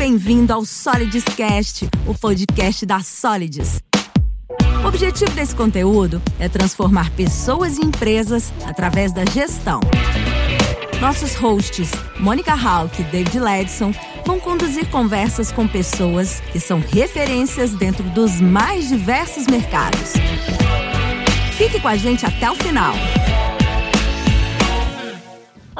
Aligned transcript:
bem-vindo 0.00 0.50
ao 0.50 0.64
Solids 0.64 1.24
Cast, 1.36 1.86
o 2.06 2.14
podcast 2.14 2.86
da 2.86 3.00
Solids. 3.00 3.82
O 4.82 4.88
objetivo 4.88 5.30
desse 5.32 5.54
conteúdo 5.54 6.22
é 6.38 6.48
transformar 6.48 7.10
pessoas 7.10 7.76
e 7.76 7.84
empresas 7.84 8.50
através 8.64 9.12
da 9.12 9.26
gestão. 9.26 9.78
Nossos 11.02 11.34
hosts, 11.34 11.90
Mônica 12.18 12.54
Hawk 12.54 12.98
e 12.98 13.04
David 13.04 13.40
Ledson, 13.40 13.92
vão 14.24 14.40
conduzir 14.40 14.88
conversas 14.88 15.52
com 15.52 15.68
pessoas 15.68 16.40
que 16.50 16.58
são 16.58 16.80
referências 16.80 17.74
dentro 17.74 18.04
dos 18.04 18.40
mais 18.40 18.88
diversos 18.88 19.46
mercados. 19.48 20.14
Fique 21.58 21.78
com 21.78 21.88
a 21.88 21.96
gente 21.96 22.24
até 22.24 22.50
o 22.50 22.54
final. 22.54 22.94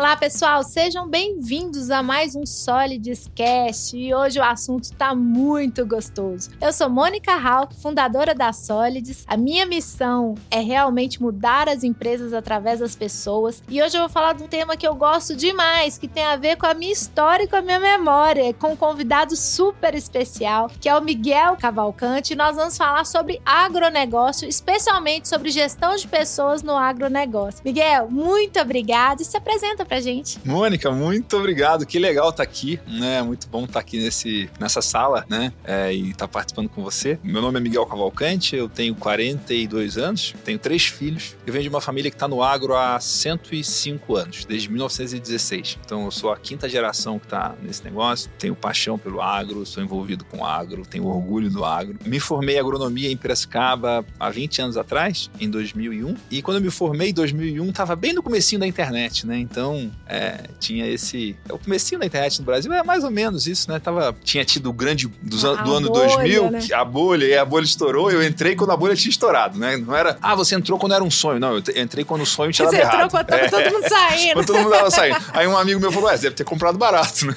Olá, 0.00 0.16
pessoal, 0.16 0.62
sejam 0.62 1.06
bem-vindos 1.06 1.90
a 1.90 2.02
mais 2.02 2.34
um 2.34 2.46
Solids 2.46 3.30
Cast 3.34 3.94
e 3.94 4.14
hoje 4.14 4.38
o 4.38 4.42
assunto 4.42 4.84
está 4.84 5.14
muito 5.14 5.84
gostoso. 5.84 6.48
Eu 6.58 6.72
sou 6.72 6.88
Mônica 6.88 7.30
Hawk, 7.34 7.76
fundadora 7.76 8.34
da 8.34 8.50
Solids. 8.50 9.26
A 9.28 9.36
minha 9.36 9.66
missão 9.66 10.36
é 10.50 10.60
realmente 10.60 11.20
mudar 11.20 11.68
as 11.68 11.84
empresas 11.84 12.32
através 12.32 12.80
das 12.80 12.96
pessoas 12.96 13.62
e 13.68 13.82
hoje 13.82 13.98
eu 13.98 14.00
vou 14.00 14.08
falar 14.08 14.32
de 14.32 14.42
um 14.42 14.48
tema 14.48 14.74
que 14.74 14.88
eu 14.88 14.94
gosto 14.94 15.36
demais, 15.36 15.98
que 15.98 16.08
tem 16.08 16.24
a 16.24 16.36
ver 16.36 16.56
com 16.56 16.64
a 16.64 16.72
minha 16.72 16.94
história 16.94 17.44
e 17.44 17.46
com 17.46 17.56
a 17.56 17.60
minha 17.60 17.78
memória, 17.78 18.54
com 18.54 18.68
um 18.68 18.76
convidado 18.76 19.36
super 19.36 19.94
especial, 19.94 20.70
que 20.80 20.88
é 20.88 20.96
o 20.96 21.02
Miguel 21.02 21.58
Cavalcante. 21.58 22.34
Nós 22.34 22.56
vamos 22.56 22.78
falar 22.78 23.04
sobre 23.04 23.38
agronegócio, 23.44 24.48
especialmente 24.48 25.28
sobre 25.28 25.50
gestão 25.50 25.94
de 25.94 26.08
pessoas 26.08 26.62
no 26.62 26.74
agronegócio. 26.74 27.60
Miguel, 27.62 28.10
muito 28.10 28.58
obrigada 28.58 29.20
e 29.20 29.26
se 29.26 29.36
apresenta 29.36 29.89
pra 29.90 30.00
gente. 30.00 30.38
Mônica, 30.44 30.88
muito 30.92 31.36
obrigado. 31.36 31.84
Que 31.84 31.98
legal 31.98 32.30
estar 32.30 32.44
tá 32.44 32.48
aqui, 32.48 32.78
né? 32.86 33.20
Muito 33.22 33.48
bom 33.48 33.64
estar 33.64 33.74
tá 33.74 33.80
aqui 33.80 33.98
nesse, 33.98 34.48
nessa 34.60 34.80
sala, 34.80 35.26
né? 35.28 35.52
É, 35.64 35.92
e 35.92 36.10
estar 36.10 36.28
tá 36.28 36.28
participando 36.28 36.68
com 36.68 36.80
você. 36.80 37.18
Meu 37.24 37.42
nome 37.42 37.58
é 37.58 37.60
Miguel 37.60 37.84
Cavalcante, 37.84 38.54
eu 38.54 38.68
tenho 38.68 38.94
42 38.94 39.98
anos, 39.98 40.32
tenho 40.44 40.60
três 40.60 40.86
filhos. 40.86 41.34
Eu 41.44 41.52
venho 41.52 41.64
de 41.64 41.68
uma 41.68 41.80
família 41.80 42.08
que 42.08 42.14
está 42.14 42.28
no 42.28 42.40
agro 42.40 42.76
há 42.76 43.00
105 43.00 44.14
anos, 44.14 44.44
desde 44.44 44.68
1916. 44.70 45.78
Então 45.84 46.04
eu 46.04 46.12
sou 46.12 46.30
a 46.30 46.36
quinta 46.36 46.68
geração 46.68 47.18
que 47.18 47.26
está 47.26 47.56
nesse 47.60 47.82
negócio. 47.82 48.30
Tenho 48.38 48.54
paixão 48.54 48.96
pelo 48.96 49.20
agro, 49.20 49.66
sou 49.66 49.82
envolvido 49.82 50.24
com 50.24 50.46
agro, 50.46 50.86
tenho 50.86 51.06
orgulho 51.06 51.50
do 51.50 51.64
agro. 51.64 51.98
Me 52.06 52.20
formei 52.20 52.54
em 52.54 52.58
agronomia 52.60 53.10
em 53.10 53.16
Piracicaba 53.16 54.06
há 54.20 54.30
20 54.30 54.62
anos 54.62 54.76
atrás, 54.76 55.28
em 55.40 55.50
2001. 55.50 56.14
E 56.30 56.42
quando 56.42 56.58
eu 56.58 56.62
me 56.62 56.70
formei 56.70 57.10
em 57.10 57.14
2001, 57.14 57.68
estava 57.70 57.96
bem 57.96 58.12
no 58.12 58.22
comecinho 58.22 58.60
da 58.60 58.68
internet, 58.68 59.26
né? 59.26 59.36
Então 59.36 59.79
é, 60.06 60.40
tinha 60.58 60.86
esse. 60.86 61.36
É 61.48 61.52
o 61.52 61.58
comecinho 61.58 62.00
da 62.00 62.06
internet 62.06 62.38
no 62.40 62.44
Brasil 62.44 62.72
é 62.72 62.82
mais 62.82 63.04
ou 63.04 63.10
menos 63.10 63.46
isso, 63.46 63.70
né? 63.70 63.78
Tava, 63.78 64.14
tinha 64.24 64.44
tido 64.44 64.70
o 64.70 64.72
grande 64.72 65.06
do, 65.06 65.36
do 65.36 65.74
ano 65.74 65.88
bolha, 65.88 66.08
2000, 66.16 66.50
né? 66.50 66.60
a 66.72 66.84
bolha, 66.84 67.24
e 67.24 67.36
a 67.36 67.44
bolha 67.44 67.64
estourou. 67.64 68.10
Eu 68.10 68.22
entrei 68.22 68.56
quando 68.56 68.70
a 68.72 68.76
bolha 68.76 68.96
tinha 68.96 69.10
estourado, 69.10 69.58
né? 69.58 69.76
Não 69.76 69.94
era, 69.94 70.18
ah, 70.20 70.34
você 70.34 70.54
entrou 70.54 70.78
quando 70.78 70.94
era 70.94 71.04
um 71.04 71.10
sonho. 71.10 71.38
Não, 71.38 71.56
eu 71.56 71.62
entrei 71.76 72.04
quando 72.04 72.22
o 72.22 72.26
sonho 72.26 72.52
tinha 72.52 72.66
dado 72.66 72.74
errado. 72.74 73.10
Você 73.10 73.18
entrou 73.18 73.24
quando 73.24 73.32
é, 73.32 73.48
todo 73.48 73.72
mundo 73.72 73.88
saindo. 73.88 74.32
quando 74.34 74.46
todo 74.46 74.58
mundo 74.58 74.70
tava 74.70 74.90
saindo. 74.90 75.16
Aí 75.32 75.46
um 75.46 75.56
amigo 75.56 75.80
meu 75.80 75.92
falou, 75.92 76.08
ué, 76.08 76.16
você 76.16 76.24
deve 76.24 76.36
ter 76.36 76.44
comprado 76.44 76.76
barato, 76.76 77.26
né? 77.26 77.34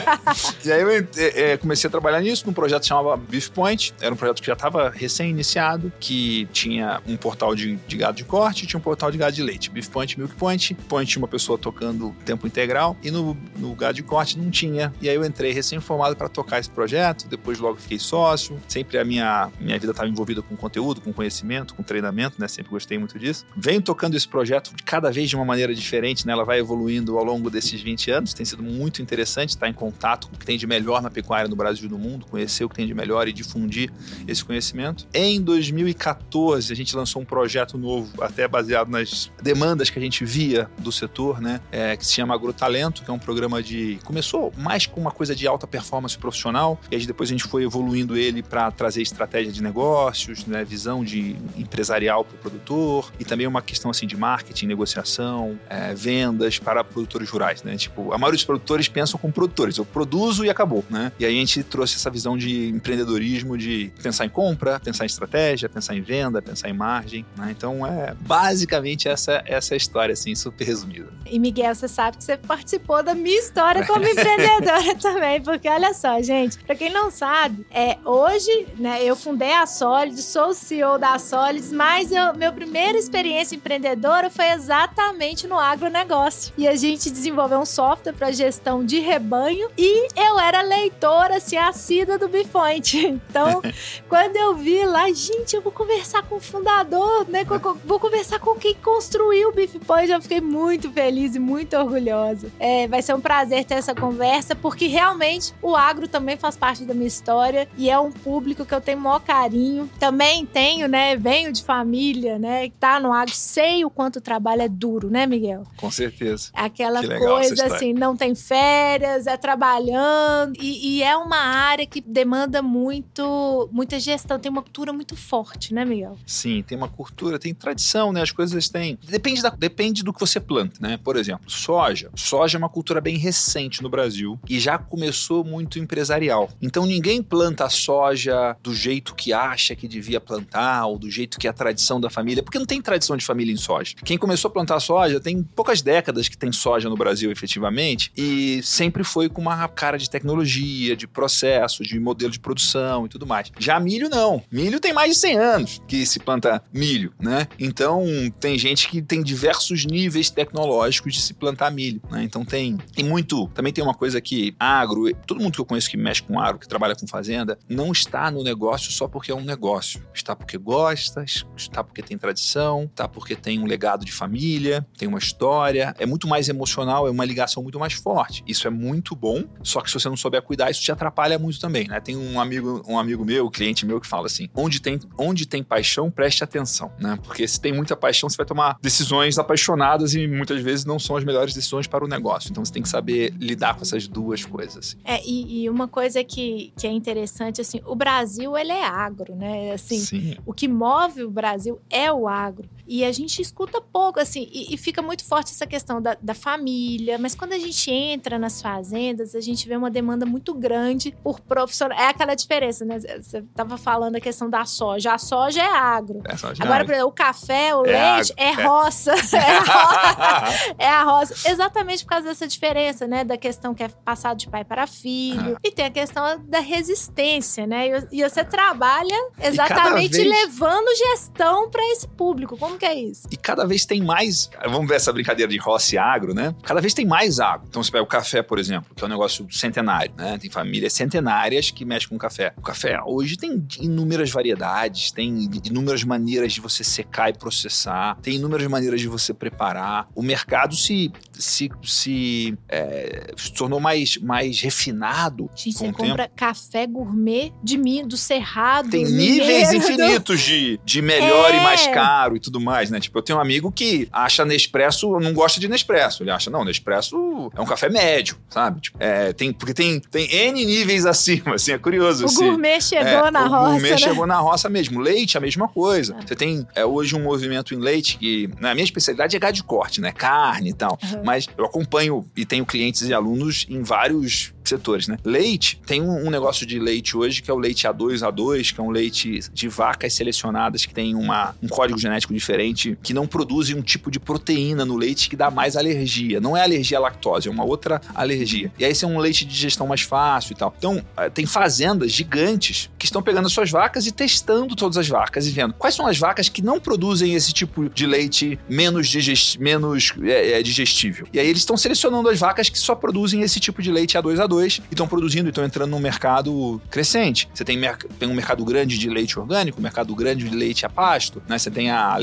e 0.64 0.72
aí 0.72 0.80
eu 0.80 0.90
é, 0.90 1.06
é, 1.16 1.56
comecei 1.56 1.88
a 1.88 1.90
trabalhar 1.90 2.20
nisso, 2.20 2.44
num 2.46 2.52
projeto 2.52 2.82
que 2.82 2.88
chamava 2.88 3.16
Beef 3.16 3.48
Point. 3.48 3.94
Era 4.00 4.12
um 4.12 4.16
projeto 4.16 4.40
que 4.40 4.46
já 4.46 4.52
estava 4.52 4.90
recém-iniciado, 4.90 5.92
que 5.98 6.48
tinha 6.52 7.00
um 7.06 7.16
portal 7.16 7.54
de, 7.54 7.76
de 7.86 7.96
gado 7.96 8.16
de 8.16 8.24
corte, 8.24 8.66
tinha 8.66 8.78
um 8.78 8.82
portal 8.82 9.10
de 9.10 9.18
gado 9.18 9.32
de 9.32 9.42
leite. 9.42 9.70
Beef 9.70 9.88
Point, 9.88 10.18
Milk 10.18 10.34
Point. 10.34 10.74
Point 10.88 11.10
tinha 11.10 11.22
uma 11.22 11.28
pessoa 11.28 11.58
tocando 11.58 11.79
tocando 11.80 12.14
tempo 12.26 12.46
integral 12.46 12.94
e 13.02 13.10
no, 13.10 13.34
no 13.56 13.74
gado 13.74 13.94
de 13.94 14.02
corte 14.02 14.38
não 14.38 14.50
tinha. 14.50 14.92
E 15.00 15.08
aí 15.08 15.16
eu 15.16 15.24
entrei 15.24 15.52
recém-formado 15.52 16.14
para 16.14 16.28
tocar 16.28 16.60
esse 16.60 16.68
projeto, 16.68 17.26
depois 17.26 17.58
logo 17.58 17.80
fiquei 17.80 17.98
sócio. 17.98 18.60
Sempre 18.68 18.98
a 18.98 19.04
minha, 19.04 19.50
minha 19.58 19.78
vida 19.78 19.92
estava 19.92 20.08
envolvida 20.08 20.42
com 20.42 20.54
conteúdo, 20.56 21.00
com 21.00 21.12
conhecimento, 21.12 21.74
com 21.74 21.82
treinamento, 21.82 22.36
né? 22.38 22.46
Sempre 22.46 22.70
gostei 22.70 22.98
muito 22.98 23.18
disso. 23.18 23.46
Venho 23.56 23.80
tocando 23.80 24.16
esse 24.16 24.28
projeto 24.28 24.72
cada 24.84 25.10
vez 25.10 25.30
de 25.30 25.36
uma 25.36 25.44
maneira 25.44 25.74
diferente, 25.74 26.26
né? 26.26 26.32
Ela 26.34 26.44
vai 26.44 26.58
evoluindo 26.58 27.16
ao 27.16 27.24
longo 27.24 27.48
desses 27.48 27.80
20 27.80 28.10
anos. 28.10 28.34
Tem 28.34 28.44
sido 28.44 28.62
muito 28.62 29.00
interessante 29.00 29.50
estar 29.50 29.68
em 29.68 29.72
contato 29.72 30.28
com 30.28 30.36
o 30.36 30.38
que 30.38 30.44
tem 30.44 30.58
de 30.58 30.66
melhor 30.66 31.00
na 31.00 31.10
pecuária 31.10 31.48
no 31.48 31.56
Brasil 31.56 31.86
e 31.86 31.90
no 31.90 31.98
mundo, 31.98 32.26
conhecer 32.26 32.64
o 32.64 32.68
que 32.68 32.74
tem 32.74 32.86
de 32.86 32.94
melhor 32.94 33.26
e 33.26 33.32
difundir 33.32 33.90
esse 34.28 34.44
conhecimento. 34.44 35.06
Em 35.14 35.40
2014, 35.40 36.72
a 36.72 36.76
gente 36.76 36.94
lançou 36.94 37.22
um 37.22 37.24
projeto 37.24 37.78
novo, 37.78 38.22
até 38.22 38.46
baseado 38.46 38.90
nas 38.90 39.30
demandas 39.42 39.88
que 39.88 39.98
a 39.98 40.02
gente 40.02 40.24
via 40.24 40.68
do 40.78 40.92
setor, 40.92 41.40
né? 41.40 41.59
É, 41.72 41.96
que 41.96 42.04
se 42.04 42.12
chama 42.12 42.34
Agrotalento, 42.34 43.02
que 43.02 43.10
é 43.10 43.12
um 43.12 43.18
programa 43.18 43.62
de. 43.62 43.98
Começou 44.04 44.52
mais 44.56 44.86
com 44.86 45.00
uma 45.00 45.10
coisa 45.10 45.34
de 45.34 45.46
alta 45.46 45.66
performance 45.66 46.16
profissional, 46.18 46.80
e 46.90 46.96
aí 46.96 47.06
depois 47.06 47.28
a 47.28 47.32
gente 47.32 47.44
foi 47.44 47.64
evoluindo 47.64 48.16
ele 48.16 48.42
para 48.42 48.70
trazer 48.70 49.02
estratégia 49.02 49.52
de 49.52 49.62
negócios, 49.62 50.46
né, 50.46 50.64
visão 50.64 51.04
de 51.04 51.36
empresarial 51.56 52.24
para 52.24 52.34
o 52.34 52.38
produtor, 52.38 53.12
e 53.18 53.24
também 53.24 53.46
uma 53.46 53.62
questão 53.62 53.90
assim 53.90 54.06
de 54.06 54.16
marketing, 54.16 54.66
negociação, 54.66 55.58
é, 55.68 55.94
vendas 55.94 56.58
para 56.58 56.82
produtores 56.82 57.28
rurais. 57.28 57.62
Né? 57.62 57.76
Tipo, 57.76 58.12
a 58.12 58.18
maioria 58.18 58.36
dos 58.36 58.44
produtores 58.44 58.88
pensam 58.88 59.18
como 59.18 59.32
produtores, 59.32 59.76
eu 59.76 59.84
produzo 59.84 60.44
e 60.44 60.50
acabou. 60.50 60.84
Né? 60.90 61.12
E 61.18 61.24
aí 61.24 61.36
a 61.36 61.38
gente 61.38 61.62
trouxe 61.62 61.96
essa 61.96 62.10
visão 62.10 62.36
de 62.36 62.68
empreendedorismo, 62.68 63.56
de 63.56 63.92
pensar 64.02 64.26
em 64.26 64.28
compra, 64.28 64.80
pensar 64.80 65.04
em 65.04 65.06
estratégia, 65.06 65.68
pensar 65.68 65.94
em 65.94 66.00
venda, 66.00 66.40
pensar 66.42 66.68
em 66.68 66.72
margem. 66.72 67.24
Né? 67.36 67.48
Então 67.50 67.86
é 67.86 68.14
basicamente 68.20 69.08
essa, 69.08 69.42
essa 69.44 69.76
história, 69.76 70.12
assim, 70.12 70.34
super 70.34 70.64
resumida. 70.64 71.08
E 71.26 71.38
Miguel, 71.38 71.49
Miguel, 71.50 71.74
você 71.74 71.88
sabe 71.88 72.16
que 72.16 72.22
você 72.22 72.36
participou 72.36 73.02
da 73.02 73.12
minha 73.12 73.36
história 73.36 73.84
como 73.84 74.06
empreendedora 74.06 74.94
também, 75.02 75.40
porque 75.40 75.68
olha 75.68 75.92
só, 75.92 76.22
gente, 76.22 76.56
para 76.60 76.76
quem 76.76 76.90
não 76.90 77.10
sabe, 77.10 77.66
é, 77.72 77.98
hoje, 78.04 78.68
né, 78.78 79.02
eu 79.02 79.16
fundei 79.16 79.52
a 79.52 79.66
Solids, 79.66 80.24
sou 80.26 80.54
CEO 80.54 80.96
da 80.96 81.18
Solids, 81.18 81.72
mas 81.72 82.12
eu, 82.12 82.32
minha 82.34 82.52
primeira 82.52 82.96
experiência 82.96 83.56
empreendedora 83.56 84.30
foi 84.30 84.48
exatamente 84.50 85.48
no 85.48 85.58
agronegócio. 85.58 86.52
E 86.56 86.68
a 86.68 86.76
gente 86.76 87.10
desenvolveu 87.10 87.58
um 87.58 87.66
software 87.66 88.12
para 88.12 88.30
gestão 88.30 88.84
de 88.84 89.00
rebanho 89.00 89.68
e 89.76 90.06
eu 90.16 90.38
era 90.38 90.62
leitora, 90.62 91.38
assim, 91.38 91.56
assídua 91.56 92.16
do 92.16 92.28
Bifoint. 92.28 93.20
Então, 93.30 93.60
quando 94.08 94.36
eu 94.36 94.54
vi 94.56 94.84
lá, 94.84 95.10
gente, 95.12 95.54
eu 95.54 95.62
vou 95.62 95.72
conversar 95.72 96.22
com 96.22 96.36
o 96.36 96.40
fundador, 96.40 97.28
né, 97.28 97.44
vou 97.84 97.98
conversar 97.98 98.38
com 98.38 98.54
quem 98.54 98.74
construiu 98.74 99.48
o 99.48 99.80
Point, 99.80 100.10
eu 100.10 100.22
fiquei 100.22 100.40
muito 100.40 100.90
feliz 100.92 101.34
e 101.34 101.39
muito 101.40 101.76
orgulhosa. 101.76 102.52
É, 102.58 102.86
vai 102.86 103.02
ser 103.02 103.14
um 103.14 103.20
prazer 103.20 103.64
ter 103.64 103.74
essa 103.74 103.94
conversa, 103.94 104.54
porque 104.54 104.86
realmente 104.86 105.52
o 105.62 105.74
agro 105.74 106.06
também 106.06 106.36
faz 106.36 106.56
parte 106.56 106.84
da 106.84 106.94
minha 106.94 107.06
história 107.06 107.68
e 107.76 107.88
é 107.90 107.98
um 107.98 108.12
público 108.12 108.64
que 108.64 108.74
eu 108.74 108.80
tenho 108.80 109.00
maior 109.00 109.20
carinho. 109.20 109.90
Também 109.98 110.44
tenho, 110.44 110.86
né? 110.86 111.16
Venho 111.16 111.52
de 111.52 111.64
família, 111.64 112.38
né? 112.38 112.68
Que 112.68 112.74
tá 112.78 113.00
no 113.00 113.12
agro, 113.12 113.34
sei 113.34 113.84
o 113.84 113.90
quanto 113.90 114.16
o 114.16 114.20
trabalho 114.20 114.62
é 114.62 114.68
duro, 114.68 115.10
né, 115.10 115.26
Miguel? 115.26 115.64
Com 115.76 115.90
certeza. 115.90 116.50
Aquela 116.52 117.00
coisa 117.18 117.66
assim, 117.66 117.92
não 117.92 118.16
tem 118.16 118.34
férias, 118.34 119.26
é 119.26 119.36
trabalhando. 119.36 120.54
E, 120.60 120.98
e, 120.98 121.02
é 121.02 121.16
uma 121.16 121.38
área 121.38 121.86
que 121.86 122.00
demanda 122.00 122.60
muito, 122.60 123.68
muita 123.72 123.98
gestão, 123.98 124.38
tem 124.38 124.50
uma 124.50 124.62
cultura 124.62 124.92
muito 124.92 125.16
forte, 125.16 125.72
né, 125.72 125.84
Miguel? 125.84 126.18
Sim, 126.26 126.62
tem 126.62 126.76
uma 126.76 126.88
cultura, 126.88 127.38
tem 127.38 127.54
tradição, 127.54 128.12
né? 128.12 128.20
As 128.20 128.30
coisas 128.30 128.68
têm. 128.68 128.98
Depende, 129.08 129.42
da, 129.42 129.50
depende 129.50 130.02
do 130.02 130.12
que 130.12 130.20
você 130.20 130.38
planta, 130.38 130.76
né? 130.80 130.98
Por 131.02 131.16
exemplo 131.16 131.29
exemplo, 131.30 131.50
soja. 131.50 132.10
Soja 132.14 132.56
é 132.56 132.58
uma 132.58 132.68
cultura 132.68 133.00
bem 133.00 133.16
recente 133.16 133.82
no 133.82 133.88
Brasil 133.88 134.38
e 134.48 134.58
já 134.58 134.78
começou 134.78 135.44
muito 135.44 135.78
empresarial. 135.78 136.50
Então 136.60 136.86
ninguém 136.86 137.22
planta 137.22 137.68
soja 137.68 138.56
do 138.62 138.74
jeito 138.74 139.14
que 139.14 139.32
acha 139.32 139.74
que 139.74 139.86
devia 139.86 140.20
plantar 140.20 140.86
ou 140.86 140.98
do 140.98 141.10
jeito 141.10 141.38
que 141.38 141.46
é 141.46 141.50
a 141.50 141.52
tradição 141.52 142.00
da 142.00 142.10
família, 142.10 142.42
porque 142.42 142.58
não 142.58 142.66
tem 142.66 142.80
tradição 142.82 143.16
de 143.16 143.24
família 143.24 143.52
em 143.52 143.56
soja. 143.56 143.94
Quem 144.04 144.18
começou 144.18 144.48
a 144.48 144.52
plantar 144.52 144.80
soja 144.80 145.20
tem 145.20 145.42
poucas 145.42 145.82
décadas 145.82 146.28
que 146.28 146.36
tem 146.36 146.52
soja 146.52 146.88
no 146.88 146.96
Brasil 146.96 147.30
efetivamente 147.30 148.12
e 148.16 148.60
sempre 148.62 149.04
foi 149.04 149.28
com 149.28 149.40
uma 149.40 149.68
cara 149.68 149.98
de 149.98 150.10
tecnologia, 150.10 150.96
de 150.96 151.06
processo, 151.06 151.82
de 151.82 151.98
modelo 151.98 152.32
de 152.32 152.40
produção 152.40 153.06
e 153.06 153.08
tudo 153.08 153.26
mais. 153.26 153.50
Já 153.58 153.78
milho 153.78 154.08
não. 154.08 154.42
Milho 154.50 154.80
tem 154.80 154.92
mais 154.92 155.14
de 155.14 155.18
100 155.18 155.38
anos 155.38 155.82
que 155.86 156.04
se 156.04 156.18
planta 156.18 156.62
milho, 156.72 157.12
né? 157.18 157.46
Então 157.58 158.04
tem 158.38 158.58
gente 158.58 158.88
que 158.88 159.00
tem 159.02 159.22
diversos 159.22 159.84
níveis 159.84 160.30
tecnológicos 160.30 161.14
de 161.14 161.19
de 161.20 161.26
se 161.26 161.34
plantar 161.34 161.70
milho, 161.70 162.00
né? 162.10 162.22
Então 162.22 162.44
tem, 162.44 162.76
tem 162.94 163.04
muito. 163.04 163.48
Também 163.48 163.72
tem 163.72 163.82
uma 163.84 163.94
coisa 163.94 164.20
que 164.20 164.54
agro, 164.58 165.14
todo 165.26 165.40
mundo 165.40 165.54
que 165.54 165.60
eu 165.60 165.64
conheço 165.64 165.90
que 165.90 165.96
mexe 165.96 166.22
com 166.22 166.38
agro, 166.40 166.58
que 166.58 166.68
trabalha 166.68 166.94
com 166.94 167.06
fazenda, 167.06 167.58
não 167.68 167.92
está 167.92 168.30
no 168.30 168.42
negócio 168.42 168.90
só 168.90 169.06
porque 169.06 169.30
é 169.30 169.34
um 169.34 169.44
negócio. 169.44 170.02
Está 170.14 170.34
porque 170.34 170.56
gosta, 170.58 171.24
está 171.56 171.84
porque 171.84 172.02
tem 172.02 172.16
tradição, 172.16 172.84
está 172.84 173.06
porque 173.06 173.36
tem 173.36 173.58
um 173.58 173.66
legado 173.66 174.04
de 174.04 174.12
família, 174.12 174.86
tem 174.96 175.08
uma 175.08 175.18
história. 175.18 175.94
É 175.98 176.06
muito 176.06 176.26
mais 176.26 176.48
emocional, 176.48 177.06
é 177.06 177.10
uma 177.10 177.24
ligação 177.24 177.62
muito 177.62 177.78
mais 177.78 177.92
forte. 177.92 178.42
Isso 178.46 178.66
é 178.66 178.70
muito 178.70 179.14
bom, 179.14 179.44
só 179.62 179.80
que 179.80 179.88
se 179.88 179.94
você 179.94 180.08
não 180.08 180.16
souber 180.16 180.42
cuidar, 180.42 180.70
isso 180.70 180.82
te 180.82 180.92
atrapalha 180.92 181.38
muito 181.38 181.60
também, 181.60 181.86
né? 181.88 182.00
Tem 182.00 182.16
um 182.16 182.40
amigo, 182.40 182.82
um 182.86 182.98
amigo 182.98 183.24
meu, 183.24 183.46
um 183.46 183.50
cliente 183.50 183.84
meu 183.84 184.00
que 184.00 184.06
fala 184.06 184.26
assim: 184.26 184.48
onde 184.54 184.80
tem, 184.80 184.98
onde 185.18 185.46
tem 185.46 185.62
paixão, 185.62 186.10
preste 186.10 186.42
atenção, 186.42 186.92
né? 186.98 187.18
Porque 187.22 187.46
se 187.46 187.60
tem 187.60 187.72
muita 187.72 187.96
paixão, 187.96 188.28
você 188.28 188.36
vai 188.36 188.46
tomar 188.46 188.78
decisões 188.80 189.38
apaixonadas 189.38 190.14
e 190.14 190.26
muitas 190.26 190.62
vezes 190.62 190.84
não 190.84 190.98
são 190.98 191.09
as 191.16 191.24
melhores 191.24 191.54
decisões 191.54 191.86
para 191.86 192.04
o 192.04 192.08
negócio. 192.08 192.50
Então 192.50 192.64
você 192.64 192.72
tem 192.72 192.82
que 192.82 192.88
saber 192.88 193.32
lidar 193.38 193.74
com 193.74 193.82
essas 193.82 194.06
duas 194.06 194.44
coisas. 194.44 194.96
É, 195.04 195.20
e, 195.24 195.62
e 195.62 195.70
uma 195.70 195.88
coisa 195.88 196.22
que, 196.24 196.72
que 196.76 196.86
é 196.86 196.90
interessante, 196.90 197.60
assim, 197.60 197.80
o 197.86 197.94
Brasil, 197.94 198.56
ele 198.56 198.72
é 198.72 198.84
agro, 198.84 199.34
né? 199.34 199.72
Assim, 199.72 199.98
Sim. 199.98 200.36
o 200.46 200.52
que 200.52 200.68
move 200.68 201.24
o 201.24 201.30
Brasil 201.30 201.80
é 201.88 202.12
o 202.12 202.28
agro. 202.28 202.68
E 202.92 203.04
a 203.04 203.12
gente 203.12 203.40
escuta 203.40 203.80
pouco, 203.80 204.18
assim, 204.18 204.48
e, 204.52 204.74
e 204.74 204.76
fica 204.76 205.00
muito 205.00 205.24
forte 205.24 205.52
essa 205.52 205.64
questão 205.66 206.02
da, 206.02 206.16
da 206.20 206.34
família. 206.34 207.18
Mas 207.18 207.36
quando 207.36 207.52
a 207.52 207.58
gente 207.58 207.88
entra 207.90 208.36
nas 208.36 208.60
fazendas, 208.60 209.34
a 209.36 209.40
gente 209.40 209.68
vê 209.68 209.76
uma 209.76 209.88
demanda 209.90 210.26
muito 210.26 210.52
grande 210.52 211.14
por 211.22 211.38
profissionais. 211.40 212.00
É 212.02 212.06
aquela 212.08 212.34
diferença, 212.34 212.84
né? 212.84 212.98
Você 212.98 213.38
estava 213.38 213.76
falando 213.78 214.16
a 214.16 214.20
questão 214.20 214.50
da 214.50 214.64
soja. 214.64 215.12
A 215.14 215.18
soja 215.18 215.62
é 215.62 215.68
agro. 215.72 216.20
É 216.26 216.36
só 216.36 216.52
já- 216.52 216.64
Agora, 216.64 216.84
por 216.84 216.92
exemplo, 216.92 217.10
o 217.10 217.12
café, 217.12 217.74
o 217.76 217.86
É 217.86 218.14
leite 218.16 218.34
é 218.36 218.48
é. 218.50 218.52
roça. 218.66 219.14
É 219.32 219.38
a 219.56 219.60
roça. 219.60 220.74
É 220.78 220.88
a 220.88 221.02
roça. 221.04 221.50
Exatamente 221.50 222.02
por 222.04 222.10
causa 222.10 222.26
dessa 222.26 222.48
diferença, 222.48 223.06
né? 223.06 223.22
Da 223.22 223.36
questão 223.36 223.72
que 223.74 223.84
é 223.84 223.88
passado 223.88 224.36
de 224.38 224.48
pai 224.48 224.64
para 224.64 224.86
filho. 224.88 225.54
Ah. 225.56 225.60
E 225.62 225.70
tem 225.70 225.84
a 225.86 225.90
questão 225.90 226.24
da 226.48 226.58
resistência, 226.58 227.66
né? 227.66 227.88
E, 228.10 228.18
e 228.20 228.28
você 228.28 228.42
trabalha 228.44 229.14
exatamente 229.40 230.16
vez- 230.16 230.28
levando 230.28 230.88
gestão 230.96 231.70
para 231.70 231.82
esse 231.92 232.08
público. 232.08 232.56
Como 232.56 232.76
que 232.80 232.86
é 232.86 232.94
isso? 232.94 233.28
E 233.30 233.36
cada 233.36 233.66
vez 233.66 233.84
tem 233.84 234.02
mais. 234.02 234.50
Vamos 234.64 234.88
ver 234.88 234.94
essa 234.96 235.12
brincadeira 235.12 235.50
de 235.52 235.58
roça 235.58 235.94
e 235.94 235.98
agro, 235.98 236.32
né? 236.34 236.54
Cada 236.62 236.80
vez 236.80 236.94
tem 236.94 237.06
mais 237.06 237.38
agro. 237.38 237.66
Então 237.68 237.82
você 237.82 237.92
pega 237.92 238.02
o 238.02 238.06
café, 238.06 238.42
por 238.42 238.58
exemplo, 238.58 238.94
que 238.94 239.04
é 239.04 239.06
um 239.06 239.10
negócio 239.10 239.46
centenário, 239.50 240.12
né? 240.16 240.38
Tem 240.38 240.50
famílias 240.50 240.92
centenárias 240.94 241.70
que 241.70 241.84
mexem 241.84 242.08
com 242.08 242.18
café. 242.18 242.52
O 242.56 242.62
café 242.62 242.98
hoje 243.04 243.36
tem 243.36 243.62
inúmeras 243.80 244.30
variedades, 244.30 245.12
tem 245.12 245.48
inúmeras 245.64 246.02
maneiras 246.04 246.52
de 246.52 246.60
você 246.60 246.82
secar 246.82 247.28
e 247.30 247.34
processar, 247.34 248.16
tem 248.22 248.36
inúmeras 248.36 248.66
maneiras 248.66 249.00
de 249.00 249.08
você 249.08 249.34
preparar. 249.34 250.08
O 250.14 250.22
mercado 250.22 250.74
se, 250.74 251.12
se, 251.32 251.70
se, 251.82 252.56
é, 252.68 253.32
se 253.36 253.52
tornou 253.52 253.78
mais, 253.80 254.16
mais 254.16 254.60
refinado 254.60 255.50
Gente, 255.54 255.74
com 255.74 255.84
você 255.84 255.84
o 255.84 255.92
tempo. 255.92 256.08
compra 256.08 256.28
café 256.34 256.86
gourmet 256.86 257.52
de 257.62 257.76
mim, 257.76 258.06
do 258.06 258.16
Cerrado. 258.16 258.90
Tem 258.90 259.04
níveis 259.04 259.72
infinitos 259.72 260.40
de, 260.40 260.80
de 260.84 261.02
melhor 261.02 261.52
É. 261.52 261.58
e 261.58 261.60
mais 261.62 261.86
caro 261.88 262.36
e 262.36 262.40
tudo 262.40 262.60
mais, 262.60 262.69
né? 262.90 263.00
Tipo, 263.00 263.18
eu 263.18 263.22
tenho 263.22 263.38
um 263.38 263.42
amigo 263.42 263.70
que 263.72 264.08
acha 264.12 264.44
Nespresso, 264.44 265.18
não 265.20 265.32
gosta 265.32 265.60
de 265.60 265.68
Nespresso. 265.68 266.22
Ele 266.22 266.30
acha, 266.30 266.50
não, 266.50 266.64
Nespresso 266.64 267.50
é 267.56 267.60
um 267.60 267.64
café 267.64 267.88
médio, 267.88 268.36
sabe? 268.48 268.80
Tipo, 268.80 268.98
é, 269.00 269.32
tem, 269.32 269.52
porque 269.52 269.74
tem, 269.74 270.00
tem 270.00 270.30
N 270.32 270.64
níveis 270.64 271.06
acima, 271.06 271.54
assim, 271.54 271.72
é 271.72 271.78
curioso. 271.78 272.24
O 272.24 272.26
assim. 272.26 272.46
gourmet 272.46 272.80
chegou 272.80 273.06
É, 273.06 273.30
na 273.30 273.44
o 273.44 273.48
roça, 273.48 273.70
gourmet 273.70 273.90
né? 273.90 273.96
chegou 273.98 274.26
na 274.26 274.38
roça 274.38 274.68
mesmo. 274.68 275.00
Leite, 275.00 275.36
a 275.36 275.40
mesma 275.40 275.68
coisa. 275.68 276.16
É. 276.18 276.26
Você 276.26 276.36
tem 276.36 276.66
é, 276.74 276.84
hoje 276.84 277.14
um 277.14 277.22
movimento 277.22 277.74
em 277.74 277.78
leite 277.78 278.18
que, 278.18 278.48
na 278.60 278.74
minha 278.74 278.84
especialidade, 278.84 279.36
é 279.36 279.38
gado 279.38 279.54
de 279.54 279.62
corte, 279.64 280.00
né? 280.00 280.12
Carne 280.12 280.70
e 280.70 280.74
tal. 280.74 280.98
Uhum. 281.02 281.22
Mas 281.24 281.46
eu 281.56 281.64
acompanho 281.64 282.24
e 282.36 282.44
tenho 282.44 282.64
clientes 282.66 283.02
e 283.02 283.14
alunos 283.14 283.66
em 283.68 283.82
vários 283.82 284.52
setores, 284.64 285.08
né? 285.08 285.16
Leite, 285.24 285.80
tem 285.86 286.00
um, 286.02 286.26
um 286.26 286.30
negócio 286.30 286.64
de 286.66 286.78
leite 286.78 287.16
hoje 287.16 287.42
que 287.42 287.50
é 287.50 287.54
o 287.54 287.58
leite 287.58 287.86
A2A2, 287.86 288.74
que 288.74 288.80
é 288.80 288.82
um 288.82 288.90
leite 288.90 289.40
de 289.52 289.68
vacas 289.68 290.12
selecionadas 290.14 290.84
que 290.86 290.94
tem 290.94 291.14
uma, 291.14 291.54
um 291.62 291.68
código 291.68 291.98
genético 291.98 292.32
diferente, 292.32 292.59
que 293.02 293.12
não 293.14 293.26
produzem 293.26 293.76
um 293.76 293.82
tipo 293.82 294.10
de 294.10 294.18
proteína 294.20 294.84
no 294.84 294.96
leite 294.96 295.28
que 295.28 295.36
dá 295.36 295.50
mais 295.50 295.76
alergia. 295.76 296.40
Não 296.40 296.56
é 296.56 296.62
alergia 296.62 296.98
à 296.98 297.00
lactose, 297.00 297.48
é 297.48 297.50
uma 297.50 297.64
outra 297.64 298.00
alergia. 298.14 298.72
E 298.78 298.84
aí 298.84 298.90
esse 298.92 299.04
é 299.04 299.08
um 299.08 299.18
leite 299.18 299.44
de 299.44 299.52
digestão 299.52 299.86
mais 299.86 300.02
fácil 300.02 300.52
e 300.52 300.56
tal. 300.56 300.74
Então, 300.78 301.02
eh, 301.16 301.30
tem 301.30 301.46
fazendas 301.46 302.12
gigantes 302.12 302.90
que 302.98 303.04
estão 303.06 303.22
pegando 303.22 303.46
as 303.46 303.52
suas 303.52 303.70
vacas 303.70 304.06
e 304.06 304.12
testando 304.12 304.74
todas 304.76 304.96
as 304.96 305.08
vacas 305.08 305.46
e 305.46 305.50
vendo 305.50 305.74
quais 305.74 305.94
são 305.94 306.06
as 306.06 306.18
vacas 306.18 306.48
que 306.48 306.62
não 306.62 306.78
produzem 306.80 307.34
esse 307.34 307.52
tipo 307.52 307.88
de 307.88 308.06
leite 308.06 308.58
menos, 308.68 309.08
digest, 309.08 309.58
menos 309.58 310.12
é, 310.22 310.58
é, 310.58 310.62
digestível. 310.62 311.26
E 311.32 311.38
aí 311.40 311.46
eles 311.46 311.60
estão 311.62 311.76
selecionando 311.76 312.28
as 312.28 312.38
vacas 312.38 312.68
que 312.68 312.78
só 312.78 312.94
produzem 312.94 313.42
esse 313.42 313.58
tipo 313.60 313.82
de 313.82 313.90
leite 313.90 314.16
A2A2 314.18 314.80
e 314.90 314.94
estão 314.94 315.06
produzindo 315.08 315.48
e 315.48 315.50
estão 315.50 315.64
entrando 315.64 315.90
num 315.90 315.98
mercado 315.98 316.80
crescente. 316.90 317.48
Você 317.54 317.64
tem, 317.64 317.76
merc- 317.76 318.06
tem 318.18 318.28
um 318.28 318.34
mercado 318.34 318.64
grande 318.64 318.98
de 318.98 319.08
leite 319.08 319.38
orgânico, 319.38 319.78
um 319.78 319.82
mercado 319.82 320.14
grande 320.14 320.48
de 320.48 320.54
leite 320.54 320.84
a 320.84 320.88
pasto, 320.88 321.42
né? 321.48 321.58
Você 321.58 321.70
tem 321.70 321.90
a 321.90 322.16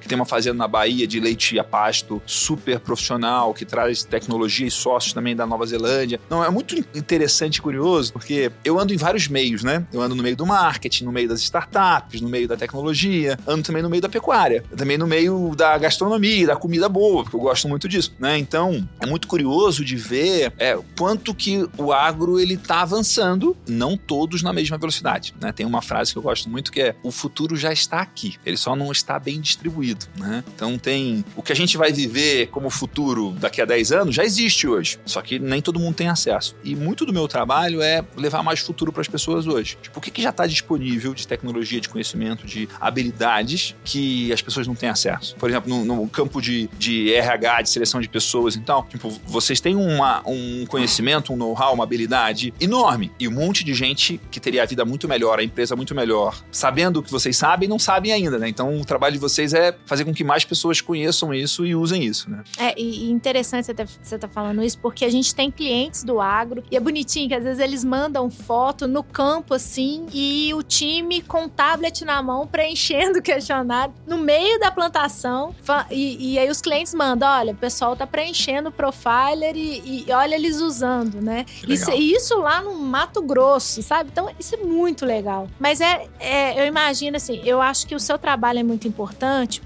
Que 0.00 0.08
tem 0.08 0.16
uma 0.16 0.24
fazenda 0.24 0.56
na 0.56 0.66
Bahia 0.68 1.06
de 1.06 1.20
leite 1.20 1.58
a 1.58 1.64
pasto 1.64 2.20
super 2.26 2.80
profissional, 2.80 3.52
que 3.52 3.64
traz 3.64 4.02
tecnologia 4.02 4.66
e 4.66 4.70
sócios 4.70 5.12
também 5.12 5.36
da 5.36 5.46
Nova 5.46 5.66
Zelândia. 5.66 6.20
Não, 6.28 6.42
é 6.42 6.50
muito 6.50 6.76
interessante 6.94 7.56
e 7.56 7.62
curioso, 7.62 8.12
porque 8.12 8.50
eu 8.64 8.78
ando 8.78 8.94
em 8.94 8.96
vários 8.96 9.28
meios, 9.28 9.62
né? 9.62 9.86
Eu 9.92 10.00
ando 10.00 10.14
no 10.14 10.22
meio 10.22 10.36
do 10.36 10.46
marketing, 10.46 11.04
no 11.04 11.12
meio 11.12 11.28
das 11.28 11.40
startups, 11.40 12.20
no 12.20 12.28
meio 12.28 12.48
da 12.48 12.56
tecnologia, 12.56 13.38
ando 13.46 13.62
também 13.62 13.82
no 13.82 13.90
meio 13.90 14.02
da 14.02 14.08
pecuária, 14.08 14.64
também 14.76 14.96
no 14.96 15.06
meio 15.06 15.54
da 15.54 15.76
gastronomia, 15.78 16.46
da 16.46 16.56
comida 16.56 16.88
boa, 16.88 17.22
porque 17.22 17.36
eu 17.36 17.40
gosto 17.40 17.68
muito 17.68 17.88
disso, 17.88 18.14
né? 18.18 18.38
Então, 18.38 18.88
é 19.00 19.06
muito 19.06 19.28
curioso 19.28 19.84
de 19.84 19.96
ver 19.96 20.52
é, 20.58 20.78
quanto 20.96 21.34
que 21.34 21.68
o 21.76 21.92
agro 21.92 22.40
ele 22.40 22.56
tá 22.56 22.82
avançando, 22.82 23.56
não 23.68 23.96
todos 23.96 24.42
na 24.42 24.52
mesma 24.52 24.78
velocidade, 24.78 25.34
né? 25.40 25.52
Tem 25.52 25.66
uma 25.66 25.82
frase 25.82 26.12
que 26.12 26.18
eu 26.18 26.22
gosto 26.22 26.48
muito 26.48 26.72
que 26.72 26.80
é: 26.80 26.96
o 27.02 27.10
futuro 27.10 27.56
já 27.56 27.72
está 27.72 28.00
aqui, 28.00 28.36
ele 28.44 28.56
só 28.56 28.74
não 28.74 28.90
está 28.90 29.18
bem 29.26 29.40
distribuído, 29.40 30.06
né? 30.16 30.44
Então 30.54 30.78
tem 30.78 31.24
o 31.34 31.42
que 31.42 31.50
a 31.50 31.56
gente 31.56 31.76
vai 31.76 31.92
viver 31.92 32.46
como 32.46 32.70
futuro 32.70 33.34
daqui 33.40 33.60
a 33.60 33.64
10 33.64 33.90
anos 33.90 34.14
já 34.14 34.24
existe 34.24 34.68
hoje, 34.68 35.00
só 35.04 35.20
que 35.20 35.36
nem 35.40 35.60
todo 35.60 35.80
mundo 35.80 35.96
tem 35.96 36.08
acesso. 36.08 36.54
E 36.62 36.76
muito 36.76 37.04
do 37.04 37.12
meu 37.12 37.26
trabalho 37.26 37.82
é 37.82 38.04
levar 38.16 38.44
mais 38.44 38.60
futuro 38.60 38.92
para 38.92 39.00
as 39.00 39.08
pessoas 39.08 39.48
hoje. 39.48 39.76
Tipo, 39.82 39.98
o 39.98 40.00
que, 40.00 40.12
que 40.12 40.22
já 40.22 40.30
está 40.30 40.46
disponível 40.46 41.12
de 41.12 41.26
tecnologia, 41.26 41.80
de 41.80 41.88
conhecimento, 41.88 42.46
de 42.46 42.68
habilidades 42.80 43.74
que 43.84 44.32
as 44.32 44.40
pessoas 44.40 44.68
não 44.68 44.76
têm 44.76 44.88
acesso? 44.88 45.34
Por 45.34 45.50
exemplo, 45.50 45.68
no, 45.68 45.84
no 45.84 46.08
campo 46.08 46.40
de, 46.40 46.70
de 46.78 47.12
RH, 47.12 47.62
de 47.62 47.70
seleção 47.70 48.00
de 48.00 48.08
pessoas 48.08 48.54
e 48.54 48.60
tal, 48.60 48.84
tipo, 48.84 49.10
vocês 49.26 49.60
têm 49.60 49.74
uma, 49.74 50.22
um 50.24 50.64
conhecimento, 50.66 51.32
um 51.32 51.36
know-how, 51.36 51.74
uma 51.74 51.82
habilidade 51.82 52.54
enorme 52.60 53.10
e 53.18 53.26
um 53.26 53.32
monte 53.32 53.64
de 53.64 53.74
gente 53.74 54.20
que 54.30 54.38
teria 54.38 54.62
a 54.62 54.66
vida 54.66 54.84
muito 54.84 55.08
melhor, 55.08 55.40
a 55.40 55.42
empresa 55.42 55.74
muito 55.74 55.96
melhor, 55.96 56.40
sabendo 56.52 57.00
o 57.00 57.02
que 57.02 57.10
vocês 57.10 57.36
sabem 57.36 57.68
não 57.68 57.78
sabem 57.78 58.12
ainda, 58.12 58.38
né? 58.38 58.48
Então, 58.48 58.80
o 58.80 58.84
trabalho 58.84 59.15
de 59.16 59.20
vocês 59.20 59.52
é 59.52 59.76
fazer 59.86 60.04
com 60.04 60.12
que 60.12 60.24
mais 60.24 60.44
pessoas 60.44 60.80
conheçam 60.80 61.34
isso 61.34 61.66
e 61.66 61.74
usem 61.74 62.04
isso, 62.04 62.30
né? 62.30 62.44
É, 62.58 62.78
e, 62.80 63.10
interessante 63.10 63.66
você 63.66 63.74
tá, 63.74 63.84
você 63.84 64.18
tá 64.18 64.28
falando 64.28 64.62
isso, 64.62 64.78
porque 64.78 65.04
a 65.04 65.10
gente 65.10 65.34
tem 65.34 65.50
clientes 65.50 66.04
do 66.04 66.20
agro, 66.20 66.62
e 66.70 66.76
é 66.76 66.80
bonitinho 66.80 67.28
que 67.28 67.34
às 67.34 67.44
vezes 67.44 67.58
eles 67.58 67.84
mandam 67.84 68.30
foto 68.30 68.86
no 68.86 69.02
campo, 69.02 69.54
assim, 69.54 70.06
e 70.12 70.52
o 70.54 70.62
time 70.62 71.22
com 71.22 71.48
tablet 71.48 72.04
na 72.04 72.22
mão, 72.22 72.46
preenchendo 72.46 73.18
o 73.18 73.22
questionário, 73.22 73.94
no 74.06 74.18
meio 74.18 74.58
da 74.60 74.70
plantação, 74.70 75.54
e, 75.90 76.32
e 76.34 76.38
aí 76.38 76.48
os 76.50 76.60
clientes 76.60 76.94
mandam, 76.94 77.28
olha, 77.28 77.52
o 77.52 77.56
pessoal 77.56 77.96
tá 77.96 78.06
preenchendo 78.06 78.68
o 78.68 78.72
profiler 78.72 79.56
e, 79.56 80.04
e 80.06 80.12
olha 80.12 80.34
eles 80.34 80.60
usando, 80.60 81.20
né? 81.20 81.44
Isso, 81.66 81.90
isso 81.92 82.38
lá 82.38 82.60
no 82.60 82.74
Mato 82.74 83.22
Grosso, 83.22 83.82
sabe? 83.82 84.10
Então, 84.12 84.30
isso 84.38 84.54
é 84.54 84.58
muito 84.58 85.04
legal. 85.04 85.48
Mas 85.58 85.80
é, 85.80 86.06
é, 86.20 86.60
eu 86.60 86.66
imagino 86.66 87.16
assim, 87.16 87.40
eu 87.44 87.60
acho 87.60 87.86
que 87.86 87.94
o 87.94 88.00
seu 88.00 88.18
trabalho 88.18 88.58
é 88.58 88.62
muito 88.62 88.86
importante, 88.86 89.05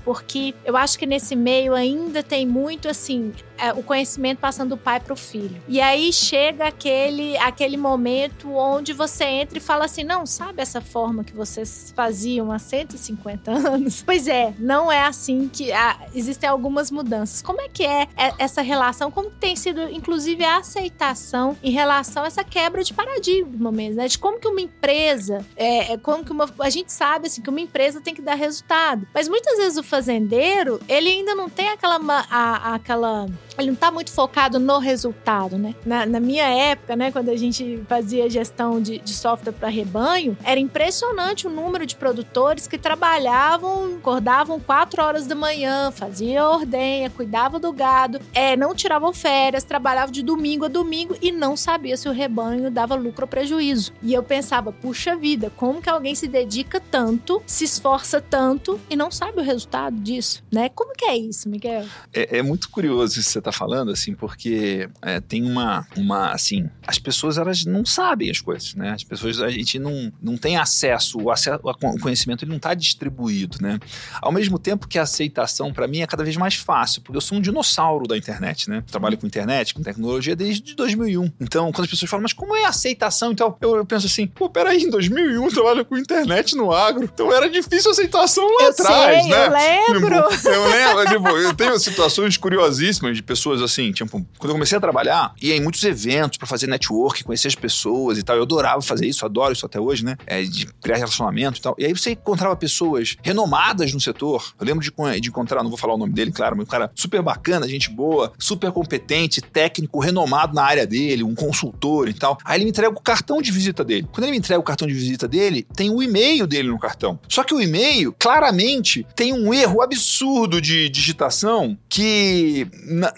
porque 0.04 0.54
eu 0.64 0.76
acho 0.76 0.98
que 0.98 1.06
nesse 1.06 1.34
meio 1.36 1.74
ainda 1.74 2.22
tem 2.22 2.46
muito 2.46 2.88
assim. 2.88 3.32
É, 3.60 3.72
o 3.72 3.82
conhecimento 3.82 4.38
passando 4.38 4.70
do 4.70 4.76
pai 4.76 5.00
para 5.00 5.12
o 5.12 5.16
filho. 5.16 5.60
E 5.68 5.80
aí 5.80 6.12
chega 6.12 6.66
aquele, 6.66 7.36
aquele 7.38 7.76
momento 7.76 8.52
onde 8.54 8.92
você 8.92 9.24
entra 9.24 9.58
e 9.58 9.60
fala 9.60 9.84
assim: 9.84 10.04
não, 10.04 10.24
sabe 10.26 10.62
essa 10.62 10.80
forma 10.80 11.24
que 11.24 11.32
vocês 11.34 11.92
faziam 11.96 12.50
há 12.52 12.58
150 12.58 13.50
anos? 13.50 14.02
Pois 14.10 14.26
é, 14.26 14.52
não 14.58 14.90
é 14.90 15.04
assim 15.04 15.48
que. 15.48 15.70
existem 16.14 16.48
algumas 16.48 16.90
mudanças. 16.90 17.42
Como 17.42 17.60
é 17.60 17.68
que 17.68 17.84
é 17.84 18.08
é- 18.16 18.32
essa 18.38 18.60
relação? 18.62 19.10
Como 19.10 19.30
tem 19.30 19.54
sido, 19.54 19.82
inclusive, 19.88 20.44
a 20.44 20.58
aceitação 20.58 21.56
em 21.62 21.70
relação 21.70 22.24
a 22.24 22.26
essa 22.26 22.42
quebra 22.42 22.82
de 22.82 22.92
paradigma 22.92 23.70
mesmo, 23.70 23.96
né? 23.96 24.08
De 24.08 24.18
como 24.18 24.38
que 24.40 24.48
uma 24.48 24.60
empresa, 24.60 25.44
é, 25.56 25.92
é 25.92 25.96
como 25.96 26.24
que 26.24 26.32
uma. 26.32 26.48
A 26.60 26.70
gente 26.70 26.92
sabe 26.92 27.26
assim, 27.26 27.40
que 27.42 27.50
uma 27.50 27.60
empresa 27.60 28.00
tem 28.00 28.14
que 28.14 28.22
dar 28.22 28.34
resultado. 28.34 29.06
Mas 29.14 29.28
muitas 29.28 29.56
vezes 29.58 29.78
o 29.78 29.82
fazendeiro, 29.82 30.80
ele 30.88 31.08
ainda 31.08 31.34
não 31.34 31.48
tem 31.48 31.68
aquela. 31.68 31.98
ma- 31.98 32.26
a- 32.30 32.74
aquela 32.74 33.26
ele 33.58 33.70
não 33.70 33.76
tá 33.76 33.90
muito 33.90 34.10
focado 34.10 34.58
no 34.58 34.78
resultado, 34.78 35.58
né? 35.58 35.74
Na, 35.84 36.06
na 36.06 36.20
minha 36.20 36.44
época, 36.44 36.96
né, 36.96 37.10
quando 37.10 37.28
a 37.28 37.36
gente 37.36 37.82
fazia 37.88 38.28
gestão 38.28 38.80
de, 38.80 38.98
de 38.98 39.14
software 39.14 39.52
para 39.52 39.68
rebanho, 39.68 40.36
era 40.44 40.60
impressionante 40.60 41.46
o 41.46 41.50
número 41.50 41.86
de 41.86 41.96
produtores 41.96 42.66
que 42.66 42.78
trabalhavam, 42.78 43.96
acordavam 43.96 44.60
4 44.60 45.02
horas 45.02 45.26
da 45.26 45.34
manhã, 45.34 45.90
fazia 45.90 46.48
ordenha, 46.48 47.10
cuidava 47.10 47.58
do 47.58 47.72
gado, 47.72 48.20
é, 48.34 48.56
não 48.56 48.74
tiravam 48.74 49.12
férias, 49.12 49.64
trabalhavam 49.64 50.12
de 50.12 50.22
domingo 50.22 50.64
a 50.64 50.68
domingo 50.68 51.16
e 51.20 51.32
não 51.32 51.56
sabia 51.56 51.96
se 51.96 52.08
o 52.08 52.12
rebanho 52.12 52.70
dava 52.70 52.94
lucro 52.94 53.24
ou 53.24 53.28
prejuízo. 53.28 53.92
E 54.02 54.12
eu 54.14 54.22
pensava, 54.22 54.72
puxa 54.72 55.16
vida, 55.16 55.50
como 55.56 55.80
que 55.80 55.90
alguém 55.90 56.14
se 56.14 56.28
dedica 56.28 56.80
tanto, 56.80 57.42
se 57.46 57.64
esforça 57.64 58.20
tanto 58.20 58.80
e 58.88 58.96
não 58.96 59.10
sabe 59.10 59.40
o 59.40 59.44
resultado 59.44 59.96
disso, 59.96 60.42
né? 60.50 60.68
Como 60.68 60.94
que 60.94 61.04
é 61.04 61.16
isso, 61.16 61.48
Miguel? 61.48 61.84
É, 62.12 62.38
é 62.38 62.42
muito 62.42 62.70
curioso 62.70 63.18
isso 63.18 63.39
você 63.40 63.44
tá 63.44 63.52
falando, 63.52 63.90
assim, 63.90 64.14
porque 64.14 64.88
é, 65.02 65.20
tem 65.20 65.44
uma, 65.44 65.86
uma, 65.96 66.32
assim, 66.32 66.68
as 66.86 66.98
pessoas, 66.98 67.38
elas 67.38 67.64
não 67.64 67.84
sabem 67.84 68.30
as 68.30 68.40
coisas, 68.40 68.74
né? 68.74 68.90
As 68.90 69.02
pessoas, 69.02 69.40
a 69.40 69.48
gente 69.48 69.78
não, 69.78 70.12
não 70.22 70.36
tem 70.36 70.56
acesso, 70.56 71.18
o, 71.18 71.30
acesso, 71.30 71.60
o 71.64 71.98
conhecimento, 71.98 72.44
ele 72.44 72.52
não 72.52 72.58
tá 72.58 72.74
distribuído, 72.74 73.58
né? 73.60 73.78
Ao 74.20 74.30
mesmo 74.30 74.58
tempo 74.58 74.86
que 74.86 74.98
a 74.98 75.02
aceitação, 75.02 75.72
para 75.72 75.88
mim, 75.88 76.00
é 76.00 76.06
cada 76.06 76.22
vez 76.22 76.36
mais 76.36 76.54
fácil, 76.54 77.02
porque 77.02 77.16
eu 77.16 77.20
sou 77.20 77.38
um 77.38 77.40
dinossauro 77.40 78.06
da 78.06 78.16
internet, 78.16 78.68
né? 78.68 78.84
trabalho 78.90 79.16
com 79.16 79.26
internet, 79.26 79.72
com 79.72 79.82
tecnologia 79.82 80.36
desde 80.36 80.74
2001. 80.74 81.32
Então, 81.40 81.72
quando 81.72 81.84
as 81.84 81.90
pessoas 81.90 82.10
falam, 82.10 82.22
mas 82.22 82.32
como 82.32 82.54
é 82.56 82.64
a 82.64 82.68
aceitação? 82.68 83.32
Então, 83.32 83.56
eu, 83.60 83.76
eu 83.76 83.84
penso 83.84 84.06
assim, 84.06 84.26
pô, 84.26 84.50
peraí, 84.50 84.82
em 84.82 84.90
2001 84.90 85.44
eu 85.44 85.52
trabalho 85.52 85.84
com 85.84 85.96
internet 85.96 86.54
no 86.54 86.72
agro, 86.72 87.04
então 87.04 87.32
era 87.32 87.48
difícil 87.48 87.90
a 87.90 87.92
aceitação 87.92 88.44
lá 88.44 88.64
eu 88.64 88.70
atrás, 88.70 89.22
sei, 89.22 89.30
né? 89.30 89.46
Eu 89.46 89.52
lembro. 89.52 90.28
Tipo, 90.28 90.48
eu 90.48 90.68
lembro, 90.68 91.06
tipo, 91.06 91.28
eu 91.28 91.54
tenho 91.54 91.78
situações 91.78 92.36
curiosíssimas 92.36 93.16
de 93.16 93.22
pessoas 93.30 93.62
assim, 93.62 93.92
tipo, 93.92 94.26
quando 94.38 94.50
eu 94.50 94.54
comecei 94.54 94.76
a 94.76 94.80
trabalhar, 94.80 95.32
ia 95.40 95.54
em 95.54 95.60
muitos 95.60 95.84
eventos 95.84 96.36
para 96.36 96.48
fazer 96.48 96.66
network, 96.66 97.22
conhecer 97.22 97.46
as 97.46 97.54
pessoas 97.54 98.18
e 98.18 98.24
tal. 98.24 98.34
Eu 98.34 98.42
adorava 98.42 98.82
fazer 98.82 99.06
isso, 99.06 99.24
adoro 99.24 99.52
isso 99.52 99.64
até 99.64 99.78
hoje, 99.78 100.04
né? 100.04 100.16
É, 100.26 100.42
de 100.42 100.66
criar 100.82 100.96
relacionamento 100.96 101.60
e 101.60 101.62
tal. 101.62 101.76
E 101.78 101.86
aí 101.86 101.92
você 101.92 102.10
encontrava 102.10 102.56
pessoas 102.56 103.16
renomadas 103.22 103.94
no 103.94 104.00
setor. 104.00 104.52
Eu 104.58 104.66
lembro 104.66 104.82
de, 104.82 105.20
de 105.20 105.28
encontrar, 105.28 105.62
não 105.62 105.70
vou 105.70 105.78
falar 105.78 105.94
o 105.94 105.96
nome 105.96 106.12
dele, 106.12 106.32
claro, 106.32 106.56
mas 106.56 106.66
um 106.66 106.68
cara 106.68 106.90
super 106.92 107.22
bacana, 107.22 107.68
gente 107.68 107.88
boa, 107.88 108.32
super 108.36 108.72
competente, 108.72 109.40
técnico, 109.40 110.00
renomado 110.00 110.52
na 110.52 110.64
área 110.64 110.84
dele, 110.84 111.22
um 111.22 111.36
consultor 111.36 112.08
e 112.08 112.14
tal. 112.14 112.36
Aí 112.44 112.56
ele 112.56 112.64
me 112.64 112.70
entrega 112.70 112.92
o 112.92 113.00
cartão 113.00 113.40
de 113.40 113.52
visita 113.52 113.84
dele. 113.84 114.08
Quando 114.10 114.24
ele 114.24 114.32
me 114.32 114.38
entrega 114.38 114.58
o 114.58 114.64
cartão 114.64 114.88
de 114.88 114.94
visita 114.94 115.28
dele, 115.28 115.64
tem 115.76 115.88
o 115.88 116.02
e-mail 116.02 116.48
dele 116.48 116.68
no 116.68 116.80
cartão. 116.80 117.16
Só 117.28 117.44
que 117.44 117.54
o 117.54 117.60
e-mail, 117.60 118.12
claramente, 118.18 119.06
tem 119.14 119.32
um 119.32 119.54
erro 119.54 119.82
absurdo 119.82 120.60
de 120.60 120.88
digitação 120.88 121.78
que 121.88 122.66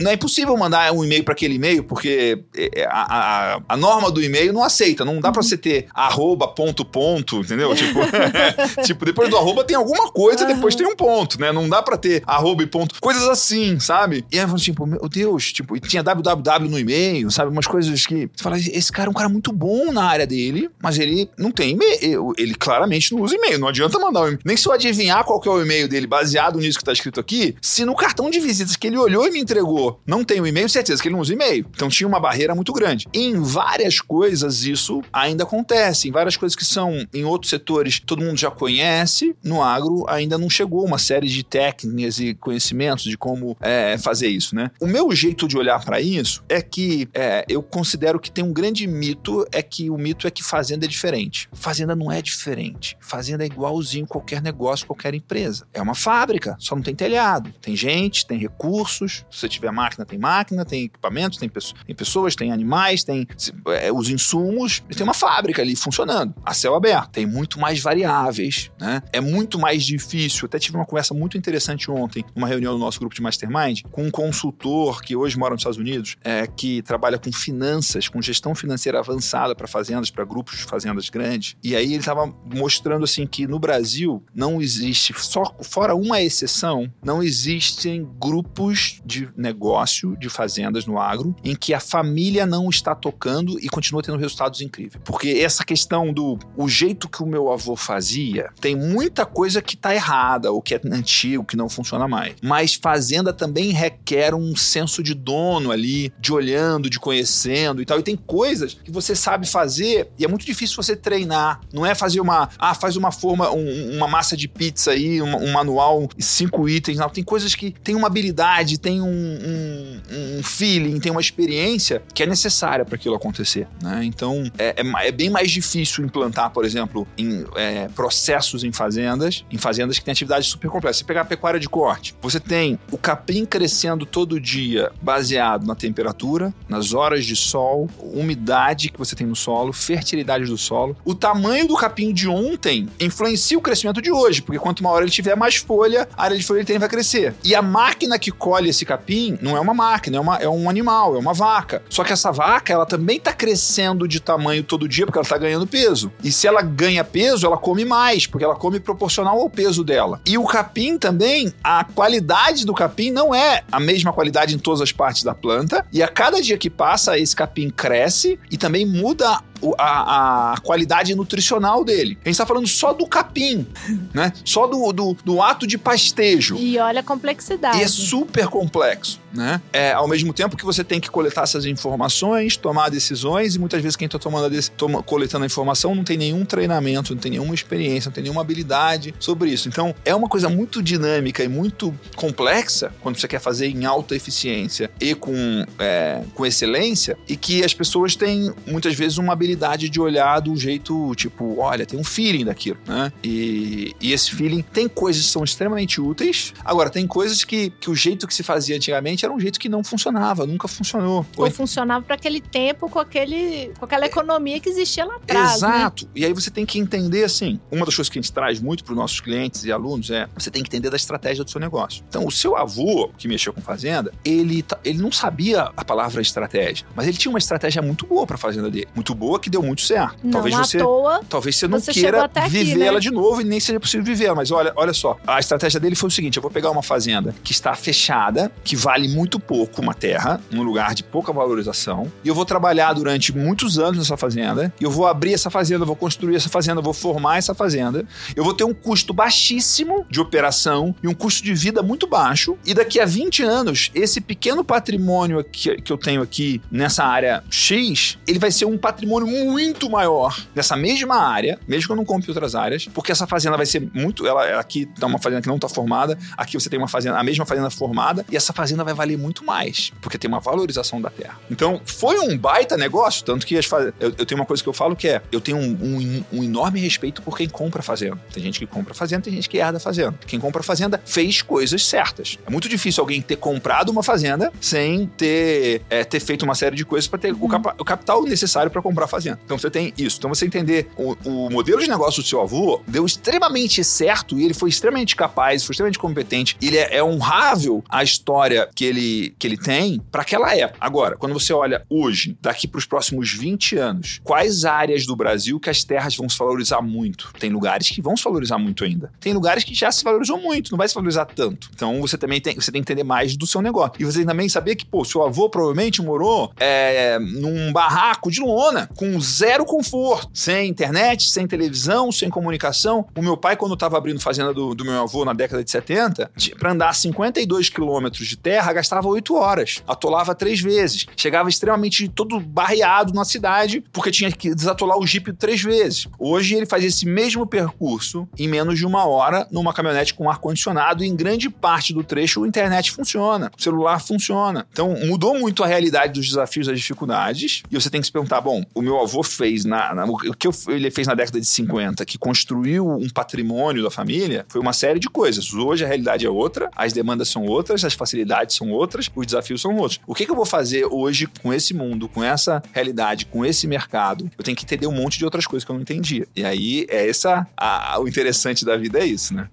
não 0.03 0.11
é 0.11 0.15
impossível 0.15 0.57
mandar 0.57 0.93
um 0.93 1.05
e-mail 1.05 1.25
para 1.25 1.33
aquele 1.33 1.55
e-mail, 1.55 1.85
porque 1.85 2.43
é, 2.57 2.81
é, 2.81 2.85
a, 2.85 3.57
a, 3.57 3.61
a 3.69 3.77
norma 3.77 4.11
do 4.11 4.23
e-mail 4.23 4.53
não 4.53 4.63
aceita. 4.63 5.05
Não 5.05 5.21
dá 5.21 5.33
para 5.33 5.43
você 5.43 5.57
ter 5.57 5.87
arroba, 5.95 6.49
ponto, 6.49 6.85
ponto, 6.85 7.41
entendeu? 7.41 7.73
Tipo, 7.83 8.01
tipo, 8.85 9.05
depois 9.05 9.29
do 9.29 9.37
arroba 9.37 9.65
tem 9.65 9.77
alguma 9.77 10.11
coisa, 10.13 10.47
depois 10.47 10.77
tem 10.77 10.87
um 10.87 10.95
ponto, 10.95 11.41
né? 11.41 11.51
Não 11.51 11.69
dá 11.69 11.83
para 11.83 11.97
ter 11.97 12.23
arroba 12.27 12.63
e 12.63 12.67
ponto. 12.67 12.95
Coisas 13.01 13.25
assim, 13.29 13.81
sabe? 13.81 14.25
E 14.31 14.39
aí, 14.39 14.55
tipo, 14.55 14.87
meu 14.87 15.09
Deus, 15.09 15.53
tipo, 15.53 15.79
tinha 15.81 16.03
www 16.03 16.69
no 16.69 16.79
e-mail, 16.79 17.31
sabe? 17.31 17.51
Umas 17.51 17.67
coisas 17.67 18.07
que. 18.07 18.31
Você 18.35 18.43
fala, 18.43 18.59
esse 18.59 18.93
cara 18.93 19.09
é 19.09 19.11
um 19.11 19.15
cara 19.15 19.29
muito 19.29 19.53
bom 19.53 19.93
na 19.93 20.05
área 20.05 20.27
dele, 20.27 20.71
mas 20.81 20.99
ele 20.99 21.29
não 21.37 21.51
tem 21.51 21.71
e-mail. 21.71 22.33
Ele 22.37 22.55
claramente 22.55 23.15
não 23.15 23.23
usa 23.23 23.35
e-mail. 23.35 23.59
Não 23.59 23.69
adianta 23.69 23.99
mandar 23.99 24.21
um 24.21 24.27
e-mail. 24.29 24.41
Nem 24.45 24.57
se 24.57 24.67
eu 24.67 24.73
adivinhar 24.73 25.25
qual 25.25 25.41
que 25.41 25.49
é 25.49 25.53
o 25.53 25.61
e-mail 25.61 25.89
dele 25.89 26.07
baseado 26.07 26.59
nisso 26.59 26.79
que 26.79 26.85
tá 26.85 26.93
escrito 26.93 27.21
aqui, 27.21 27.55
se 27.61 27.85
no 27.85 27.95
cartão 27.95 28.31
de 28.31 28.41
visitas 28.41 28.77
que 28.77 28.87
ele 28.87 28.99
olhou 28.99 29.27
e 29.27 29.31
me 29.31 29.41
entregou 29.41 29.92
não 30.07 30.25
tem 30.25 30.41
o 30.41 30.47
e-mail, 30.47 30.69
certeza 30.69 31.01
que 31.01 31.09
ele 31.09 31.15
não 31.15 31.23
usa 31.23 31.33
e-mail. 31.33 31.67
Então 31.75 31.89
tinha 31.89 32.09
uma 32.09 32.21
barreira 32.21 32.55
muito 32.55 32.73
grande. 32.73 33.07
Em 33.13 33.41
várias 33.41 34.01
coisas 34.01 34.65
isso 34.65 35.03
ainda 35.13 35.45
acontece. 35.45 36.09
Em 36.09 36.13
várias 36.13 36.37
coisas 36.37 36.57
que 36.57 36.65
são 36.65 37.07
em 37.13 37.25
outros 37.25 37.51
setores 37.51 38.01
todo 38.01 38.23
mundo 38.23 38.39
já 38.39 38.51
conhece, 38.51 39.35
no 39.43 39.63
agro 39.63 40.05
ainda 40.09 40.39
não 40.39 40.51
chegou 40.51 40.85
uma 40.85 40.99
série 40.99 41.29
de 41.29 41.43
técnicas 41.43 42.19
e 42.19 42.35
conhecimentos 42.35 43.05
de 43.05 43.17
como 43.17 43.57
é, 43.61 43.97
fazer 43.99 44.29
isso, 44.29 44.55
né? 44.55 44.71
O 44.81 44.87
meu 44.87 45.15
jeito 45.15 45.47
de 45.49 45.57
olhar 45.57 45.85
para 45.85 46.01
isso 46.01 46.43
é 46.49 46.61
que 46.61 47.09
é, 47.15 47.45
eu 47.49 47.63
considero 47.63 48.19
que 48.19 48.31
tem 48.31 48.45
um 48.45 48.53
grande 48.53 48.87
mito, 48.87 49.47
é 49.53 49.63
que 49.63 49.91
o 49.91 49.97
mito 49.97 50.27
é 50.27 50.31
que 50.31 50.43
fazenda 50.43 50.85
é 50.85 50.89
diferente. 50.89 51.49
Fazenda 51.53 51.95
não 51.95 52.11
é 52.11 52.21
diferente. 52.21 52.97
Fazenda 53.01 53.45
é 53.45 53.47
igualzinho 53.47 54.07
qualquer 54.07 54.43
negócio, 54.43 54.87
qualquer 54.87 55.15
empresa. 55.15 55.67
É 55.73 55.81
uma 55.81 55.95
fábrica, 55.95 56.57
só 56.59 56.75
não 56.75 56.83
tem 56.83 56.95
telhado. 56.95 57.53
Tem 57.61 57.77
gente, 57.77 58.27
tem 58.27 58.39
recursos. 58.39 59.25
Se 59.31 59.41
você 59.41 59.49
tiver 59.49 59.71
máquina, 59.83 60.05
tem 60.05 60.19
máquina, 60.19 60.65
tem 60.65 60.85
equipamentos, 60.85 61.39
tem, 61.39 61.49
pessoas, 61.49 61.83
tem, 61.85 61.95
pessoas, 61.95 62.37
tem 62.37 62.53
animais, 62.53 63.03
tem 63.03 63.27
é, 63.67 63.93
os 63.93 64.09
insumos. 64.09 64.83
Tem 64.97 65.03
uma 65.03 65.15
fábrica 65.15 65.63
ali 65.63 65.75
funcionando, 65.75 66.35
a 66.45 66.55
céu 66.55 66.75
aberto. 66.75 67.11
Tem 67.11 67.27
muito 67.27 67.59
mais 67.59 67.81
variáveis, 67.81 68.71
né? 68.79 69.03
É 69.13 69.21
muito 69.21 69.59
mais 69.59 69.85
difícil. 69.85 70.47
Até 70.47 70.59
tive 70.59 70.77
uma 70.77 70.87
conversa 70.87 71.15
muito 71.15 71.37
interessante 71.37 71.91
ontem, 71.91 72.25
numa 72.35 72.47
reunião 72.47 72.73
do 72.73 72.79
nosso 72.79 72.99
grupo 73.01 73.15
de 73.15 73.23
Mastermind, 73.23 73.83
com 73.91 74.05
um 74.05 74.11
consultor 74.11 75.03
que 75.03 75.17
hoje 75.17 75.37
mora 75.39 75.53
nos 75.55 75.61
Estados 75.61 75.79
Unidos, 75.79 76.17
é, 76.23 76.47
que 76.47 76.83
trabalha 76.83 77.19
com 77.19 77.33
finanças, 77.33 78.09
com 78.09 78.23
gestão 78.23 78.55
financeira 78.55 78.99
avançada 78.99 79.55
para 79.55 79.67
fazendas, 79.67 80.11
para 80.11 80.25
grupos 80.25 80.59
de 80.59 80.65
fazendas 80.65 81.09
grandes. 81.09 81.57
E 81.63 81.75
aí 81.75 81.87
ele 81.87 81.97
estava 81.97 82.33
mostrando 82.55 83.05
assim 83.05 83.27
que 83.27 83.47
no 83.47 83.59
Brasil 83.59 84.25
não 84.35 84.61
existe, 84.61 85.13
só 85.17 85.43
fora 85.63 85.95
uma 85.95 86.21
exceção, 86.21 86.91
não 87.03 87.23
existem 87.23 88.09
grupos 88.21 89.01
de 89.05 89.29
negócio 89.37 89.72
de 90.19 90.29
fazendas 90.29 90.87
no 90.87 90.99
agro 90.99 91.35
em 91.45 91.55
que 91.55 91.75
a 91.75 91.81
família 91.81 92.47
não 92.47 92.69
está 92.69 92.95
tocando 92.95 93.59
e 93.61 93.69
continua 93.69 94.03
tendo 94.03 94.19
resultados 94.19 94.61
incríveis. 94.61 95.03
Porque 95.05 95.29
essa 95.29 95.65
questão 95.65 96.13
do 96.13 96.39
o 96.57 96.69
jeito 96.69 97.09
que 97.09 97.23
o 97.23 97.27
meu 97.27 97.53
avô 97.53 97.77
fazia, 97.77 98.51
tem 98.61 98.77
muita 98.77 99.25
coisa 99.25 99.63
que 99.63 99.75
está 99.75 99.95
errada 99.95 100.51
ou 100.51 100.61
que 100.61 100.75
é 100.75 100.81
antigo, 100.91 101.45
que 101.45 101.57
não 101.57 101.69
funciona 101.69 102.07
mais. 102.07 102.35
Mas 102.43 102.75
fazenda 102.75 103.33
também 103.33 103.71
requer 103.71 104.35
um 104.35 104.55
senso 104.57 105.03
de 105.03 105.15
dono 105.15 105.71
ali, 105.71 106.13
de 106.19 106.33
olhando, 106.33 106.91
de 106.91 106.99
conhecendo 106.99 107.83
e 107.83 107.85
tal. 107.85 107.99
E 107.99 108.03
tem 108.03 108.17
coisas 108.17 108.75
que 108.75 108.91
você 108.91 109.15
sabe 109.15 109.47
fazer 109.47 110.11
e 110.19 110.25
é 110.25 110.29
muito 110.29 110.45
difícil 110.45 110.77
você 110.77 110.97
treinar. 110.97 111.61
Não 111.73 111.85
é 111.85 111.95
fazer 111.95 112.21
uma, 112.21 112.49
ah, 112.59 112.75
faz 112.75 112.97
uma 112.97 113.13
forma, 113.13 113.51
um, 113.51 113.97
uma 113.97 114.09
massa 114.09 114.37
de 114.37 114.49
pizza 114.49 114.93
aí, 114.93 115.21
um, 115.21 115.37
um 115.37 115.53
manual, 115.53 116.09
cinco 116.19 116.69
itens. 116.69 116.99
Não. 116.99 117.09
Tem 117.09 117.25
coisas 117.25 117.55
que 117.55 117.71
tem 117.71 117.95
uma 117.95 118.07
habilidade, 118.07 118.79
tem 118.79 119.01
um, 119.01 119.07
um, 119.07 119.62
um 120.11 120.43
feeling, 120.43 120.99
tem 121.01 121.13
uma 121.13 121.21
experiência 121.21 122.03
que 122.15 122.23
é 122.23 122.27
necessária 122.27 122.85
para 122.85 122.97
aquilo 122.97 123.15
acontecer. 123.15 123.67
Né? 123.83 124.03
Então 124.05 124.51
é, 124.59 124.75
é, 124.83 125.09
é, 125.09 125.13
bem 125.13 125.31
mais 125.31 125.51
difícil 125.51 126.05
implantar, 126.05 126.51
por 126.51 126.65
exemplo, 126.65 127.07
em 127.17 127.45
é, 127.57 127.89
processos 127.89 128.65
em 128.65 128.73
fazendas, 128.73 129.45
em 129.51 129.59
fazendas 129.59 129.99
que 129.99 130.05
têm 130.05 130.13
atividades 130.13 130.49
super 130.49 130.71
complexas. 130.71 130.99
Você 130.99 131.05
pegar 131.05 131.23
a 131.23 131.25
pecuária 131.25 131.59
de 131.59 131.69
corte, 131.69 132.15
você 132.21 132.39
tem 132.39 132.79
o 132.91 132.99
capim 132.99 133.45
crescendo 133.45 134.05
todo 134.05 134.41
dia 134.41 134.91
baseado 135.01 135.67
na 135.67 135.75
temperatura, 135.75 136.53
nas 136.69 136.93
horas 136.95 137.25
de 137.25 137.37
sol, 137.37 137.89
umidade 137.99 138.91
que 138.91 138.99
você 138.99 139.15
tem 139.15 139.27
no 139.27 139.37
solo, 139.37 139.73
fertilidade 139.73 140.45
do 140.45 140.59
solo. 140.59 140.97
O 141.05 141.15
tamanho 141.15 141.67
do 141.67 141.77
capim 141.77 142.13
de 142.13 142.29
ontem 142.29 142.89
influencia 143.01 143.59
o 143.59 143.61
crescimento 143.61 144.01
de 144.01 144.11
hoje, 144.11 144.43
porque 144.43 144.59
quanto 144.59 144.83
maior 144.83 145.03
ele 145.03 145.11
tiver, 145.11 145.37
mais 145.37 145.57
folha, 145.57 146.09
a 146.17 146.25
área 146.25 146.37
de 146.37 146.45
folha 146.45 146.59
ele 146.59 146.67
tem 146.67 146.79
vai 146.79 146.89
crescer. 146.89 147.35
E 147.45 147.55
a 147.55 147.63
máquina 147.63 148.19
que 148.19 148.31
colhe 148.31 148.69
esse 148.71 148.85
capim 148.85 149.39
não 149.41 149.52
é 149.57 149.61
uma 149.61 149.75
máquina, 149.75 150.17
é, 150.17 150.21
uma, 150.21 150.37
é 150.37 150.49
um 150.49 150.69
animal, 150.69 151.15
é 151.15 151.19
uma 151.19 151.33
vaca. 151.33 151.83
Só 151.89 152.05
que 152.05 152.13
essa 152.13 152.31
vaca, 152.31 152.73
ela 152.73 152.87
também 152.87 153.17
está 153.17 153.33
crescendo 153.33 154.07
de 154.07 154.21
tamanho 154.21 154.63
todo 154.63 154.89
dia 154.89 155.07
porque 155.07 155.19
ela 155.19 155.25
está 155.25 155.39
ganhando 155.39 155.67
peso. 155.67 156.13
E 156.23 156.31
se 156.31 156.47
ela 156.47 156.63
ganha 156.63 157.05
peso, 157.05 157.47
ela 157.47 157.57
come 157.57 157.85
mais, 157.85 158.27
porque 158.27 158.45
ela 158.45 158.55
come 158.55 158.81
proporcional 158.81 159.41
ao 159.41 159.51
peso 159.51 159.85
dela. 159.85 160.21
E 160.27 160.39
o 160.39 160.45
capim 160.45 160.99
também, 160.99 161.53
a 161.63 161.85
qualidade 161.85 162.65
do 162.65 162.75
capim 162.75 163.11
não 163.11 163.35
é 163.35 163.63
a 163.71 163.81
mesma 163.81 164.13
qualidade 164.13 164.55
em 164.55 164.59
todas 164.59 164.81
as 164.81 164.93
partes 164.93 165.23
da 165.23 165.35
planta. 165.35 165.87
E 165.93 166.03
a 166.03 166.09
cada 166.09 166.41
dia 166.41 166.59
que 166.59 166.71
passa, 166.71 167.19
esse 167.19 167.35
capim 167.35 167.71
cresce 167.71 168.39
e 168.51 168.57
também 168.57 168.87
muda 168.87 169.41
a, 169.79 170.53
a, 170.53 170.57
qualidade 170.59 171.15
nutricional 171.15 171.85
dele. 171.85 172.19
A 172.25 172.29
gente 172.29 172.35
está 172.35 172.47
falando 172.47 172.67
só 172.67 172.93
do 172.93 173.07
capim, 173.07 173.67
né? 174.13 174.33
Só 174.45 174.67
do, 174.67 174.93
do, 174.93 175.17
do, 175.25 175.43
ato 175.43 175.67
de 175.67 175.79
pastejo. 175.79 176.57
E 176.57 176.79
olha 176.79 177.01
a 177.01 177.03
complexidade. 177.03 177.79
E 177.79 177.83
é 177.83 177.89
super 177.89 178.49
complexo, 178.49 179.21
né? 179.33 179.61
É, 179.73 179.93
ao 179.93 180.09
mesmo 180.09 180.33
tempo 180.33 180.57
que 180.57 180.65
você 180.65 180.83
tem 180.83 181.01
que 181.01 181.11
coletar 181.11 181.43
essas 181.43 181.65
informações, 181.65 182.57
tomar 182.57 182.89
decisões, 182.91 183.55
e 183.55 183.59
muitas 183.59 183.81
vezes 183.83 183.97
quem 183.97 184.07
está 184.07 184.19
tomando 184.19 184.47
a 184.47 184.63
toma, 184.77 185.03
coletando 185.03 185.45
a 185.45 185.47
informação 185.47 185.95
não 185.95 186.05
tem 186.05 186.17
nenhum 186.17 186.45
treinamento, 186.45 187.15
não 187.15 187.21
tem 187.21 187.33
nenhuma 187.33 187.55
experiência, 187.55 188.09
não 188.09 188.15
tem 188.15 188.25
nenhuma 188.25 188.41
habilidade 188.41 189.15
sobre 189.19 189.51
isso. 189.51 189.69
Então, 189.69 189.95
é 190.05 190.15
uma 190.15 190.29
coisa 190.29 190.49
muito 190.49 190.83
dinâmica 190.83 191.43
e 191.43 191.49
muito 191.49 191.95
complexa 192.17 192.93
quando 193.01 193.19
você 193.19 193.29
quer 193.29 193.41
fazer 193.41 193.69
em 193.69 193.85
alta 193.85 194.15
eficiência 194.15 194.91
e 195.01 195.15
com, 195.15 195.65
é, 195.79 196.23
com 196.35 196.45
excelência, 196.45 197.17
e 197.29 197.37
que 197.37 197.65
as 197.65 197.75
pessoas 197.75 198.17
têm 198.17 198.53
muitas 198.67 198.95
vezes 198.95 199.19
uma 199.19 199.33
habilidade 199.33 199.52
habilidade 199.53 199.89
de 199.89 200.01
olhar 200.01 200.41
do 200.41 200.57
jeito, 200.57 201.15
tipo, 201.15 201.59
olha, 201.61 201.87
tem 201.87 201.99
um 201.99 202.05
feeling 202.05 202.45
daquilo, 202.45 202.79
né? 202.87 203.13
E, 203.23 203.95
e 204.01 204.13
esse 204.13 204.31
feeling 204.33 204.63
tem 204.63 204.89
coisas 204.89 205.27
que 205.27 205.31
são 205.31 205.45
extremamente 205.45 206.01
úteis. 206.01 206.53
Agora, 206.65 206.91
tem 206.91 207.07
coisas 207.07 207.45
que, 207.45 207.71
que 207.71 207.91
o 207.91 207.95
jeito 207.95 208.27
que 208.27 208.35
se 208.35 208.43
fazia 208.43 208.77
antigamente 208.77 209.25
era 209.25 209.33
um 209.33 209.39
jeito 209.39 209.61
que 209.61 209.69
não 209.69 209.85
funcionava, 209.85 210.47
nunca 210.47 210.67
funcionou. 210.67 211.27
Ou 211.37 211.51
funcionava 211.51 212.05
para 212.05 212.15
aquele 212.15 212.41
tempo 212.41 212.89
com, 212.89 212.99
aquele, 212.99 213.73
com 213.79 213.85
aquela 213.85 214.07
economia 214.07 214.59
que 214.59 214.69
existia 214.69 215.05
lá 215.05 215.17
atrás. 215.17 215.61
Né? 215.61 215.69
Exato. 215.69 216.05
Né? 216.07 216.11
E 216.17 216.25
aí 216.25 216.33
você 216.33 216.51
tem 216.51 216.65
que 216.65 216.79
entender 216.79 217.25
assim: 217.25 217.61
uma 217.71 217.85
das 217.85 217.95
coisas 217.95 218.09
que 218.09 218.19
a 218.19 218.23
gente 218.23 218.33
traz 218.33 218.61
muito 218.61 218.85
para 218.85 218.93
os 218.93 218.99
nossos 218.99 219.21
clientes 219.21 219.65
e 219.65 219.73
alunos 219.73 220.11
é 220.11 220.29
você 220.35 220.51
tem 220.51 220.63
que 220.63 220.69
entender 220.69 220.91
da 220.91 220.97
estratégia 220.97 221.45
do 221.45 221.51
seu 221.51 221.61
negócio. 221.61 222.03
Então, 222.09 222.27
o 222.27 222.31
seu 222.31 222.57
avô, 222.57 223.11
que 223.17 223.29
mexeu 223.29 223.53
com 223.53 223.61
fazenda, 223.61 224.13
ele, 224.25 224.65
ele 224.85 224.99
não 224.99 225.13
sabia 225.13 225.71
a 225.77 225.85
palavra 225.85 226.23
estratégia, 226.23 226.87
mas 226.95 227.07
ele 227.07 227.17
tinha 227.17 227.31
uma 227.31 227.39
estratégia 227.39 227.83
muito 227.83 228.07
boa 228.07 228.27
para 228.27 228.37
a 228.37 228.39
fazenda 228.39 228.71
dele. 228.71 228.89
Muito 228.95 229.15
boa 229.15 229.39
que 229.43 229.51
deu 229.51 229.63
muito 229.63 229.83
certo. 229.83 230.17
Não 230.23 230.31
talvez 230.31 230.57
você, 230.57 230.79
toa. 230.79 231.21
talvez 231.29 231.57
você 231.57 231.69
não 231.69 231.79
você 231.79 231.93
queira 231.93 232.25
aqui, 232.25 232.49
viver 232.49 232.79
né? 232.79 232.87
ela 232.87 233.01
de 233.01 233.11
novo 233.11 233.41
e 233.41 233.45
nem 233.45 233.61
seja 233.61 233.79
possível 233.79 234.05
viver. 234.05 234.33
Mas 234.35 234.51
olha, 234.51 234.73
olha 234.77 234.95
só, 234.95 235.19
a 235.27 235.39
estratégia 235.39 235.79
dele 235.79 235.95
foi 235.95 236.09
o 236.09 236.11
seguinte: 236.11 236.37
eu 236.37 236.43
vou 236.43 236.51
pegar 236.51 236.71
uma 236.71 236.83
fazenda 236.83 237.35
que 237.43 237.53
está 237.53 237.75
fechada, 237.75 238.51
que 238.65 238.77
vale 238.77 239.09
muito 239.09 239.39
pouco 239.39 239.83
uma 239.83 239.95
terra, 239.95 240.41
num 240.51 240.63
lugar 240.63 240.95
de 240.95 241.03
pouca 241.03 241.33
valorização, 241.33 242.11
e 242.25 242.29
eu 242.29 242.35
vou 242.35 242.45
trabalhar 242.45 242.93
durante 242.93 243.37
muitos 243.37 243.79
anos 243.79 243.99
nessa 243.99 244.17
fazenda, 244.17 244.73
e 244.81 244.85
eu 244.85 244.91
vou 244.91 245.07
abrir 245.07 245.35
essa 245.35 245.51
fazenda, 245.51 245.83
eu 245.83 245.87
vou 245.87 245.97
construir 245.97 246.37
essa 246.37 246.49
fazenda, 246.49 246.79
eu 246.79 246.85
vou 246.85 246.95
formar 246.95 247.39
essa 247.39 247.55
fazenda, 247.55 248.05
eu 248.37 248.45
vou 248.45 248.55
ter 248.55 248.65
um 248.65 248.73
custo 248.73 249.13
baixíssimo 249.13 250.07
de 250.09 250.21
operação 250.21 250.95
e 251.03 251.09
um 251.09 251.15
custo 251.15 251.43
de 251.43 251.55
vida 251.55 251.83
muito 251.83 252.07
baixo, 252.07 252.57
e 252.65 252.73
daqui 252.73 253.01
a 253.01 253.05
20 253.05 253.43
anos, 253.43 253.91
esse 253.95 254.21
pequeno 254.21 254.65
patrimônio 254.65 255.39
aqui, 255.39 255.81
que 255.81 255.93
eu 255.93 255.99
tenho 255.99 256.23
aqui 256.23 256.61
nessa 256.71 257.05
área 257.05 257.43
X, 257.51 258.19
ele 258.27 258.39
vai 258.39 258.51
ser 258.51 258.65
um 258.65 258.79
patrimônio 258.79 259.22
muito 259.27 259.89
maior 259.91 260.37
nessa 260.55 260.77
mesma 260.77 261.17
área, 261.17 261.59
mesmo 261.67 261.87
que 261.87 261.93
eu 261.93 261.97
não 261.97 262.05
compre 262.05 262.31
outras 262.31 262.55
áreas, 262.55 262.87
porque 262.93 263.13
essa 263.13 263.27
fazenda 263.27 263.57
vai 263.57 263.67
ser 263.67 263.89
muito. 263.95 264.27
Ela 264.27 264.59
aqui 264.61 264.87
tá 264.87 265.07
uma 265.07 265.19
fazenda 265.19 265.43
que 265.43 265.49
não 265.49 265.57
está 265.57 265.69
formada, 265.69 266.19
aqui 266.37 266.59
você 266.59 266.69
tem 266.69 266.79
uma 266.79 266.89
fazenda, 266.89 267.19
a 267.19 267.23
mesma 267.23 267.45
fazenda 267.47 267.71
formada, 267.71 268.25
e 268.31 268.37
essa 268.37 268.53
fazenda 268.53 268.85
vai 268.85 268.95
valer 268.95 269.17
muito 269.19 269.45
mais, 269.45 269.93
porque 270.01 270.19
tem 270.19 270.29
uma 270.29 270.41
valorização 270.41 271.01
da 271.01 271.11
terra. 271.11 271.39
Então, 271.51 271.81
foi 271.85 272.19
um 272.21 272.37
baita 272.37 272.77
negócio, 272.77 273.25
tanto 273.25 273.47
que 273.47 273.57
as 273.57 273.67
faz... 273.67 273.93
eu, 274.01 274.13
eu 274.19 274.27
tenho 274.27 274.41
uma 274.41 274.47
coisa 274.47 274.63
que 274.63 274.69
eu 274.69 274.73
falo 274.73 274.95
que 274.97 275.09
é: 275.09 275.23
eu 275.31 275.41
tenho 275.41 275.57
um, 275.59 275.63
um- 275.83 276.25
um 276.33 276.43
enorme 276.45 276.81
respeito 276.81 277.23
por 277.23 277.37
quem 277.37 277.49
compra 277.49 277.83
fazenda. 277.83 278.19
Tem 278.33 278.43
gente 278.43 278.59
que 278.59 278.67
compra 278.67 278.95
fazenda, 278.95 279.23
tem 279.23 279.33
gente 279.33 279.49
que 279.49 279.59
herda 279.59 279.79
fazenda. 279.79 280.15
Quem 280.27 280.39
compra 280.41 280.63
fazenda 280.63 281.01
fez 281.05 281.43
coisas 281.43 281.85
certas. 281.87 282.39
É 282.47 282.51
muito 282.51 282.69
difícil 282.69 283.01
alguém 283.03 283.21
ter 283.23 283.37
comprado 283.37 283.91
uma 283.91 284.03
fazenda 284.03 284.53
sem 284.61 285.07
ter, 285.07 285.83
é, 285.91 286.05
ter 286.05 286.21
feito 286.21 286.43
uma 286.43 286.55
série 286.55 286.77
de 286.77 286.85
coisas 286.85 287.07
para 287.09 287.19
ter 287.19 287.33
o, 287.33 287.49
capa- 287.49 287.75
o 287.79 287.85
capital 287.85 288.23
necessário 288.25 288.71
para 288.71 288.83
comprar 288.83 289.07
a 289.13 289.17
fazenda. 289.17 289.41
Então 289.45 289.59
você 289.59 289.71
tem 289.71 289.93
isso. 289.97 290.19
Então 290.19 290.33
você 290.33 290.47
entender 290.47 290.89
o, 290.97 291.17
o 291.25 291.51
modelo 291.51 291.81
de 291.81 291.89
negócio 291.89 292.23
do 292.23 292.29
seu 292.29 292.41
avô 292.41 292.81
deu 292.87 293.05
extremamente 293.05 293.83
certo 293.85 294.39
e 294.39 294.45
ele 294.45 294.55
foi 294.55 294.71
extremamente 294.71 295.15
capaz, 295.15 295.65
foi 295.65 295.73
extremamente 295.73 295.99
competente. 295.99 296.57
Ele 296.61 296.77
é, 296.77 296.97
é 296.97 297.05
honrável 297.05 297.85
a 297.89 298.03
história 298.03 298.69
que 298.75 298.85
ele, 298.85 299.35
que 299.39 299.47
ele 299.47 299.57
tem 299.57 300.01
para 300.11 300.23
aquela 300.23 300.55
época. 300.57 300.79
Agora, 300.81 301.17
quando 301.17 301.33
você 301.33 301.53
olha 301.53 301.85
hoje, 301.89 302.37
daqui 302.41 302.67
para 302.67 302.79
os 302.79 302.87
próximos 302.87 303.33
20 303.33 303.77
anos, 303.77 304.21
quais 304.25 304.65
áreas 304.65 305.07
do 305.07 305.15
Brasil 305.15 305.61
que 305.61 305.71
as 305.71 305.85
terras 305.85 306.17
vão 306.17 306.29
se 306.29 306.39
valorizar 306.39 306.81
muito? 306.81 307.33
Tem 307.39 307.51
lugares 307.51 307.91
que 307.91 308.01
vão 308.01 308.17
se 308.17 308.25
valorizar 308.25 308.59
muito 308.59 308.85
ainda. 308.85 309.13
Tem 309.21 309.33
lugares 309.33 309.65
que 309.65 309.75
já 309.75 309.91
se 309.91 310.03
valorizou 310.03 310.41
muito, 310.41 310.71
não 310.71 310.79
vai 310.79 310.89
se 310.89 310.95
valorizar 310.95 311.27
tanto. 311.27 311.71
Então 311.75 312.01
você 312.01 312.17
também 312.17 312.41
tem, 312.41 312.55
você 312.55 312.71
tem 312.71 312.83
que 312.83 312.93
entender 312.93 313.05
mais 313.05 313.37
do 313.37 313.47
seu 313.47 313.61
negócio. 313.61 313.95
E 313.99 314.05
você 314.05 314.25
também 314.25 314.49
saber 314.49 314.77
que, 314.77 314.85
pô, 314.85 315.05
seu 315.05 315.23
avô 315.23 315.49
provavelmente 315.49 316.01
morou 316.03 316.53
é, 316.59 317.19
num 317.19 317.73
barraco 317.73 318.31
de 318.31 318.41
lona, 318.41 318.89
com 319.03 319.21
zero 319.21 319.65
conforto, 319.65 320.31
sem 320.33 320.69
internet, 320.69 321.29
sem 321.29 321.45
televisão, 321.45 322.13
sem 322.13 322.31
comunicação. 322.31 323.05
O 323.17 323.21
meu 323.21 323.37
pai, 323.37 323.57
quando 323.57 323.75
estava 323.75 323.99
abrindo 323.99 324.21
fazenda 324.21 324.55
do, 324.55 324.77
do 324.77 324.85
meu 324.85 325.03
avô 325.03 325.25
na 325.25 325.33
década 325.33 325.65
de 325.65 325.73
70, 325.73 326.31
para 326.57 326.71
andar 326.71 326.95
52 326.95 327.69
quilômetros 327.69 328.29
de 328.29 328.37
terra, 328.37 328.73
gastava 328.73 329.09
8 329.09 329.35
horas. 329.35 329.83
Atolava 329.89 330.37
três 330.37 330.61
vezes. 330.61 331.07
Chegava 331.17 331.49
extremamente 331.49 332.07
todo 332.07 332.39
barreado 332.39 333.13
na 333.13 333.25
cidade, 333.25 333.83
porque 333.93 334.13
tinha 334.13 334.31
que 334.31 334.55
desatolar 334.55 334.97
o 334.97 335.05
Jeep 335.05 335.33
três 335.33 335.61
vezes. 335.61 336.07
Hoje 336.17 336.55
ele 336.55 336.67
faz 336.67 336.85
esse 336.85 337.05
mesmo 337.05 337.45
percurso 337.45 338.29
em 338.39 338.47
menos 338.47 338.79
de 338.79 338.87
uma 338.87 339.05
hora 339.05 339.49
numa 339.51 339.73
caminhonete 339.73 340.15
com 340.15 340.31
ar-condicionado 340.31 341.03
e 341.03 341.09
em 341.09 341.17
grande 341.17 341.51
parte 341.51 341.93
do 341.93 342.05
trecho 342.05 342.45
a 342.45 342.47
internet 342.47 342.93
funciona, 342.93 343.51
o 343.59 343.61
celular 343.61 344.01
funciona. 344.01 344.65
Então 344.71 344.95
mudou 345.07 345.37
muito 345.37 345.65
a 345.65 345.67
realidade 345.67 346.13
dos 346.13 346.29
desafios, 346.29 346.69
das 346.69 346.79
dificuldades 346.79 347.65
e 347.69 347.75
você 347.75 347.91
tem 347.91 348.01
que 348.01 348.07
se 348.07 348.13
perguntar, 348.13 348.41
bom, 348.41 348.65
o 348.73 348.81
meu 348.81 348.92
avô 349.01 349.23
fez, 349.23 349.65
na, 349.65 349.95
na- 349.95 350.05
o 350.05 350.17
que 350.35 350.47
eu- 350.47 350.53
ele 350.69 350.91
fez 350.91 351.07
na 351.07 351.15
década 351.15 351.41
de 351.41 351.47
50, 351.47 352.05
que 352.05 352.19
construiu 352.19 352.89
um 352.89 353.09
patrimônio 353.09 353.83
da 353.83 353.91
família, 353.91 354.45
foi 354.49 354.61
uma 354.61 354.73
série 354.73 354.99
de 354.99 355.09
coisas. 355.09 355.53
Hoje 355.55 355.85
a 355.85 355.89
realidade 355.89 356.27
é 356.27 356.31
outra, 356.31 356.71
as 356.77 356.93
demandas 356.93 357.29
são 357.29 357.45
outras, 357.47 357.85
as 357.85 357.95
facilidades 357.95 358.57
são 358.57 358.71
outras, 358.71 359.11
os 359.15 359.27
desafios 359.27 359.61
são 359.61 359.77
outros. 359.77 360.01
O 360.07 360.15
que, 360.15 360.25
que 360.25 360.31
eu 360.31 360.37
vou 360.37 360.47
fazer 360.47 360.87
hoje 360.87 361.27
com 361.43 361.53
esse 361.53 361.73
mundo, 361.75 362.09
com 362.09 362.23
essa 362.23 362.63
realidade, 362.73 363.27
com 363.27 363.45
esse 363.45 363.67
mercado? 363.67 364.31
Eu 364.37 364.45
tenho 364.45 364.57
que 364.57 364.65
entender 364.65 364.87
um 364.87 364.93
monte 364.93 365.19
de 365.19 365.25
outras 365.25 365.47
coisas 365.47 365.65
que 365.65 365.71
eu 365.71 365.75
não 365.75 365.83
entendia. 365.83 366.27
E 366.35 366.45
aí 366.45 366.87
é 366.89 367.09
essa 367.09 367.47
a- 367.57 367.95
a- 367.95 368.01
o 368.01 368.09
interessante 368.09 368.65
da 368.65 368.77
vida 368.77 368.99
é 368.99 369.07
isso, 369.07 369.35
né? 369.35 369.49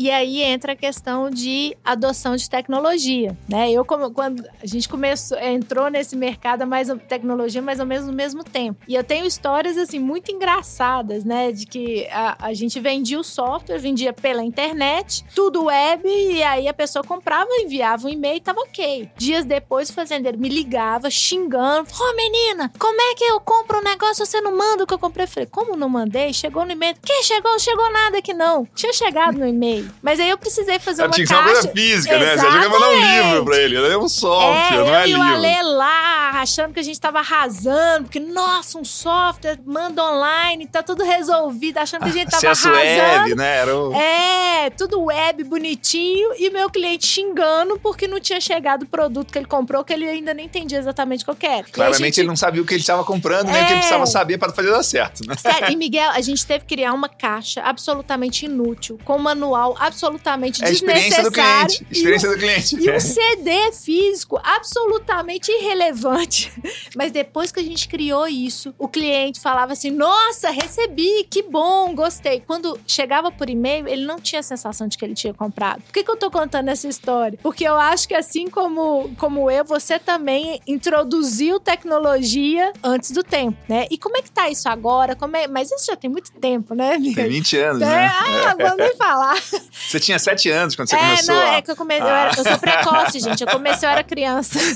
E 0.00 0.10
aí 0.10 0.40
entra 0.42 0.72
a 0.72 0.74
questão 0.74 1.28
de 1.28 1.76
adoção 1.84 2.34
de 2.34 2.48
tecnologia, 2.48 3.36
né? 3.46 3.70
Eu 3.70 3.84
como 3.84 4.10
quando 4.10 4.42
a 4.62 4.64
gente 4.64 4.88
começou, 4.88 5.38
entrou 5.38 5.90
nesse 5.90 6.16
mercado 6.16 6.66
mais 6.66 6.88
tecnologia 7.06 7.60
mais 7.60 7.80
ou 7.80 7.84
menos 7.84 8.06
no 8.06 8.12
mesmo 8.14 8.42
tempo. 8.42 8.80
E 8.88 8.94
eu 8.94 9.04
tenho 9.04 9.26
histórias 9.26 9.76
assim 9.76 9.98
muito 9.98 10.32
engraçadas, 10.32 11.22
né, 11.22 11.52
de 11.52 11.66
que 11.66 12.08
a, 12.10 12.46
a 12.46 12.54
gente 12.54 12.80
vendia 12.80 13.20
o 13.20 13.22
software, 13.22 13.76
vendia 13.76 14.10
pela 14.10 14.42
internet, 14.42 15.22
tudo 15.34 15.64
web 15.64 16.08
e 16.08 16.42
aí 16.42 16.66
a 16.66 16.72
pessoa 16.72 17.04
comprava, 17.04 17.50
enviava 17.58 18.06
um 18.06 18.10
e-mail, 18.10 18.40
tava 18.40 18.60
OK. 18.60 19.10
Dias 19.18 19.44
depois 19.44 19.90
o 19.90 19.92
fazendeiro 19.92 20.38
me 20.38 20.48
ligava 20.48 21.10
xingando: 21.10 21.90
"Ô 22.00 22.16
menina, 22.16 22.72
como 22.78 22.98
é 23.02 23.14
que 23.14 23.24
eu 23.24 23.38
compro 23.38 23.80
um 23.80 23.84
negócio 23.84 24.24
você 24.24 24.40
não 24.40 24.56
manda 24.56 24.84
o 24.84 24.86
que 24.86 24.94
eu 24.94 24.98
comprei?" 24.98 25.24
Eu 25.24 25.28
falei: 25.28 25.46
"Como 25.46 25.76
não 25.76 25.90
mandei? 25.90 26.32
Chegou 26.32 26.64
no 26.64 26.72
e-mail. 26.72 26.96
Que 27.04 27.22
chegou? 27.22 27.58
Chegou 27.58 27.92
nada 27.92 28.16
aqui 28.16 28.32
não. 28.32 28.66
Tinha 28.74 28.94
chegado 28.94 29.36
no 29.36 29.46
e-mail. 29.46 29.89
Mas 30.02 30.18
aí 30.20 30.28
eu 30.30 30.38
precisei 30.38 30.78
fazer 30.78 31.02
uma 31.02 31.10
Tinha 31.10 31.24
que 31.26 31.28
ser 31.28 31.34
uma 31.34 31.44
caixa. 31.44 31.60
coisa 31.62 31.72
física, 31.74 32.18
né? 32.18 32.36
Você 32.36 32.46
que 32.46 32.52
mandar 32.52 32.88
um 32.88 32.92
Exatamente. 32.92 33.26
livro 33.28 33.44
pra 33.44 33.56
ele. 33.58 33.76
É 33.92 33.98
um 33.98 34.08
software, 34.08 34.76
é, 34.76 34.78
não 34.84 34.94
é 34.94 35.04
eu 35.04 35.08
e 35.08 35.14
o 35.14 35.22
livro. 35.22 35.34
Ale 35.34 35.62
lá, 35.62 36.30
achando 36.40 36.72
que 36.74 36.80
a 36.80 36.82
gente 36.82 37.00
tava 37.00 37.18
arrasando, 37.18 38.04
porque, 38.04 38.20
nossa, 38.20 38.78
um 38.78 38.84
software, 38.84 39.58
manda 39.64 40.02
online, 40.04 40.66
tá 40.66 40.82
tudo 40.82 41.04
resolvido, 41.04 41.78
achando 41.78 42.02
que 42.04 42.08
a 42.08 42.12
gente 42.12 42.30
tava 42.30 42.50
Acesso 42.50 42.68
arrasando. 42.68 43.22
web, 43.24 43.34
né? 43.36 43.56
Era 43.58 43.76
o... 43.76 43.94
É, 43.94 44.70
tudo 44.70 45.02
web, 45.04 45.44
bonitinho, 45.44 46.30
e 46.38 46.50
meu 46.50 46.68
cliente 46.70 47.06
xingando 47.06 47.78
porque 47.78 48.06
não 48.06 48.20
tinha 48.20 48.40
chegado 48.40 48.82
o 48.82 48.86
produto 48.86 49.32
que 49.32 49.38
ele 49.38 49.46
comprou, 49.46 49.82
que 49.84 49.92
ele 49.92 50.08
ainda 50.08 50.32
nem 50.34 50.46
entendia 50.46 50.78
exatamente 50.78 51.22
o 51.22 51.24
que 51.26 51.30
eu 51.30 51.36
quero. 51.36 51.66
E 51.68 51.70
a 51.70 51.72
Claramente 51.72 52.04
gente- 52.04 52.20
ele 52.20 52.28
não 52.28 52.36
sabia 52.36 52.62
o 52.62 52.64
que 52.66 52.74
ele 52.74 52.80
estava 52.80 53.04
comprando, 53.04 53.46
nem 53.48 53.54
o 53.62 53.66
que 53.66 53.72
ele 53.72 53.72
É. 53.72 53.76
precisava 53.78 54.06
saber 54.06 54.38
para 54.38 54.52
fazer 54.52 54.70
dar 54.70 54.82
certo, 54.82 55.26
né? 55.26 55.34
Sério, 55.36 55.70
e 55.70 55.76
Miguel, 55.76 56.10
a 56.10 56.20
gente 56.20 56.44
teve 56.46 56.64
que 56.64 56.74
criar 56.74 56.92
uma 56.92 57.08
caixa 57.08 57.60
absolutamente 57.62 58.44
inútil, 58.46 58.98
com 59.04 59.16
um 59.16 59.18
manual 59.18 59.76
absolutamente 59.80 60.62
É 60.64 60.68
a 60.68 60.70
experiência 60.70 61.22
do 61.22 61.30
desnecessário. 61.30 61.66
cliente. 61.76 61.86
Experiência 61.90 62.30
do 62.30 62.36
cliente. 62.38 62.76
E 62.76 62.90
um 62.90 63.00
CD 63.00 63.72
físico 63.72 64.40
absolutamente 64.42 65.50
irrelevante. 65.50 66.52
Mas 66.94 67.10
depois 67.12 67.50
que 67.50 67.60
a 67.60 67.62
gente 67.62 67.88
criou 67.88 68.26
isso, 68.28 68.74
o 68.78 68.86
cliente 68.88 69.40
falava 69.40 69.72
assim: 69.72 69.90
Nossa, 69.90 70.50
recebi, 70.50 71.24
que 71.30 71.42
bom, 71.42 71.94
gostei. 71.94 72.42
Quando 72.46 72.78
chegava 72.86 73.30
por 73.30 73.48
e-mail, 73.50 73.88
ele 73.88 74.04
não 74.04 74.20
tinha 74.20 74.40
a 74.40 74.42
sensação 74.42 74.86
de 74.86 74.96
que 74.98 75.04
ele 75.04 75.14
tinha 75.14 75.34
comprado. 75.34 75.82
Por 75.82 75.92
que, 75.92 76.04
que 76.04 76.10
eu 76.10 76.16
tô 76.16 76.30
contando 76.30 76.68
essa 76.68 76.86
história? 76.86 77.38
Porque 77.42 77.64
eu 77.64 77.76
acho 77.76 78.06
que 78.06 78.14
assim 78.14 78.48
como, 78.48 79.10
como 79.18 79.50
eu, 79.50 79.64
você 79.64 79.98
também 79.98 80.60
introduziu 80.66 81.58
tecnologia 81.58 82.72
antes 82.82 83.10
do 83.10 83.22
tempo, 83.22 83.56
né? 83.68 83.86
E 83.90 83.96
como 83.98 84.16
é 84.16 84.22
que 84.22 84.30
tá 84.30 84.48
isso 84.48 84.68
agora? 84.68 85.14
Como 85.16 85.36
é... 85.36 85.46
Mas 85.46 85.70
isso 85.70 85.86
já 85.86 85.96
tem 85.96 86.10
muito 86.10 86.32
tempo, 86.32 86.74
né, 86.74 86.94
amiga? 86.94 87.22
Tem 87.22 87.30
20 87.30 87.56
anos, 87.58 87.82
É, 87.82 87.86
né? 87.86 88.06
ah, 88.12 88.54
vamos 88.58 88.76
nem 88.76 88.96
falar. 88.96 89.36
Você 89.88 90.00
tinha 90.00 90.18
7 90.18 90.50
anos 90.50 90.76
quando 90.76 90.88
você 90.88 90.96
é, 90.96 90.98
começou 90.98 91.34
não, 91.34 91.42
a... 91.42 91.54
é 91.54 91.62
que 91.62 91.70
eu 91.70 91.76
comecei. 91.76 92.02
Eu, 92.02 92.08
era- 92.08 92.30
eu 92.36 92.44
sou 92.44 92.58
precoce, 92.58 93.20
gente. 93.20 93.40
Eu 93.42 93.48
comecei, 93.48 93.88
eu 93.88 93.92
era 93.92 94.04
criança. 94.04 94.58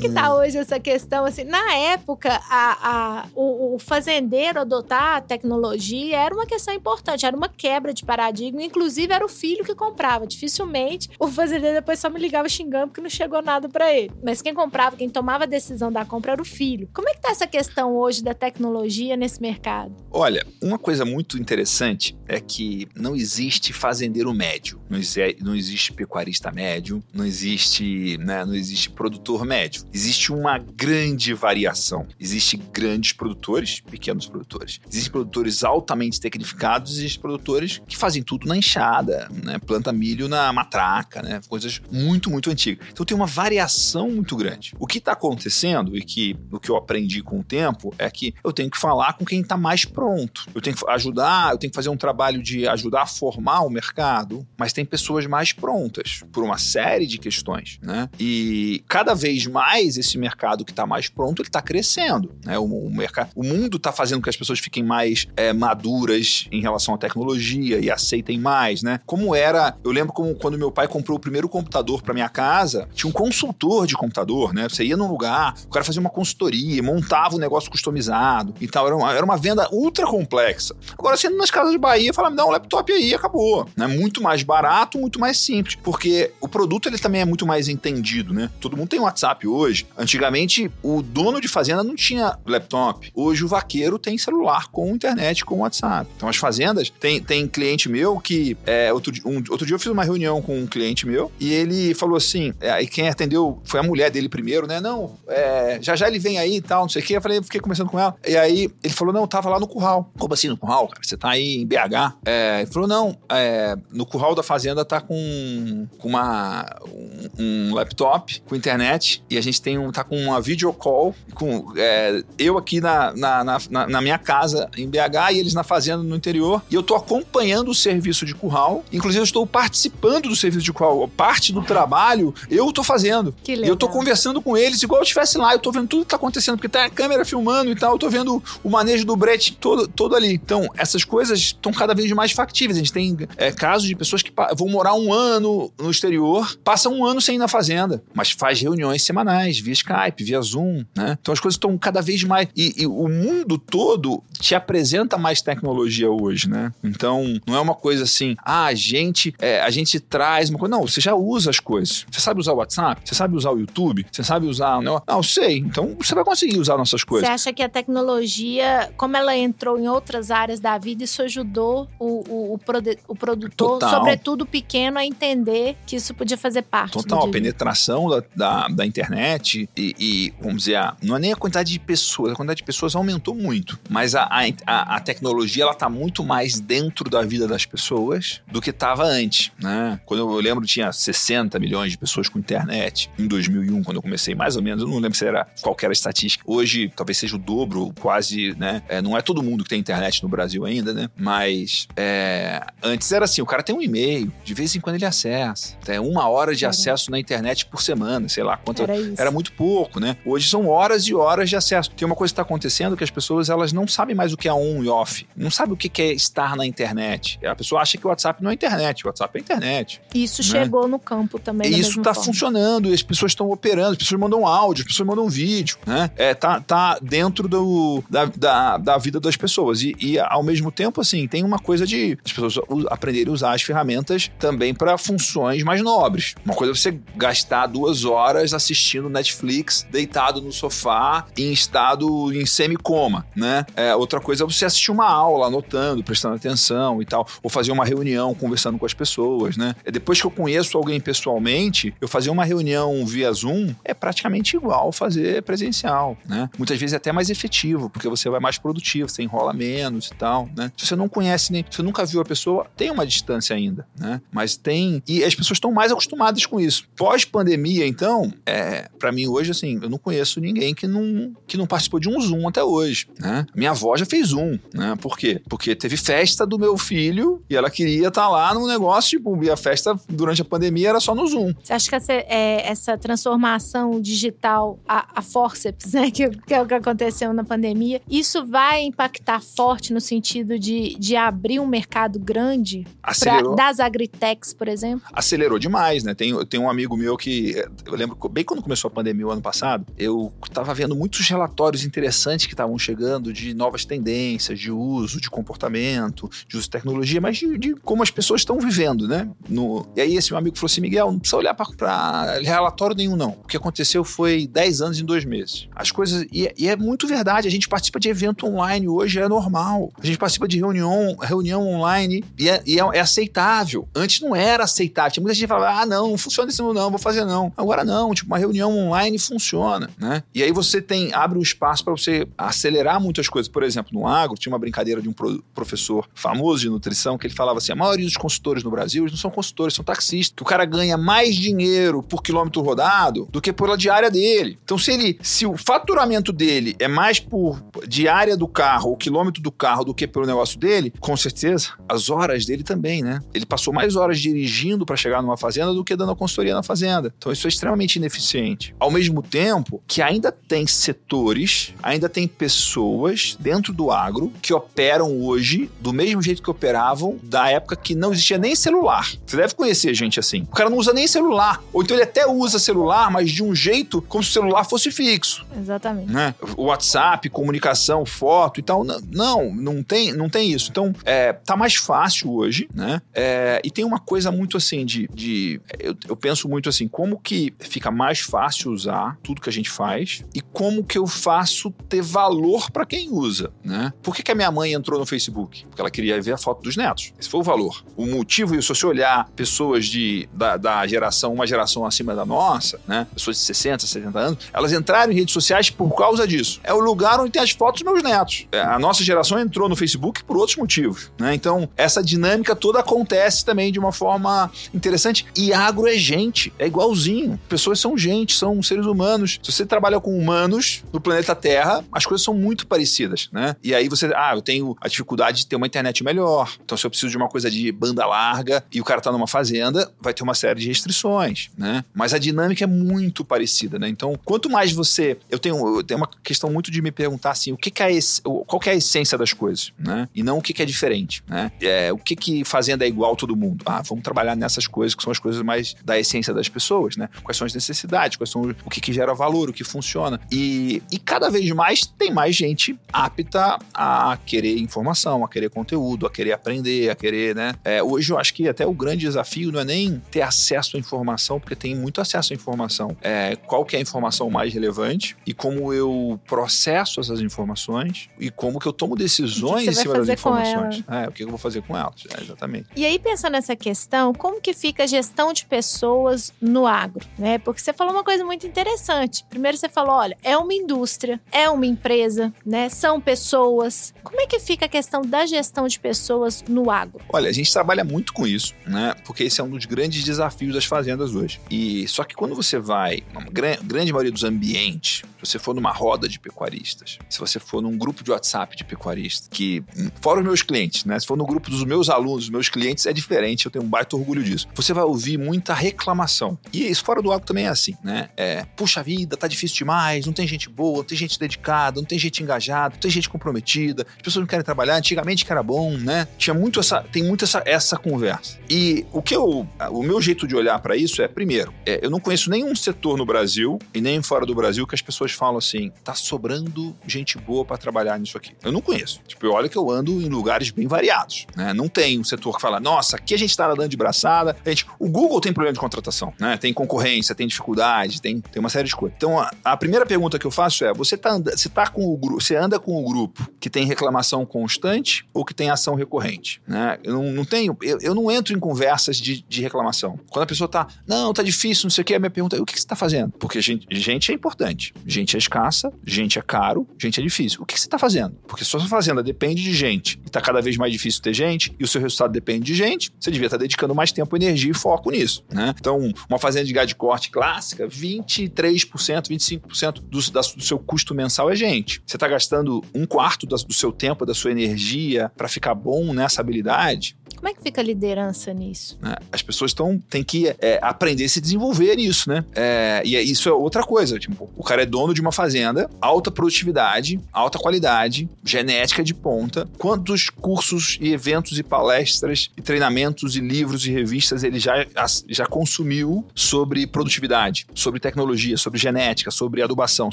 É 0.00 0.02
que 0.02 0.08
Hum. 0.08 0.14
tá 0.14 0.34
hoje 0.34 0.56
essa 0.56 0.80
questão? 0.80 1.26
Assim, 1.26 1.44
na 1.44 1.74
época, 1.74 2.40
a, 2.48 2.78
a- 3.20 3.26
o, 3.34 3.74
o 3.74 3.78
fazendeiro 3.78 4.58
adotar 4.60 5.16
a 5.16 5.20
tecnologia 5.20 6.18
era 6.18 6.34
uma 6.34 6.46
questão 6.46 6.72
importante, 6.72 7.26
era 7.26 7.36
uma 7.36 7.50
quebra 7.50 7.92
de 7.92 8.02
paradigma. 8.04 8.62
Inclusive, 8.62 9.12
era 9.12 9.24
o 9.24 9.28
filho 9.28 9.62
que 9.62 9.74
comprava. 9.74 10.26
Dificilmente 10.26 11.10
o 11.18 11.28
fazendeiro 11.28 11.76
depois 11.76 11.98
só 11.98 12.08
me 12.08 12.18
ligava 12.18 12.48
xingando 12.48 12.88
porque 12.88 13.00
não 13.02 13.10
chegou 13.10 13.42
nada 13.42 13.68
pra 13.68 13.92
ele. 13.92 14.10
Mas 14.24 14.40
quem 14.40 14.54
comprava, 14.54 14.96
quem 14.96 15.10
tomava 15.10 15.44
a 15.44 15.46
decisão 15.46 15.92
da 15.92 16.02
compra 16.04 16.32
era 16.32 16.40
o 16.40 16.46
filho. 16.46 16.88
Como 16.94 17.06
é 17.08 17.12
que 17.14 17.20
tá 17.20 17.30
essa 17.30 17.46
questão 17.46 17.94
hoje 17.94 18.22
da 18.24 18.32
tecnologia 18.32 19.16
nesse 19.18 19.40
mercado? 19.42 19.94
Olha, 20.10 20.46
uma 20.62 20.78
coisa 20.78 21.04
muito 21.04 21.36
interessante 21.38 22.16
é 22.26 22.40
que 22.40 22.88
não 22.96 23.14
existe 23.14 23.72
fazendeiro 23.74 24.32
médio, 24.32 24.80
não 24.88 24.98
exi- 24.98 25.36
não 25.42 25.54
existe 25.54 25.92
pecuarista 25.92 26.50
médio, 26.50 27.02
não 27.12 27.24
existe, 27.26 28.16
né, 28.18 28.44
não 28.46 28.54
existe 28.54 28.88
produtor 28.90 29.44
médio. 29.44 29.84
Existe 29.92 30.32
uma 30.32 30.58
grande 30.58 31.34
variação. 31.34 32.06
Existem 32.18 32.60
grandes 32.72 33.12
produtores, 33.12 33.80
pequenos 33.80 34.26
produtores. 34.26 34.80
Existem 34.88 35.10
produtores 35.10 35.64
altamente 35.64 36.20
tecnificados, 36.20 36.98
existem 36.98 37.20
produtores 37.20 37.80
que 37.86 37.96
fazem 37.96 38.22
tudo 38.22 38.46
na 38.46 38.56
enxada, 38.56 39.28
né, 39.42 39.58
planta 39.58 39.92
milho 39.92 40.28
na 40.28 40.52
matraca, 40.52 41.22
né, 41.22 41.40
coisas 41.48 41.80
muito, 41.90 42.30
muito 42.30 42.50
antigas. 42.50 42.86
Então 42.90 43.04
tem 43.04 43.16
uma 43.16 43.26
variação 43.26 44.10
muito 44.10 44.36
grande. 44.36 44.74
O 44.78 44.86
que 44.86 44.98
está 44.98 45.12
acontecendo 45.12 45.96
e 45.96 46.02
que 46.02 46.36
o 46.50 46.60
que 46.60 46.70
eu 46.70 46.76
aprendi 46.76 47.22
com 47.22 47.40
o 47.40 47.44
tempo 47.44 47.92
é 47.98 48.10
que 48.10 48.34
eu 48.44 48.52
tenho 48.52 48.70
que 48.70 48.78
falar 48.78 49.14
com 49.14 49.24
quem 49.24 49.40
está 49.40 49.56
mais 49.56 49.84
pronto. 49.84 50.46
Eu 50.54 50.60
tenho 50.60 50.76
que 50.76 50.88
ajudar, 50.90 51.52
eu 51.52 51.58
tenho 51.58 51.70
que 51.70 51.76
fazer 51.76 51.88
um 51.88 51.96
trabalho 51.96 52.42
de 52.42 52.66
ajudar 52.68 53.02
a 53.02 53.06
formar 53.06 53.62
o 53.62 53.70
mercado, 53.70 54.46
mas 54.58 54.72
tem 54.72 54.84
pessoas 54.84 55.26
mais 55.26 55.52
prontas 55.52 56.22
por 56.32 56.44
uma 56.44 56.58
série 56.58 57.06
de 57.06 57.18
questões, 57.18 57.78
né? 57.82 58.08
E 58.18 58.84
cada 58.88 59.14
vez 59.14 59.46
mais 59.46 59.79
esse 59.82 60.18
mercado 60.18 60.64
que 60.64 60.72
está 60.72 60.86
mais 60.86 61.08
pronto, 61.08 61.42
ele 61.42 61.48
está 61.48 61.62
crescendo. 61.62 62.32
Né? 62.44 62.58
O, 62.58 62.64
o, 62.64 62.90
mercado, 62.90 63.30
o 63.34 63.42
mundo 63.42 63.76
está 63.76 63.92
fazendo 63.92 64.18
com 64.18 64.24
que 64.24 64.30
as 64.30 64.36
pessoas 64.36 64.58
fiquem 64.58 64.82
mais 64.82 65.26
é, 65.36 65.52
maduras 65.52 66.46
em 66.50 66.60
relação 66.60 66.94
à 66.94 66.98
tecnologia 66.98 67.78
e 67.78 67.90
aceitem 67.90 68.38
mais, 68.38 68.82
né? 68.82 69.00
Como 69.06 69.34
era, 69.34 69.76
eu 69.84 69.90
lembro 69.90 70.12
como 70.12 70.34
quando 70.34 70.58
meu 70.58 70.70
pai 70.70 70.88
comprou 70.88 71.16
o 71.16 71.20
primeiro 71.20 71.48
computador 71.48 72.02
para 72.02 72.14
minha 72.14 72.28
casa, 72.28 72.88
tinha 72.94 73.08
um 73.08 73.12
consultor 73.12 73.86
de 73.86 73.94
computador, 73.94 74.52
né? 74.52 74.68
Você 74.68 74.84
ia 74.84 74.96
num 74.96 75.08
lugar, 75.08 75.54
o 75.66 75.70
cara 75.70 75.84
fazia 75.84 76.00
uma 76.00 76.10
consultoria, 76.10 76.82
montava 76.82 77.36
um 77.36 77.38
negócio 77.38 77.70
customizado 77.70 78.54
e 78.60 78.68
tal. 78.68 78.86
Era 78.86 78.96
uma, 78.96 79.14
era 79.14 79.24
uma 79.24 79.36
venda 79.36 79.68
ultra 79.72 80.06
complexa. 80.06 80.74
Agora, 80.98 81.16
sendo 81.16 81.36
nas 81.36 81.50
casas 81.50 81.72
de 81.72 81.78
Bahia, 81.78 82.12
fala, 82.12 82.30
dá 82.30 82.44
um 82.44 82.50
laptop 82.50 82.92
aí, 82.92 83.14
acabou. 83.14 83.66
Né? 83.76 83.86
Muito 83.86 84.22
mais 84.22 84.42
barato, 84.42 84.98
muito 84.98 85.18
mais 85.18 85.38
simples. 85.38 85.76
Porque 85.76 86.32
o 86.40 86.48
produto 86.48 86.88
ele 86.88 86.98
também 86.98 87.20
é 87.20 87.24
muito 87.24 87.46
mais 87.46 87.68
entendido, 87.68 88.32
né? 88.32 88.50
Todo 88.60 88.76
mundo 88.76 88.88
tem 88.88 89.00
WhatsApp 89.00 89.46
hoje. 89.46 89.69
Antigamente, 89.96 90.70
o 90.82 91.02
dono 91.02 91.40
de 91.40 91.48
fazenda 91.48 91.82
não 91.82 91.94
tinha 91.94 92.38
laptop. 92.46 93.10
Hoje, 93.14 93.44
o 93.44 93.48
vaqueiro 93.48 93.98
tem 93.98 94.16
celular 94.18 94.68
com 94.68 94.94
internet, 94.94 95.44
com 95.44 95.60
WhatsApp. 95.60 96.10
Então, 96.16 96.28
as 96.28 96.36
fazendas, 96.36 96.90
tem, 96.90 97.22
tem 97.22 97.46
cliente 97.46 97.88
meu 97.88 98.18
que. 98.18 98.56
É, 98.66 98.92
outro, 98.92 99.12
um, 99.24 99.36
outro 99.50 99.66
dia 99.66 99.74
eu 99.74 99.78
fiz 99.78 99.90
uma 99.90 100.04
reunião 100.04 100.42
com 100.42 100.58
um 100.58 100.66
cliente 100.66 101.06
meu 101.06 101.30
e 101.38 101.52
ele 101.52 101.94
falou 101.94 102.16
assim: 102.16 102.52
é, 102.60 102.84
quem 102.86 103.08
atendeu 103.08 103.60
foi 103.64 103.80
a 103.80 103.82
mulher 103.82 104.10
dele 104.10 104.28
primeiro, 104.28 104.66
né? 104.66 104.80
Não, 104.80 105.16
é, 105.28 105.78
já 105.80 105.96
já 105.96 106.08
ele 106.08 106.18
vem 106.18 106.38
aí 106.38 106.56
e 106.56 106.60
tal, 106.60 106.82
não 106.82 106.88
sei 106.88 107.02
o 107.02 107.04
quê. 107.04 107.16
Eu 107.16 107.22
falei, 107.22 107.42
fiquei 107.42 107.60
conversando 107.60 107.90
com 107.90 107.98
ela. 107.98 108.14
E 108.26 108.36
aí 108.36 108.70
ele 108.82 108.94
falou: 108.94 109.12
não, 109.12 109.26
tava 109.26 109.48
lá 109.48 109.60
no 109.60 109.66
curral. 109.66 110.10
Como 110.18 110.34
assim 110.34 110.48
no 110.48 110.56
curral, 110.56 110.88
cara? 110.88 111.00
Você 111.02 111.16
tá 111.16 111.30
aí 111.30 111.58
em 111.58 111.66
BH? 111.66 112.16
É, 112.24 112.62
ele 112.62 112.70
falou: 112.70 112.88
não, 112.88 113.16
é, 113.30 113.76
no 113.92 114.06
curral 114.06 114.34
da 114.34 114.42
fazenda 114.42 114.84
tá 114.84 115.00
com, 115.00 115.86
com 115.98 116.08
uma, 116.08 116.66
um, 116.86 117.68
um, 117.70 117.74
laptop 117.74 118.40
com 118.46 118.54
internet 118.54 119.22
e 119.28 119.36
a 119.36 119.40
gente 119.40 119.59
tem 119.60 119.78
um, 119.78 119.90
tá 119.90 120.04
com 120.04 120.16
uma 120.16 120.40
video 120.40 120.72
call 120.72 121.14
com 121.34 121.72
é, 121.76 122.22
eu 122.38 122.58
aqui 122.58 122.80
na, 122.80 123.12
na, 123.14 123.44
na, 123.44 123.86
na, 123.86 124.00
minha 124.00 124.18
casa 124.18 124.68
em 124.76 124.88
BH 124.88 125.32
e 125.32 125.38
eles 125.38 125.54
na 125.54 125.62
fazenda 125.62 126.02
no 126.02 126.16
interior. 126.16 126.62
E 126.70 126.74
eu 126.74 126.82
tô 126.82 126.94
acompanhando 126.94 127.70
o 127.70 127.74
serviço 127.74 128.24
de 128.24 128.34
curral. 128.34 128.84
Inclusive, 128.92 129.20
eu 129.20 129.24
estou 129.24 129.46
participando 129.46 130.28
do 130.28 130.36
serviço 130.36 130.64
de 130.64 130.72
curral. 130.72 131.08
Parte 131.08 131.52
do 131.52 131.62
trabalho 131.62 132.34
eu 132.50 132.72
tô 132.72 132.82
fazendo. 132.82 133.34
Que 133.42 133.52
legal. 133.52 133.66
E 133.66 133.68
eu 133.68 133.76
tô 133.76 133.88
conversando 133.88 134.40
com 134.40 134.56
eles 134.56 134.82
igual 134.82 135.00
eu 135.00 135.04
estivesse 135.04 135.38
lá. 135.38 135.52
Eu 135.52 135.58
tô 135.58 135.70
vendo 135.72 135.88
tudo 135.88 136.02
que 136.02 136.10
tá 136.10 136.16
acontecendo, 136.16 136.56
porque 136.56 136.68
tá 136.68 136.84
a 136.84 136.90
câmera 136.90 137.24
filmando 137.24 137.70
e 137.70 137.74
tal. 137.74 137.92
Eu 137.92 137.98
tô 137.98 138.08
vendo 138.08 138.42
o 138.62 138.70
manejo 138.70 139.04
do 139.04 139.16
brete 139.16 139.56
todo, 139.56 139.86
todo 139.88 140.16
ali. 140.16 140.34
Então, 140.34 140.68
essas 140.76 141.04
coisas 141.04 141.38
estão 141.38 141.72
cada 141.72 141.94
vez 141.94 142.10
mais 142.12 142.32
factíveis. 142.32 142.76
A 142.76 142.80
gente 142.80 142.92
tem 142.92 143.16
é, 143.36 143.50
casos 143.50 143.88
de 143.88 143.94
pessoas 143.94 144.22
que 144.22 144.32
vão 144.56 144.68
morar 144.68 144.94
um 144.94 145.12
ano 145.12 145.72
no 145.78 145.90
exterior, 145.90 146.56
passam 146.64 146.92
um 146.92 147.04
ano 147.04 147.20
sem 147.20 147.36
ir 147.36 147.38
na 147.38 147.48
fazenda, 147.48 148.02
mas 148.14 148.30
faz 148.30 148.60
reuniões 148.60 149.02
semanais, 149.02 149.49
via 149.58 149.72
Skype, 149.72 150.24
via 150.24 150.40
Zoom, 150.40 150.84
né? 150.96 151.18
Então 151.20 151.32
as 151.32 151.40
coisas 151.40 151.56
estão 151.56 151.76
cada 151.78 152.00
vez 152.00 152.22
mais. 152.24 152.48
E, 152.56 152.82
e, 152.82 152.86
o 152.86 153.08
mundo 153.08 153.58
todo 153.58 154.22
te 154.32 154.54
apresenta 154.54 155.16
mais 155.16 155.42
tecnologia 155.42 156.10
hoje, 156.10 156.48
né? 156.48 156.72
Então, 156.82 157.40
não 157.46 157.56
é 157.56 157.60
uma 157.60 157.74
coisa 157.74 158.04
assim, 158.04 158.36
ah, 158.44 158.66
a 158.66 158.74
gente, 158.74 159.34
é, 159.38 159.60
a 159.60 159.70
gente 159.70 159.98
traz 160.00 160.50
uma 160.50 160.58
coisa. 160.58 160.76
Não, 160.76 160.86
você 160.86 161.00
já 161.00 161.14
usa 161.14 161.50
as 161.50 161.60
coisas. 161.60 162.06
Você 162.10 162.20
sabe 162.20 162.40
usar 162.40 162.52
o 162.52 162.56
WhatsApp? 162.56 163.02
Você 163.04 163.14
sabe 163.14 163.36
usar 163.36 163.50
o 163.50 163.58
YouTube? 163.58 164.06
Você 164.10 164.22
sabe 164.22 164.46
usar. 164.46 164.80
Não, 164.82 165.02
não 165.06 165.22
sei. 165.22 165.58
Então 165.58 165.96
você 165.98 166.14
vai 166.14 166.24
conseguir 166.24 166.58
usar 166.58 166.76
nossas 166.76 167.04
coisas. 167.04 167.28
Você 167.28 167.32
acha 167.32 167.52
que 167.52 167.62
a 167.62 167.68
tecnologia, 167.68 168.92
como 168.96 169.16
ela 169.16 169.36
entrou 169.36 169.78
em 169.78 169.88
outras 169.88 170.30
áreas 170.30 170.60
da 170.60 170.76
vida, 170.78 171.04
isso 171.04 171.22
ajudou 171.22 171.88
o, 171.98 172.06
o, 172.28 172.54
o, 172.54 172.60
o 173.08 173.16
produtor, 173.16 173.78
Total. 173.78 173.90
sobretudo 173.90 174.46
pequeno, 174.46 174.98
a 174.98 175.04
entender 175.04 175.76
que 175.86 175.96
isso 175.96 176.14
podia 176.14 176.36
fazer 176.36 176.62
parte. 176.62 176.92
Total, 176.92 177.24
a 177.24 177.30
penetração 177.30 178.08
da, 178.08 178.22
da, 178.34 178.68
da 178.68 178.86
internet 178.86 179.39
e, 179.48 179.68
e, 179.76 180.34
vamos 180.40 180.64
dizer, 180.64 180.80
não 181.02 181.16
é 181.16 181.18
nem 181.18 181.32
a 181.32 181.36
quantidade 181.36 181.72
de 181.72 181.78
pessoas, 181.78 182.32
a 182.32 182.34
quantidade 182.34 182.58
de 182.58 182.64
pessoas 182.64 182.94
aumentou 182.94 183.34
muito, 183.34 183.78
mas 183.88 184.14
a, 184.14 184.28
a, 184.66 184.96
a 184.96 185.00
tecnologia 185.00 185.64
ela 185.64 185.74
tá 185.74 185.88
muito 185.88 186.24
mais 186.24 186.60
dentro 186.60 187.08
da 187.08 187.22
vida 187.22 187.46
das 187.46 187.64
pessoas 187.64 188.40
do 188.50 188.60
que 188.60 188.70
estava 188.70 189.04
antes, 189.04 189.52
né? 189.58 190.00
Quando 190.04 190.20
eu, 190.20 190.30
eu 190.30 190.40
lembro 190.40 190.64
tinha 190.66 190.92
60 190.92 191.58
milhões 191.58 191.92
de 191.92 191.98
pessoas 191.98 192.28
com 192.28 192.38
internet 192.38 193.10
em 193.18 193.26
2001, 193.26 193.82
quando 193.82 193.96
eu 193.96 194.02
comecei, 194.02 194.34
mais 194.34 194.56
ou 194.56 194.62
menos, 194.62 194.82
eu 194.82 194.88
não 194.88 194.98
lembro 194.98 195.16
se 195.16 195.26
era 195.26 195.46
qualquer 195.60 195.90
estatística. 195.90 196.44
Hoje 196.46 196.92
talvez 196.94 197.18
seja 197.18 197.36
o 197.36 197.38
dobro, 197.38 197.92
quase, 198.00 198.54
né? 198.58 198.82
É, 198.88 199.02
não 199.02 199.16
é 199.16 199.22
todo 199.22 199.42
mundo 199.42 199.64
que 199.64 199.70
tem 199.70 199.78
internet 199.78 200.22
no 200.22 200.28
Brasil 200.28 200.64
ainda, 200.64 200.92
né? 200.92 201.08
Mas 201.16 201.86
é, 201.96 202.60
antes 202.82 203.10
era 203.12 203.24
assim, 203.24 203.42
o 203.42 203.46
cara 203.46 203.62
tem 203.62 203.74
um 203.74 203.82
e-mail, 203.82 204.32
de 204.44 204.54
vez 204.54 204.74
em 204.74 204.80
quando 204.80 204.96
ele 204.96 205.04
acessa. 205.04 205.76
Tem 205.84 205.98
uma 205.98 206.28
hora 206.28 206.54
de 206.54 206.64
era. 206.64 206.70
acesso 206.70 207.10
na 207.10 207.18
internet 207.18 207.66
por 207.66 207.82
semana, 207.82 208.28
sei 208.28 208.42
lá 208.42 208.56
quanto. 208.56 208.82
Era, 208.82 208.94
era, 209.16 209.29
muito 209.30 209.52
pouco, 209.52 210.00
né? 210.00 210.16
Hoje 210.24 210.48
são 210.48 210.68
horas 210.68 211.04
e 211.04 211.14
horas 211.14 211.48
de 211.48 211.56
acesso. 211.56 211.90
Tem 211.90 212.06
uma 212.06 212.14
coisa 212.14 212.30
que 212.30 212.34
está 212.34 212.42
acontecendo 212.42 212.96
que 212.96 213.04
as 213.04 213.10
pessoas 213.10 213.48
elas 213.48 213.72
não 213.72 213.86
sabem 213.86 214.14
mais 214.14 214.32
o 214.32 214.36
que 214.36 214.48
é 214.48 214.52
on 214.52 214.82
e 214.82 214.88
off. 214.88 215.26
Não 215.36 215.50
sabem 215.50 215.74
o 215.74 215.76
que 215.76 216.02
é 216.02 216.12
estar 216.12 216.56
na 216.56 216.66
internet. 216.66 217.38
A 217.44 217.54
pessoa 217.54 217.80
acha 217.80 217.98
que 217.98 218.06
o 218.06 218.08
WhatsApp 218.08 218.42
não 218.42 218.50
é 218.50 218.54
internet. 218.54 219.04
O 219.04 219.08
WhatsApp 219.08 219.38
é 219.38 219.40
internet. 219.40 220.00
Isso 220.14 220.42
né? 220.42 220.60
chegou 220.60 220.88
no 220.88 220.98
campo 220.98 221.38
também. 221.38 221.70
Isso 221.70 221.98
está 221.98 222.14
funcionando. 222.14 222.92
As 222.92 223.02
pessoas 223.02 223.32
estão 223.32 223.50
operando. 223.50 223.92
As 223.92 223.98
pessoas 223.98 224.20
mandam 224.20 224.46
áudio, 224.46 224.82
as 224.82 224.88
pessoas 224.88 225.06
mandam 225.06 225.28
vídeo, 225.28 225.76
né? 225.86 226.10
É, 226.16 226.34
tá, 226.34 226.60
tá 226.60 226.98
dentro 227.00 227.48
do, 227.48 228.02
da, 228.08 228.24
da, 228.24 228.76
da 228.78 228.98
vida 228.98 229.20
das 229.20 229.36
pessoas. 229.36 229.82
E, 229.82 229.94
e, 230.00 230.18
ao 230.18 230.42
mesmo 230.42 230.70
tempo, 230.70 231.00
assim, 231.00 231.26
tem 231.26 231.44
uma 231.44 231.58
coisa 231.58 231.86
de 231.86 232.18
as 232.24 232.32
pessoas 232.32 232.54
aprenderem 232.88 233.30
a 233.30 233.34
usar 233.34 233.54
as 233.54 233.62
ferramentas 233.62 234.30
também 234.38 234.74
para 234.74 234.96
funções 234.98 235.62
mais 235.62 235.82
nobres. 235.82 236.34
Uma 236.44 236.54
coisa 236.54 236.72
é 236.72 236.74
você 236.74 236.98
gastar 237.16 237.66
duas 237.66 238.04
horas 238.04 238.54
assistindo 238.54 239.09
Netflix, 239.10 239.86
deitado 239.90 240.40
no 240.40 240.52
sofá, 240.52 241.26
em 241.36 241.52
estado 241.52 242.32
em 242.32 242.46
semi-coma, 242.46 243.26
né? 243.34 243.64
É, 243.76 243.94
outra 243.94 244.20
coisa 244.20 244.44
é 244.44 244.46
você 244.46 244.64
assistir 244.64 244.90
uma 244.90 245.08
aula, 245.08 245.46
anotando, 245.46 246.02
prestando 246.02 246.36
atenção 246.36 247.00
e 247.02 247.04
tal, 247.04 247.26
ou 247.42 247.50
fazer 247.50 247.72
uma 247.72 247.84
reunião, 247.84 248.34
conversando 248.34 248.78
com 248.78 248.86
as 248.86 248.94
pessoas, 248.94 249.56
né? 249.56 249.74
É, 249.84 249.90
depois 249.90 250.20
que 250.20 250.26
eu 250.26 250.30
conheço 250.30 250.76
alguém 250.76 251.00
pessoalmente, 251.00 251.94
eu 252.00 252.08
fazer 252.08 252.30
uma 252.30 252.44
reunião 252.44 253.04
via 253.06 253.32
Zoom 253.32 253.74
é 253.84 253.94
praticamente 253.94 254.56
igual 254.56 254.92
fazer 254.92 255.42
presencial, 255.42 256.16
né? 256.26 256.48
Muitas 256.56 256.78
vezes 256.78 256.94
é 256.94 256.96
até 256.96 257.12
mais 257.12 257.30
efetivo, 257.30 257.90
porque 257.90 258.08
você 258.08 258.28
vai 258.28 258.40
mais 258.40 258.58
produtivo, 258.58 259.08
você 259.08 259.22
enrola 259.22 259.52
menos 259.52 260.08
e 260.08 260.14
tal, 260.14 260.48
né? 260.56 260.72
Se 260.76 260.86
você 260.86 260.96
não 260.96 261.08
conhece 261.08 261.52
nem, 261.52 261.64
se 261.68 261.76
você 261.76 261.82
nunca 261.82 262.04
viu 262.04 262.20
a 262.20 262.24
pessoa, 262.24 262.66
tem 262.76 262.90
uma 262.90 263.06
distância 263.06 263.54
ainda, 263.54 263.86
né? 263.98 264.20
Mas 264.32 264.56
tem 264.56 265.02
e 265.06 265.24
as 265.24 265.34
pessoas 265.34 265.56
estão 265.56 265.72
mais 265.72 265.90
acostumadas 265.92 266.44
com 266.46 266.60
isso. 266.60 266.88
Pós-pandemia, 266.96 267.86
então, 267.86 268.32
é, 268.46 268.88
para 269.00 269.10
mim 269.10 269.26
hoje 269.26 269.50
assim, 269.50 269.80
eu 269.82 269.88
não 269.88 269.98
conheço 269.98 270.40
ninguém 270.40 270.74
que 270.74 270.86
não 270.86 271.32
que 271.46 271.56
não 271.56 271.66
participou 271.66 271.98
de 271.98 272.08
um 272.08 272.20
Zoom 272.20 272.46
até 272.46 272.62
hoje, 272.62 273.08
né? 273.18 273.46
Minha 273.54 273.70
avó 273.70 273.96
já 273.96 274.06
fez 274.06 274.28
Zoom, 274.28 274.58
né? 274.72 274.94
Por 275.00 275.18
quê? 275.18 275.40
Porque 275.48 275.74
teve 275.74 275.96
festa 275.96 276.46
do 276.46 276.58
meu 276.58 276.76
filho 276.76 277.42
e 277.48 277.56
ela 277.56 277.70
queria 277.70 278.08
estar 278.08 278.22
tá 278.22 278.28
lá 278.28 278.54
no 278.54 278.66
negócio, 278.66 279.18
tipo, 279.18 279.42
e 279.42 279.50
a 279.50 279.56
festa 279.56 279.98
durante 280.08 280.42
a 280.42 280.44
pandemia 280.44 280.90
era 280.90 281.00
só 281.00 281.14
no 281.14 281.26
Zoom. 281.26 281.52
Você 281.62 281.72
acha 281.72 281.88
que 281.88 281.94
essa, 281.94 282.12
é, 282.12 282.68
essa 282.68 282.98
transformação 282.98 284.00
digital, 284.00 284.78
a, 284.86 285.18
a 285.18 285.22
forceps, 285.22 285.92
né, 285.92 286.10
que, 286.10 286.28
que 286.28 286.54
é 286.54 286.60
o 286.60 286.66
que 286.66 286.74
aconteceu 286.74 287.32
na 287.32 287.42
pandemia, 287.42 288.00
isso 288.08 288.44
vai 288.44 288.82
impactar 288.82 289.40
forte 289.40 289.92
no 289.92 290.00
sentido 290.00 290.58
de, 290.58 290.96
de 290.98 291.16
abrir 291.16 291.60
um 291.60 291.66
mercado 291.66 292.18
grande 292.18 292.86
pra, 293.18 293.42
das 293.54 293.80
agritechs, 293.80 294.52
por 294.52 294.68
exemplo? 294.68 295.02
Acelerou 295.12 295.58
demais, 295.58 296.04
né? 296.04 296.14
Tem, 296.14 296.44
tem 296.46 296.60
um 296.60 296.68
amigo 296.68 296.96
meu 296.96 297.16
que, 297.16 297.54
eu 297.86 297.94
lembro, 297.94 298.16
bem 298.28 298.44
quando 298.44 298.62
começou 298.62 298.89
a 298.90 298.94
pandemia 298.94 299.26
o 299.26 299.30
ano 299.30 299.40
passado, 299.40 299.86
eu 299.96 300.32
estava 300.44 300.74
vendo 300.74 300.94
muitos 300.94 301.26
relatórios 301.28 301.84
interessantes 301.84 302.46
que 302.46 302.52
estavam 302.52 302.78
chegando 302.78 303.32
de 303.32 303.54
novas 303.54 303.84
tendências 303.84 304.58
de 304.58 304.70
uso, 304.70 305.20
de 305.20 305.30
comportamento, 305.30 306.30
de 306.46 306.56
uso 306.56 306.64
de 306.64 306.70
tecnologia, 306.70 307.20
mas 307.20 307.38
de, 307.38 307.56
de 307.56 307.74
como 307.76 308.02
as 308.02 308.10
pessoas 308.10 308.42
estão 308.42 308.58
vivendo, 308.58 309.06
né? 309.06 309.28
No, 309.48 309.86
e 309.96 310.00
aí 310.00 310.16
esse 310.16 310.30
meu 310.30 310.38
amigo 310.38 310.56
falou 310.56 310.66
assim, 310.66 310.80
Miguel, 310.80 311.12
não 311.12 311.18
precisa 311.18 311.36
olhar 311.36 311.54
para 311.54 312.38
relatório 312.42 312.96
nenhum, 312.96 313.16
não. 313.16 313.30
O 313.42 313.46
que 313.46 313.56
aconteceu 313.56 314.04
foi 314.04 314.46
10 314.46 314.80
anos 314.80 315.00
em 315.00 315.04
dois 315.04 315.24
meses. 315.24 315.68
As 315.74 315.90
coisas... 315.90 316.26
E, 316.32 316.52
e, 316.56 316.68
é 316.68 316.76
muito 316.76 317.06
verdade, 317.06 317.46
a 317.46 317.50
gente 317.50 317.68
participa 317.68 318.00
de 318.00 318.08
evento 318.08 318.46
online 318.46 318.88
hoje, 318.88 319.18
é 319.20 319.28
normal. 319.28 319.92
A 320.00 320.06
gente 320.06 320.18
participa 320.18 320.48
de 320.48 320.58
reunião, 320.58 321.16
reunião 321.20 321.66
online 321.66 322.24
e, 322.38 322.48
é, 322.48 322.62
e 322.66 322.78
é, 322.78 322.82
é, 322.94 323.00
aceitável. 323.00 323.88
Antes 323.94 324.20
não 324.20 324.34
era 324.34 324.64
aceitável. 324.64 325.12
Tinha 325.12 325.22
muita 325.22 325.34
gente 325.34 325.44
que 325.44 325.48
falava, 325.48 325.82
ah, 325.82 325.86
não, 325.86 326.10
não 326.10 326.18
funciona 326.18 326.50
isso 326.50 326.72
não, 326.72 326.90
vou 326.90 326.98
fazer 326.98 327.24
não. 327.24 327.52
Agora 327.56 327.84
não, 327.84 328.14
tipo, 328.14 328.30
uma 328.30 328.38
reunião 328.38 328.79
online 328.86 329.18
funciona, 329.18 329.90
né? 329.98 330.22
E 330.34 330.42
aí 330.42 330.52
você 330.52 330.80
tem, 330.80 331.12
abre 331.12 331.38
um 331.38 331.42
espaço 331.42 331.84
para 331.84 331.92
você 331.92 332.26
acelerar 332.36 333.00
muitas 333.00 333.28
coisas. 333.28 333.48
Por 333.48 333.62
exemplo, 333.62 333.90
no 333.92 334.06
agro, 334.06 334.36
tinha 334.36 334.52
uma 334.52 334.58
brincadeira 334.58 335.00
de 335.00 335.08
um 335.08 335.14
professor 335.54 336.08
famoso 336.14 336.62
de 336.62 336.68
nutrição 336.68 337.16
que 337.18 337.26
ele 337.26 337.34
falava 337.34 337.58
assim, 337.58 337.72
a 337.72 337.76
maioria 337.76 338.04
dos 338.04 338.16
consultores 338.16 338.62
no 338.62 338.70
Brasil, 338.70 339.04
eles 339.04 339.12
não 339.12 339.18
são 339.18 339.30
consultores, 339.30 339.74
são 339.74 339.84
taxistas. 339.84 340.34
Que 340.36 340.42
o 340.42 340.46
cara 340.46 340.64
ganha 340.64 340.96
mais 340.96 341.34
dinheiro 341.34 342.02
por 342.02 342.22
quilômetro 342.22 342.60
rodado 342.62 343.28
do 343.30 343.40
que 343.40 343.52
pela 343.52 343.76
diária 343.76 344.10
dele. 344.10 344.58
Então, 344.64 344.78
se 344.78 344.92
ele, 344.92 345.18
se 345.22 345.46
o 345.46 345.56
faturamento 345.56 346.32
dele 346.32 346.76
é 346.78 346.88
mais 346.88 347.18
por 347.20 347.62
diária 347.86 348.36
do 348.36 348.48
carro, 348.48 348.92
o 348.92 348.96
quilômetro 348.96 349.42
do 349.42 349.52
carro, 349.52 349.84
do 349.84 349.94
que 349.94 350.06
pelo 350.06 350.26
negócio 350.26 350.58
dele, 350.58 350.92
com 351.00 351.16
certeza, 351.16 351.70
as 351.88 352.10
horas 352.10 352.44
dele 352.44 352.62
também, 352.62 353.02
né? 353.02 353.20
Ele 353.34 353.46
passou 353.46 353.72
mais 353.72 353.96
horas 353.96 354.18
dirigindo 354.20 354.84
para 354.86 354.96
chegar 354.96 355.22
numa 355.22 355.36
fazenda 355.36 355.72
do 355.72 355.84
que 355.84 355.96
dando 355.96 356.12
a 356.12 356.16
consultoria 356.16 356.54
na 356.54 356.62
fazenda. 356.62 357.12
Então, 357.16 357.32
isso 357.32 357.46
é 357.46 357.48
extremamente 357.48 357.96
ineficiente. 357.96 358.69
Ao 358.78 358.90
mesmo 358.90 359.22
tempo 359.22 359.82
que 359.86 360.02
ainda 360.02 360.32
tem 360.32 360.66
setores, 360.66 361.74
ainda 361.82 362.08
tem 362.08 362.26
pessoas 362.26 363.36
dentro 363.38 363.72
do 363.72 363.90
agro 363.90 364.32
que 364.40 364.52
operam 364.52 365.22
hoje 365.22 365.70
do 365.80 365.92
mesmo 365.92 366.22
jeito 366.22 366.42
que 366.42 366.50
operavam 366.50 367.18
da 367.22 367.48
época 367.50 367.76
que 367.76 367.94
não 367.94 368.12
existia 368.12 368.38
nem 368.38 368.54
celular. 368.54 369.10
Você 369.26 369.36
deve 369.36 369.54
conhecer 369.54 369.94
gente 369.94 370.18
assim. 370.18 370.42
O 370.42 370.54
cara 370.54 370.70
não 370.70 370.78
usa 370.78 370.92
nem 370.92 371.06
celular. 371.06 371.62
Ou 371.72 371.82
então 371.82 371.96
ele 371.96 372.04
até 372.04 372.26
usa 372.26 372.58
celular, 372.58 373.10
mas 373.10 373.30
de 373.30 373.42
um 373.42 373.54
jeito 373.54 374.02
como 374.02 374.22
se 374.22 374.30
o 374.30 374.32
celular 374.32 374.64
fosse 374.64 374.90
fixo. 374.90 375.46
Exatamente. 375.56 376.12
Né? 376.12 376.34
WhatsApp, 376.56 377.28
comunicação, 377.30 378.04
foto 378.04 378.60
e 378.60 378.62
tal. 378.62 378.84
Não, 378.84 379.54
não 379.54 379.82
tem, 379.82 380.12
não 380.12 380.28
tem 380.28 380.52
isso. 380.52 380.70
Então, 380.70 380.94
é, 381.04 381.32
tá 381.32 381.56
mais 381.56 381.74
fácil 381.74 382.32
hoje, 382.32 382.68
né? 382.74 383.00
É, 383.14 383.60
e 383.64 383.70
tem 383.70 383.84
uma 383.84 383.98
coisa 383.98 384.30
muito 384.30 384.56
assim 384.56 384.84
de. 384.84 385.08
de 385.12 385.60
eu, 385.78 385.94
eu 386.08 386.16
penso 386.16 386.48
muito 386.48 386.68
assim, 386.68 386.88
como 386.88 387.18
que 387.18 387.52
fica 387.58 387.90
mais 387.90 388.20
fácil 388.20 388.59
usar 388.68 389.18
tudo 389.22 389.40
que 389.40 389.48
a 389.48 389.52
gente 389.52 389.70
faz 389.70 390.24
e 390.34 390.40
como 390.40 390.84
que 390.84 390.98
eu 390.98 391.06
faço 391.06 391.70
ter 391.88 392.02
valor 392.02 392.70
para 392.70 392.86
quem 392.86 393.10
usa, 393.10 393.50
né? 393.64 393.92
Por 394.02 394.14
que, 394.14 394.22
que 394.22 394.32
a 394.32 394.34
minha 394.34 394.50
mãe 394.50 394.72
entrou 394.72 394.98
no 394.98 395.06
Facebook? 395.06 395.64
Porque 395.66 395.80
ela 395.80 395.90
queria 395.90 396.20
ver 396.20 396.32
a 396.32 396.38
foto 396.38 396.62
dos 396.62 396.76
netos. 396.76 397.12
Esse 397.18 397.28
foi 397.28 397.40
o 397.40 397.42
valor. 397.42 397.84
O 397.96 398.06
motivo, 398.06 398.60
se 398.60 398.68
você 398.68 398.86
olhar 398.86 399.28
pessoas 399.36 399.86
de, 399.86 400.28
da, 400.32 400.56
da 400.56 400.86
geração, 400.86 401.32
uma 401.32 401.46
geração 401.46 401.84
acima 401.84 402.14
da 402.14 402.24
nossa, 402.24 402.80
né? 402.86 403.06
Pessoas 403.12 403.36
de 403.36 403.42
60, 403.42 403.86
70 403.86 404.18
anos, 404.18 404.48
elas 404.52 404.72
entraram 404.72 405.12
em 405.12 405.16
redes 405.16 405.32
sociais 405.32 405.70
por 405.70 405.94
causa 405.94 406.26
disso. 406.26 406.60
É 406.62 406.72
o 406.72 406.80
lugar 406.80 407.20
onde 407.20 407.30
tem 407.30 407.42
as 407.42 407.50
fotos 407.50 407.82
dos 407.82 407.92
meus 407.92 408.02
netos. 408.02 408.46
É, 408.52 408.60
a 408.60 408.78
nossa 408.78 409.02
geração 409.02 409.38
entrou 409.38 409.68
no 409.68 409.76
Facebook 409.76 410.24
por 410.24 410.36
outros 410.36 410.56
motivos, 410.56 411.10
né? 411.18 411.34
Então, 411.34 411.68
essa 411.76 412.02
dinâmica 412.02 412.54
toda 412.54 412.80
acontece 412.80 413.44
também 413.44 413.72
de 413.72 413.78
uma 413.78 413.92
forma 413.92 414.50
interessante. 414.74 415.26
E 415.36 415.52
agro 415.52 415.86
é 415.86 415.96
gente, 415.96 416.52
é 416.58 416.66
igualzinho. 416.66 417.38
Pessoas 417.48 417.80
são 417.80 417.96
gente, 417.96 418.36
são 418.36 418.49
seres 418.62 418.86
humanos. 418.86 419.38
Se 419.42 419.52
você 419.52 419.66
trabalha 419.66 420.00
com 420.00 420.16
humanos 420.16 420.82
no 420.92 421.00
planeta 421.00 421.34
Terra, 421.34 421.84
as 421.92 422.06
coisas 422.06 422.24
são 422.24 422.34
muito 422.34 422.66
parecidas, 422.66 423.28
né? 423.32 423.54
E 423.62 423.74
aí 423.74 423.88
você, 423.88 424.10
ah, 424.14 424.32
eu 424.34 424.42
tenho 424.42 424.76
a 424.80 424.88
dificuldade 424.88 425.38
de 425.38 425.46
ter 425.46 425.56
uma 425.56 425.66
internet 425.66 426.02
melhor. 426.02 426.56
Então, 426.64 426.76
se 426.76 426.86
eu 426.86 426.90
preciso 426.90 427.10
de 427.10 427.16
uma 427.16 427.28
coisa 427.28 427.50
de 427.50 427.70
banda 427.72 428.06
larga 428.06 428.64
e 428.72 428.80
o 428.80 428.84
cara 428.84 429.00
tá 429.00 429.12
numa 429.12 429.26
fazenda, 429.26 429.90
vai 430.00 430.14
ter 430.14 430.22
uma 430.22 430.34
série 430.34 430.60
de 430.60 430.68
restrições, 430.68 431.50
né? 431.56 431.84
Mas 431.94 432.14
a 432.14 432.18
dinâmica 432.18 432.64
é 432.64 432.66
muito 432.66 433.24
parecida, 433.24 433.78
né? 433.78 433.88
Então, 433.88 434.18
quanto 434.24 434.48
mais 434.48 434.72
você. 434.72 435.16
Eu 435.28 435.38
tenho, 435.38 435.76
eu 435.76 435.82
tenho 435.82 435.98
uma 435.98 436.08
questão 436.22 436.50
muito 436.50 436.70
de 436.70 436.80
me 436.82 436.90
perguntar 436.90 437.30
assim, 437.30 437.52
o 437.52 437.56
que, 437.56 437.70
que 437.70 437.82
é 437.82 437.92
esse, 437.92 438.20
qual 438.22 438.58
que 438.58 438.68
é 438.68 438.72
a 438.72 438.76
essência 438.76 439.16
das 439.16 439.32
coisas, 439.32 439.72
né? 439.78 440.08
E 440.14 440.22
não 440.22 440.38
o 440.38 440.42
que, 440.42 440.52
que 440.52 440.62
é 440.62 440.66
diferente, 440.66 441.22
né? 441.28 441.52
É, 441.60 441.92
o 441.92 441.98
que, 441.98 442.16
que 442.16 442.44
fazenda 442.44 442.84
é 442.84 442.88
igual 442.88 443.12
a 443.12 443.16
todo 443.16 443.36
mundo? 443.36 443.64
Ah, 443.66 443.82
vamos 443.82 444.02
trabalhar 444.02 444.36
nessas 444.36 444.66
coisas 444.66 444.94
que 444.94 445.02
são 445.02 445.10
as 445.10 445.18
coisas 445.18 445.42
mais 445.42 445.74
da 445.84 445.98
essência 445.98 446.32
das 446.32 446.48
pessoas, 446.48 446.96
né? 446.96 447.08
Quais 447.22 447.36
são 447.36 447.46
as 447.46 447.54
necessidades, 447.54 448.16
quais 448.16 448.30
são 448.30 448.39
o 448.64 448.70
que, 448.70 448.80
que 448.80 448.92
gera 448.92 449.14
valor, 449.14 449.50
o 449.50 449.52
que 449.52 449.64
funciona. 449.64 450.20
E, 450.30 450.82
e 450.90 450.98
cada 450.98 451.30
vez 451.30 451.50
mais 451.50 451.86
tem 451.86 452.12
mais 452.12 452.34
gente 452.34 452.78
apta 452.92 453.58
a 453.74 454.18
querer 454.24 454.58
informação, 454.58 455.24
a 455.24 455.28
querer 455.28 455.50
conteúdo, 455.50 456.06
a 456.06 456.10
querer 456.10 456.32
aprender, 456.32 456.90
a 456.90 456.94
querer, 456.94 457.34
né? 457.34 457.54
É, 457.64 457.82
hoje 457.82 458.12
eu 458.12 458.18
acho 458.18 458.34
que 458.34 458.48
até 458.48 458.66
o 458.66 458.72
grande 458.72 459.06
desafio 459.06 459.52
não 459.52 459.60
é 459.60 459.64
nem 459.64 460.02
ter 460.10 460.22
acesso 460.22 460.76
à 460.76 460.80
informação, 460.80 461.40
porque 461.40 461.56
tem 461.56 461.74
muito 461.74 462.00
acesso 462.00 462.32
à 462.32 462.36
informação. 462.36 462.96
É, 463.02 463.36
qual 463.36 463.64
que 463.64 463.76
é 463.76 463.78
a 463.78 463.82
informação 463.82 464.30
mais 464.30 464.52
relevante 464.52 465.16
e 465.26 465.32
como 465.32 465.72
eu 465.72 466.20
processo 466.26 467.00
essas 467.00 467.20
informações 467.20 468.08
e 468.18 468.30
como 468.30 468.58
que 468.58 468.66
eu 468.66 468.72
tomo 468.72 468.96
decisões 468.96 469.66
em 469.66 469.72
cima 469.72 469.94
das 469.94 470.08
informações. 470.08 470.84
É, 470.88 471.08
o 471.08 471.12
que 471.12 471.24
eu 471.24 471.28
vou 471.28 471.38
fazer 471.38 471.62
com 471.62 471.76
elas. 471.76 472.06
É, 472.16 472.22
exatamente. 472.22 472.68
E 472.76 472.84
aí, 472.84 472.98
pensando 472.98 473.32
nessa 473.32 473.56
questão, 473.56 474.12
como 474.12 474.40
que 474.40 474.52
fica 474.52 474.84
a 474.84 474.86
gestão 474.86 475.32
de 475.32 475.44
pessoas 475.44 476.32
no 476.40 476.66
agro? 476.66 477.06
Né? 477.18 477.38
Porque 477.38 477.60
você 477.60 477.72
falou 477.72 477.92
uma 477.92 478.04
coisa 478.04 478.24
muito 478.30 478.46
interessante. 478.46 479.24
Primeiro 479.28 479.56
você 479.56 479.68
falou, 479.68 479.92
olha, 479.92 480.16
é 480.22 480.38
uma 480.38 480.54
indústria, 480.54 481.20
é 481.32 481.50
uma 481.50 481.66
empresa, 481.66 482.32
né? 482.46 482.68
São 482.68 483.00
pessoas. 483.00 483.92
Como 484.04 484.20
é 484.20 484.26
que 484.26 484.38
fica 484.38 484.66
a 484.66 484.68
questão 484.68 485.02
da 485.02 485.26
gestão 485.26 485.66
de 485.66 485.80
pessoas 485.80 486.44
no 486.48 486.70
agro? 486.70 487.00
Olha, 487.12 487.28
a 487.28 487.32
gente 487.32 487.52
trabalha 487.52 487.82
muito 487.82 488.12
com 488.12 488.28
isso, 488.28 488.54
né? 488.64 488.94
Porque 489.04 489.24
esse 489.24 489.40
é 489.40 489.44
um 489.44 489.50
dos 489.50 489.64
grandes 489.64 490.04
desafios 490.04 490.54
das 490.54 490.64
fazendas 490.64 491.12
hoje. 491.12 491.40
E 491.50 491.88
só 491.88 492.04
que 492.04 492.14
quando 492.14 492.36
você 492.36 492.56
vai, 492.56 493.02
na 493.12 493.22
grande 493.60 493.92
maioria 493.92 494.12
dos 494.12 494.22
ambientes, 494.22 495.02
se 495.24 495.32
você 495.32 495.38
for 495.38 495.52
numa 495.52 495.72
roda 495.72 496.08
de 496.08 496.20
pecuaristas, 496.20 496.98
se 497.08 497.18
você 497.18 497.40
for 497.40 497.60
num 497.60 497.76
grupo 497.76 498.04
de 498.04 498.12
WhatsApp 498.12 498.56
de 498.56 498.62
pecuaristas, 498.62 499.28
que 499.28 499.62
fora 500.00 500.20
os 500.20 500.24
meus 500.24 500.42
clientes, 500.42 500.84
né? 500.84 500.98
Se 501.00 501.06
for 501.06 501.16
no 501.16 501.26
grupo 501.26 501.50
dos 501.50 501.64
meus 501.64 501.90
alunos, 501.90 502.20
dos 502.20 502.30
meus 502.30 502.48
clientes, 502.48 502.86
é 502.86 502.92
diferente, 502.92 503.46
eu 503.46 503.50
tenho 503.50 503.64
um 503.64 503.68
baita 503.68 503.96
orgulho 503.96 504.22
disso. 504.22 504.46
Você 504.54 504.72
vai 504.72 504.84
ouvir 504.84 505.18
muita 505.18 505.52
reclamação. 505.52 506.38
E 506.52 506.70
isso 506.70 506.84
fora 506.84 507.02
do 507.02 507.10
agro 507.10 507.26
também 507.26 507.46
é 507.46 507.48
assim, 507.48 507.76
né? 507.82 508.08
É, 508.20 508.44
puxa 508.54 508.82
vida, 508.82 509.16
tá 509.16 509.26
difícil 509.26 509.56
demais, 509.56 510.04
não 510.04 510.12
tem 510.12 510.26
gente 510.26 510.46
boa, 510.50 510.78
não 510.78 510.84
tem 510.84 510.98
gente 510.98 511.18
dedicada, 511.18 511.80
não 511.80 511.86
tem 511.86 511.98
gente 511.98 512.22
engajada, 512.22 512.74
não 512.74 512.80
tem 512.80 512.90
gente 512.90 513.08
comprometida, 513.08 513.86
as 513.96 514.02
pessoas 514.02 514.20
não 514.20 514.26
querem 514.26 514.44
trabalhar, 514.44 514.76
antigamente 514.76 515.24
que 515.24 515.32
era 515.32 515.42
bom, 515.42 515.70
né? 515.78 516.06
Tinha 516.18 516.34
muito 516.34 516.60
essa, 516.60 516.82
tem 516.82 517.02
muito 517.02 517.24
essa, 517.24 517.42
essa 517.46 517.78
conversa. 517.78 518.38
E 518.48 518.84
o 518.92 519.00
que 519.00 519.16
eu, 519.16 519.48
o 519.70 519.82
meu 519.82 520.02
jeito 520.02 520.28
de 520.28 520.36
olhar 520.36 520.58
para 520.58 520.76
isso 520.76 521.00
é, 521.00 521.08
primeiro, 521.08 521.54
é, 521.64 521.80
eu 521.82 521.88
não 521.88 521.98
conheço 521.98 522.28
nenhum 522.28 522.54
setor 522.54 522.98
no 522.98 523.06
Brasil 523.06 523.58
e 523.72 523.80
nem 523.80 524.02
fora 524.02 524.26
do 524.26 524.34
Brasil 524.34 524.66
que 524.66 524.74
as 524.74 524.82
pessoas 524.82 525.12
falam 525.12 525.38
assim, 525.38 525.72
tá 525.82 525.94
sobrando 525.94 526.76
gente 526.86 527.16
boa 527.16 527.42
para 527.42 527.56
trabalhar 527.56 527.98
nisso 527.98 528.18
aqui. 528.18 528.34
Eu 528.42 528.52
não 528.52 528.60
conheço. 528.60 529.00
Tipo, 529.08 529.24
eu 529.24 529.32
olho 529.32 529.48
que 529.48 529.56
eu 529.56 529.70
ando 529.70 530.02
em 530.02 530.10
lugares 530.10 530.50
bem 530.50 530.66
variados, 530.66 531.26
né? 531.34 531.54
Não 531.54 531.68
tem 531.68 531.98
um 531.98 532.04
setor 532.04 532.36
que 532.36 532.42
fala, 532.42 532.60
nossa, 532.60 532.96
aqui 532.96 533.14
a 533.14 533.18
gente 533.18 533.34
tá 533.34 533.48
nadando 533.48 533.70
de 533.70 533.78
braçada. 533.78 534.36
Gente, 534.44 534.66
o 534.78 534.90
Google 534.90 535.22
tem 535.22 535.32
problema 535.32 535.54
de 535.54 535.60
contratação, 535.60 536.12
né? 536.18 536.36
Tem 536.36 536.52
concorrência, 536.52 537.14
tem 537.14 537.26
dificuldade, 537.26 538.02
tem, 538.02 538.09
tem 538.18 538.40
uma 538.40 538.48
série 538.48 538.66
de 538.66 538.74
coisas. 538.74 538.96
Então, 538.96 539.18
a, 539.18 539.30
a 539.44 539.56
primeira 539.56 539.84
pergunta 539.84 540.18
que 540.18 540.26
eu 540.26 540.30
faço 540.30 540.64
é, 540.64 540.72
você 540.72 540.96
tá, 540.96 541.18
você 541.18 541.48
tá 541.48 541.66
com 541.66 541.84
o 541.84 542.00
você 542.18 542.34
anda 542.34 542.58
com 542.58 542.82
o 542.82 542.84
grupo 542.84 543.30
que 543.38 543.50
tem 543.50 543.66
reclamação 543.66 544.24
constante 544.24 545.06
ou 545.12 545.24
que 545.24 545.34
tem 545.34 545.50
ação 545.50 545.74
recorrente, 545.74 546.40
né? 546.46 546.78
Eu 546.82 546.94
não, 546.94 547.12
não 547.12 547.24
tenho, 547.24 547.56
eu, 547.62 547.78
eu 547.80 547.94
não 547.94 548.10
entro 548.10 548.34
em 548.34 548.40
conversas 548.40 548.96
de, 548.96 549.22
de 549.28 549.42
reclamação. 549.42 549.98
Quando 550.10 550.22
a 550.22 550.26
pessoa 550.26 550.48
tá, 550.48 550.66
não, 550.86 551.12
tá 551.12 551.22
difícil, 551.22 551.64
não 551.64 551.70
sei 551.70 551.82
o 551.82 551.84
que, 551.84 551.94
a 551.94 551.98
minha 551.98 552.10
pergunta 552.10 552.36
é, 552.36 552.40
o 552.40 552.46
que, 552.46 552.54
que 552.54 552.60
você 552.60 552.66
tá 552.66 552.76
fazendo? 552.76 553.12
Porque 553.12 553.40
gente, 553.40 553.66
gente 553.70 554.10
é 554.10 554.14
importante, 554.14 554.72
gente 554.86 555.16
é 555.16 555.18
escassa, 555.18 555.72
gente 555.86 556.18
é 556.18 556.22
caro, 556.22 556.66
gente 556.78 556.98
é 556.98 557.02
difícil. 557.02 557.42
O 557.42 557.46
que, 557.46 557.54
que 557.54 557.60
você 557.60 557.68
tá 557.68 557.78
fazendo? 557.78 558.16
Porque 558.26 558.44
sua 558.44 558.60
fazenda 558.60 559.02
depende 559.02 559.42
de 559.42 559.52
gente 559.52 560.00
e 560.06 560.10
tá 560.10 560.20
cada 560.20 560.40
vez 560.40 560.56
mais 560.56 560.72
difícil 560.72 561.02
ter 561.02 561.14
gente 561.14 561.54
e 561.58 561.64
o 561.64 561.68
seu 561.68 561.80
resultado 561.80 562.12
depende 562.12 562.44
de 562.44 562.54
gente, 562.54 562.92
você 562.98 563.10
devia 563.10 563.26
estar 563.26 563.38
tá 563.38 563.42
dedicando 563.42 563.74
mais 563.74 563.92
tempo, 563.92 564.16
energia 564.16 564.50
e 564.50 564.54
foco 564.54 564.90
nisso, 564.90 565.24
né? 565.30 565.54
Então, 565.58 565.92
uma 566.08 566.18
fazenda 566.18 566.46
de 566.46 566.52
gado 566.52 566.66
de 566.66 566.74
corte 566.74 567.10
clássica, 567.10 567.66
23%, 567.98 569.08
25% 569.08 569.80
do, 569.80 570.10
da, 570.10 570.20
do 570.20 570.42
seu 570.42 570.58
custo 570.58 570.94
mensal 570.94 571.30
é 571.30 571.36
gente. 571.36 571.82
Você 571.86 571.96
está 571.96 572.06
gastando 572.06 572.62
um 572.74 572.86
quarto 572.86 573.26
do, 573.26 573.36
do 573.36 573.54
seu 573.54 573.72
tempo, 573.72 574.06
da 574.06 574.14
sua 574.14 574.30
energia 574.30 575.10
para 575.16 575.28
ficar 575.28 575.54
bom 575.54 575.92
nessa 575.92 576.20
habilidade, 576.20 576.96
como 577.20 577.28
é 577.28 577.34
que 577.34 577.42
fica 577.42 577.60
a 577.60 577.64
liderança 577.64 578.32
nisso? 578.32 578.78
Né? 578.80 578.96
As 579.12 579.20
pessoas 579.20 579.52
tão, 579.52 579.78
têm 579.78 580.02
que 580.02 580.28
é, 580.38 580.58
aprender 580.62 581.04
a 581.04 581.08
se 581.08 581.20
desenvolver 581.20 581.76
nisso, 581.76 582.08
né? 582.08 582.24
É, 582.34 582.80
e 582.82 582.96
é, 582.96 583.02
isso 583.02 583.28
é 583.28 583.32
outra 583.32 583.62
coisa. 583.62 583.98
Tipo, 583.98 584.30
o 584.34 584.42
cara 584.42 584.62
é 584.62 584.66
dono 584.66 584.94
de 584.94 585.02
uma 585.02 585.12
fazenda, 585.12 585.68
alta 585.82 586.10
produtividade, 586.10 586.98
alta 587.12 587.38
qualidade, 587.38 588.08
genética 588.24 588.82
de 588.82 588.94
ponta. 588.94 589.46
Quantos 589.58 590.08
cursos 590.08 590.78
e 590.80 590.94
eventos 590.94 591.38
e 591.38 591.42
palestras 591.42 592.30
e 592.38 592.40
treinamentos 592.40 593.16
e 593.16 593.20
livros 593.20 593.66
e 593.66 593.70
revistas 593.70 594.24
ele 594.24 594.40
já, 594.40 594.66
já 595.06 595.26
consumiu 595.26 596.06
sobre 596.14 596.66
produtividade, 596.66 597.46
sobre 597.54 597.78
tecnologia, 597.78 598.38
sobre 598.38 598.58
genética, 598.58 599.10
sobre 599.10 599.42
adubação, 599.42 599.92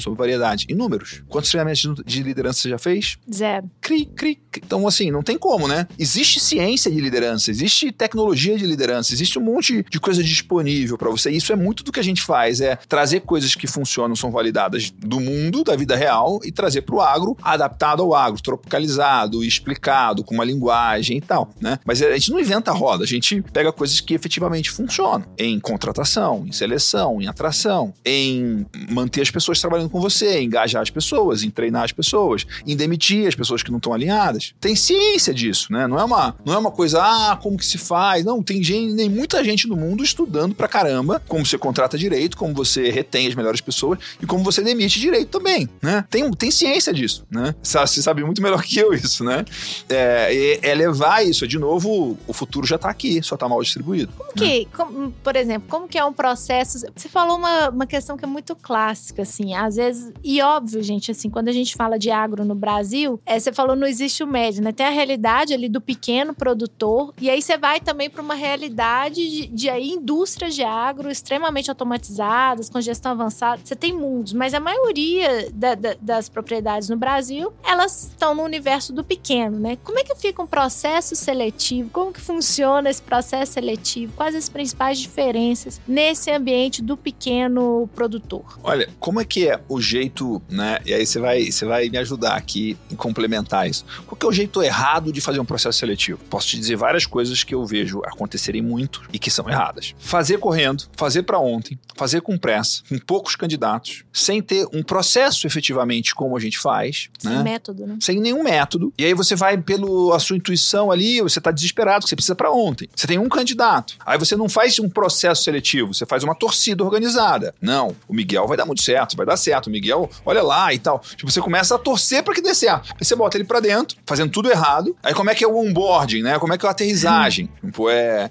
sobre 0.00 0.18
variedade? 0.18 0.64
Inúmeros. 0.66 1.22
Quantos 1.28 1.50
treinamentos 1.50 2.02
de 2.06 2.22
liderança 2.22 2.62
você 2.62 2.70
já 2.70 2.78
fez? 2.78 3.18
Zero. 3.30 3.70
Cri, 3.82 4.06
cri. 4.06 4.40
Então, 4.56 4.88
assim, 4.88 5.10
não 5.10 5.22
tem 5.22 5.36
como, 5.36 5.68
né? 5.68 5.86
Existe 5.98 6.40
ciência 6.40 6.90
de 6.90 6.98
liderança 6.98 7.17
liderança, 7.18 7.50
existe 7.50 7.90
tecnologia 7.92 8.56
de 8.56 8.64
liderança, 8.64 9.12
existe 9.12 9.38
um 9.38 9.42
monte 9.42 9.84
de 9.88 10.00
coisa 10.00 10.22
disponível 10.22 10.96
para 10.96 11.10
você. 11.10 11.30
Isso 11.30 11.52
é 11.52 11.56
muito 11.56 11.82
do 11.82 11.92
que 11.92 12.00
a 12.00 12.04
gente 12.04 12.22
faz, 12.22 12.60
é 12.60 12.76
trazer 12.88 13.20
coisas 13.20 13.54
que 13.54 13.66
funcionam, 13.66 14.14
são 14.14 14.30
validadas 14.30 14.90
do 14.90 15.20
mundo, 15.20 15.64
da 15.64 15.76
vida 15.76 15.96
real, 15.96 16.40
e 16.44 16.52
trazer 16.52 16.82
para 16.82 16.94
o 16.94 17.00
agro, 17.00 17.36
adaptado 17.42 18.02
ao 18.02 18.14
agro, 18.14 18.40
tropicalizado, 18.40 19.44
explicado, 19.44 20.22
com 20.22 20.34
uma 20.34 20.44
linguagem 20.44 21.18
e 21.18 21.20
tal, 21.20 21.50
né? 21.60 21.78
Mas 21.84 22.00
a 22.02 22.14
gente 22.14 22.30
não 22.30 22.40
inventa 22.40 22.70
a 22.70 22.74
roda, 22.74 23.04
a 23.04 23.06
gente 23.06 23.42
pega 23.52 23.72
coisas 23.72 24.00
que 24.00 24.14
efetivamente 24.14 24.70
funcionam 24.70 25.24
em 25.36 25.58
contratação, 25.58 26.44
em 26.46 26.52
seleção, 26.52 27.20
em 27.20 27.26
atração, 27.26 27.92
em 28.04 28.66
manter 28.90 29.22
as 29.22 29.30
pessoas 29.30 29.60
trabalhando 29.60 29.90
com 29.90 30.00
você, 30.00 30.38
em 30.38 30.46
engajar 30.46 30.82
as 30.82 30.90
pessoas, 30.90 31.42
em 31.42 31.50
treinar 31.50 31.84
as 31.84 31.92
pessoas, 31.92 32.46
em 32.66 32.76
demitir 32.76 33.26
as 33.26 33.34
pessoas 33.34 33.62
que 33.62 33.70
não 33.70 33.78
estão 33.78 33.92
alinhadas. 33.92 34.54
Tem 34.60 34.76
ciência 34.76 35.34
disso, 35.34 35.72
né? 35.72 35.86
Não 35.86 35.98
é 35.98 36.04
uma, 36.04 36.36
não 36.44 36.54
é 36.54 36.58
uma 36.58 36.70
coisa, 36.70 37.02
Ah, 37.08 37.36
como 37.36 37.56
que 37.56 37.64
se 37.64 37.78
faz? 37.78 38.22
Não, 38.24 38.42
tem 38.42 38.62
gente, 38.62 38.92
nem 38.92 39.08
muita 39.08 39.42
gente 39.42 39.66
no 39.66 39.76
mundo 39.76 40.04
estudando 40.04 40.54
pra 40.54 40.68
caramba 40.68 41.22
como 41.26 41.46
você 41.46 41.56
contrata 41.56 41.96
direito, 41.96 42.36
como 42.36 42.52
você 42.52 42.90
retém 42.90 43.26
as 43.26 43.34
melhores 43.34 43.60
pessoas 43.62 43.98
e 44.20 44.26
como 44.26 44.44
você 44.44 44.62
demite 44.62 45.00
direito 45.00 45.30
também, 45.30 45.68
né? 45.80 46.04
Tem, 46.10 46.30
tem 46.32 46.50
ciência 46.50 46.92
disso, 46.92 47.24
né? 47.30 47.54
Você 47.62 48.02
sabe 48.02 48.22
muito 48.22 48.42
melhor 48.42 48.62
que 48.62 48.78
eu 48.78 48.92
isso, 48.92 49.24
né? 49.24 49.44
É, 49.88 50.60
é 50.62 50.74
levar 50.74 51.24
isso, 51.24 51.46
de 51.46 51.58
novo, 51.58 52.18
o 52.26 52.32
futuro 52.32 52.66
já 52.66 52.76
tá 52.76 52.90
aqui, 52.90 53.22
só 53.22 53.36
tá 53.36 53.48
mal 53.48 53.62
distribuído. 53.62 54.12
Como 54.16 54.32
que, 54.32 54.60
né? 54.60 54.66
como, 54.76 55.10
por 55.22 55.34
exemplo, 55.34 55.68
como 55.68 55.88
que 55.88 55.96
é 55.96 56.04
um 56.04 56.12
processo? 56.12 56.86
Você 56.94 57.08
falou 57.08 57.38
uma, 57.38 57.70
uma 57.70 57.86
questão 57.86 58.16
que 58.16 58.24
é 58.24 58.28
muito 58.28 58.54
clássica, 58.54 59.22
assim, 59.22 59.54
às 59.54 59.76
vezes, 59.76 60.12
e 60.22 60.42
óbvio, 60.42 60.82
gente, 60.82 61.10
assim, 61.10 61.30
quando 61.30 61.48
a 61.48 61.52
gente 61.52 61.74
fala 61.74 61.98
de 61.98 62.10
agro 62.10 62.44
no 62.44 62.54
Brasil, 62.54 63.20
é, 63.24 63.38
você 63.38 63.52
falou 63.52 63.74
não 63.74 63.86
existe 63.86 64.22
o 64.22 64.26
médio, 64.26 64.62
né? 64.62 64.72
Tem 64.72 64.86
a 64.86 64.90
realidade 64.90 65.54
ali 65.54 65.68
do 65.68 65.80
pequeno 65.80 66.34
produtor, 66.34 66.97
e 67.20 67.28
aí 67.30 67.42
você 67.42 67.56
vai 67.56 67.80
também 67.80 68.08
para 68.08 68.22
uma 68.22 68.34
realidade 68.34 69.28
de, 69.28 69.46
de 69.46 69.68
aí, 69.68 69.90
indústrias 69.90 70.54
de 70.54 70.62
agro 70.62 71.10
extremamente 71.10 71.70
automatizadas, 71.70 72.68
com 72.68 72.80
gestão 72.80 73.12
avançada. 73.12 73.60
Você 73.64 73.76
tem 73.76 73.92
mundos, 73.92 74.32
mas 74.32 74.54
a 74.54 74.60
maioria 74.60 75.50
da, 75.52 75.74
da, 75.74 75.96
das 76.00 76.28
propriedades 76.28 76.88
no 76.88 76.96
Brasil, 76.96 77.52
elas 77.64 78.04
estão 78.04 78.34
no 78.34 78.42
universo 78.42 78.92
do 78.92 79.04
pequeno, 79.04 79.58
né? 79.58 79.76
Como 79.84 79.98
é 79.98 80.04
que 80.04 80.14
fica 80.16 80.42
um 80.42 80.46
processo 80.46 81.14
seletivo? 81.14 81.90
Como 81.90 82.12
que 82.12 82.20
funciona 82.20 82.88
esse 82.90 83.02
processo 83.02 83.52
seletivo? 83.52 84.12
Quais 84.14 84.34
as 84.34 84.48
principais 84.48 84.98
diferenças 84.98 85.80
nesse 85.86 86.30
ambiente 86.30 86.82
do 86.82 86.96
pequeno 86.96 87.88
produtor? 87.94 88.58
Olha, 88.62 88.88
como 88.98 89.20
é 89.20 89.24
que 89.24 89.48
é 89.48 89.60
o 89.68 89.80
jeito, 89.80 90.40
né? 90.48 90.78
E 90.84 90.94
aí 90.94 91.06
você 91.06 91.18
vai, 91.18 91.50
você 91.50 91.64
vai 91.64 91.88
me 91.88 91.98
ajudar 91.98 92.36
aqui 92.36 92.76
em 92.90 92.96
complementar 92.96 93.68
isso. 93.68 93.84
Qual 94.06 94.16
que 94.16 94.24
é 94.24 94.28
o 94.28 94.32
jeito 94.32 94.62
errado 94.62 95.12
de 95.12 95.20
fazer 95.20 95.40
um 95.40 95.44
processo 95.44 95.78
seletivo? 95.78 96.18
Posso 96.30 96.48
te 96.48 96.58
dizer 96.58 96.76
várias 96.78 97.04
coisas 97.04 97.44
que 97.44 97.54
eu 97.54 97.64
vejo 97.66 98.00
acontecerem 98.04 98.62
muito 98.62 99.02
e 99.12 99.18
que 99.18 99.30
são 99.30 99.48
erradas. 99.48 99.94
Fazer 99.98 100.38
correndo, 100.38 100.84
fazer 100.96 101.22
para 101.22 101.38
ontem, 101.38 101.78
fazer 101.96 102.22
com 102.22 102.38
pressa, 102.38 102.82
com 102.88 102.98
poucos 102.98 103.36
candidatos, 103.36 104.04
sem 104.12 104.40
ter 104.40 104.66
um 104.72 104.82
processo 104.82 105.46
efetivamente 105.46 106.14
como 106.14 106.36
a 106.36 106.40
gente 106.40 106.58
faz. 106.58 107.10
Sem 107.18 107.32
né? 107.32 107.42
método, 107.42 107.86
né? 107.86 107.96
Sem 108.00 108.20
nenhum 108.20 108.42
método. 108.42 108.92
E 108.96 109.04
aí 109.04 109.14
você 109.14 109.34
vai 109.34 109.58
pelo 109.58 110.12
a 110.12 110.18
sua 110.18 110.36
intuição 110.36 110.90
ali, 110.90 111.20
você 111.20 111.40
tá 111.40 111.50
desesperado, 111.50 112.06
você 112.06 112.14
precisa 112.14 112.34
para 112.34 112.50
ontem. 112.50 112.88
Você 112.94 113.06
tem 113.06 113.18
um 113.18 113.28
candidato. 113.28 113.94
Aí 114.06 114.18
você 114.18 114.36
não 114.36 114.48
faz 114.48 114.78
um 114.78 114.88
processo 114.88 115.42
seletivo, 115.42 115.92
você 115.92 116.06
faz 116.06 116.22
uma 116.22 116.34
torcida 116.34 116.84
organizada. 116.84 117.54
Não, 117.60 117.94
o 118.06 118.14
Miguel 118.14 118.46
vai 118.46 118.56
dar 118.56 118.64
muito 118.64 118.82
certo, 118.82 119.16
vai 119.16 119.26
dar 119.26 119.36
certo. 119.36 119.66
O 119.66 119.70
Miguel, 119.70 120.08
olha 120.24 120.42
lá 120.42 120.72
e 120.72 120.78
tal. 120.78 121.00
Tipo, 121.00 121.30
você 121.30 121.40
começa 121.40 121.74
a 121.74 121.78
torcer 121.78 122.22
para 122.22 122.34
que 122.34 122.40
dê 122.40 122.54
certo. 122.54 122.94
Aí 122.98 123.04
você 123.04 123.16
bota 123.16 123.36
ele 123.36 123.44
para 123.44 123.60
dentro, 123.60 123.98
fazendo 124.06 124.30
tudo 124.30 124.50
errado. 124.50 124.96
Aí 125.02 125.14
como 125.14 125.30
é 125.30 125.34
que 125.34 125.44
é 125.44 125.48
o 125.48 125.56
onboarding, 125.56 126.22
né? 126.22 126.38
Como 126.38 126.52
é 126.52 126.58
que 126.58 126.66
é 126.66 126.67
a 126.68 126.72
aterrissagem? 126.72 127.48
Tipo, 127.64 127.88
é 127.90 128.30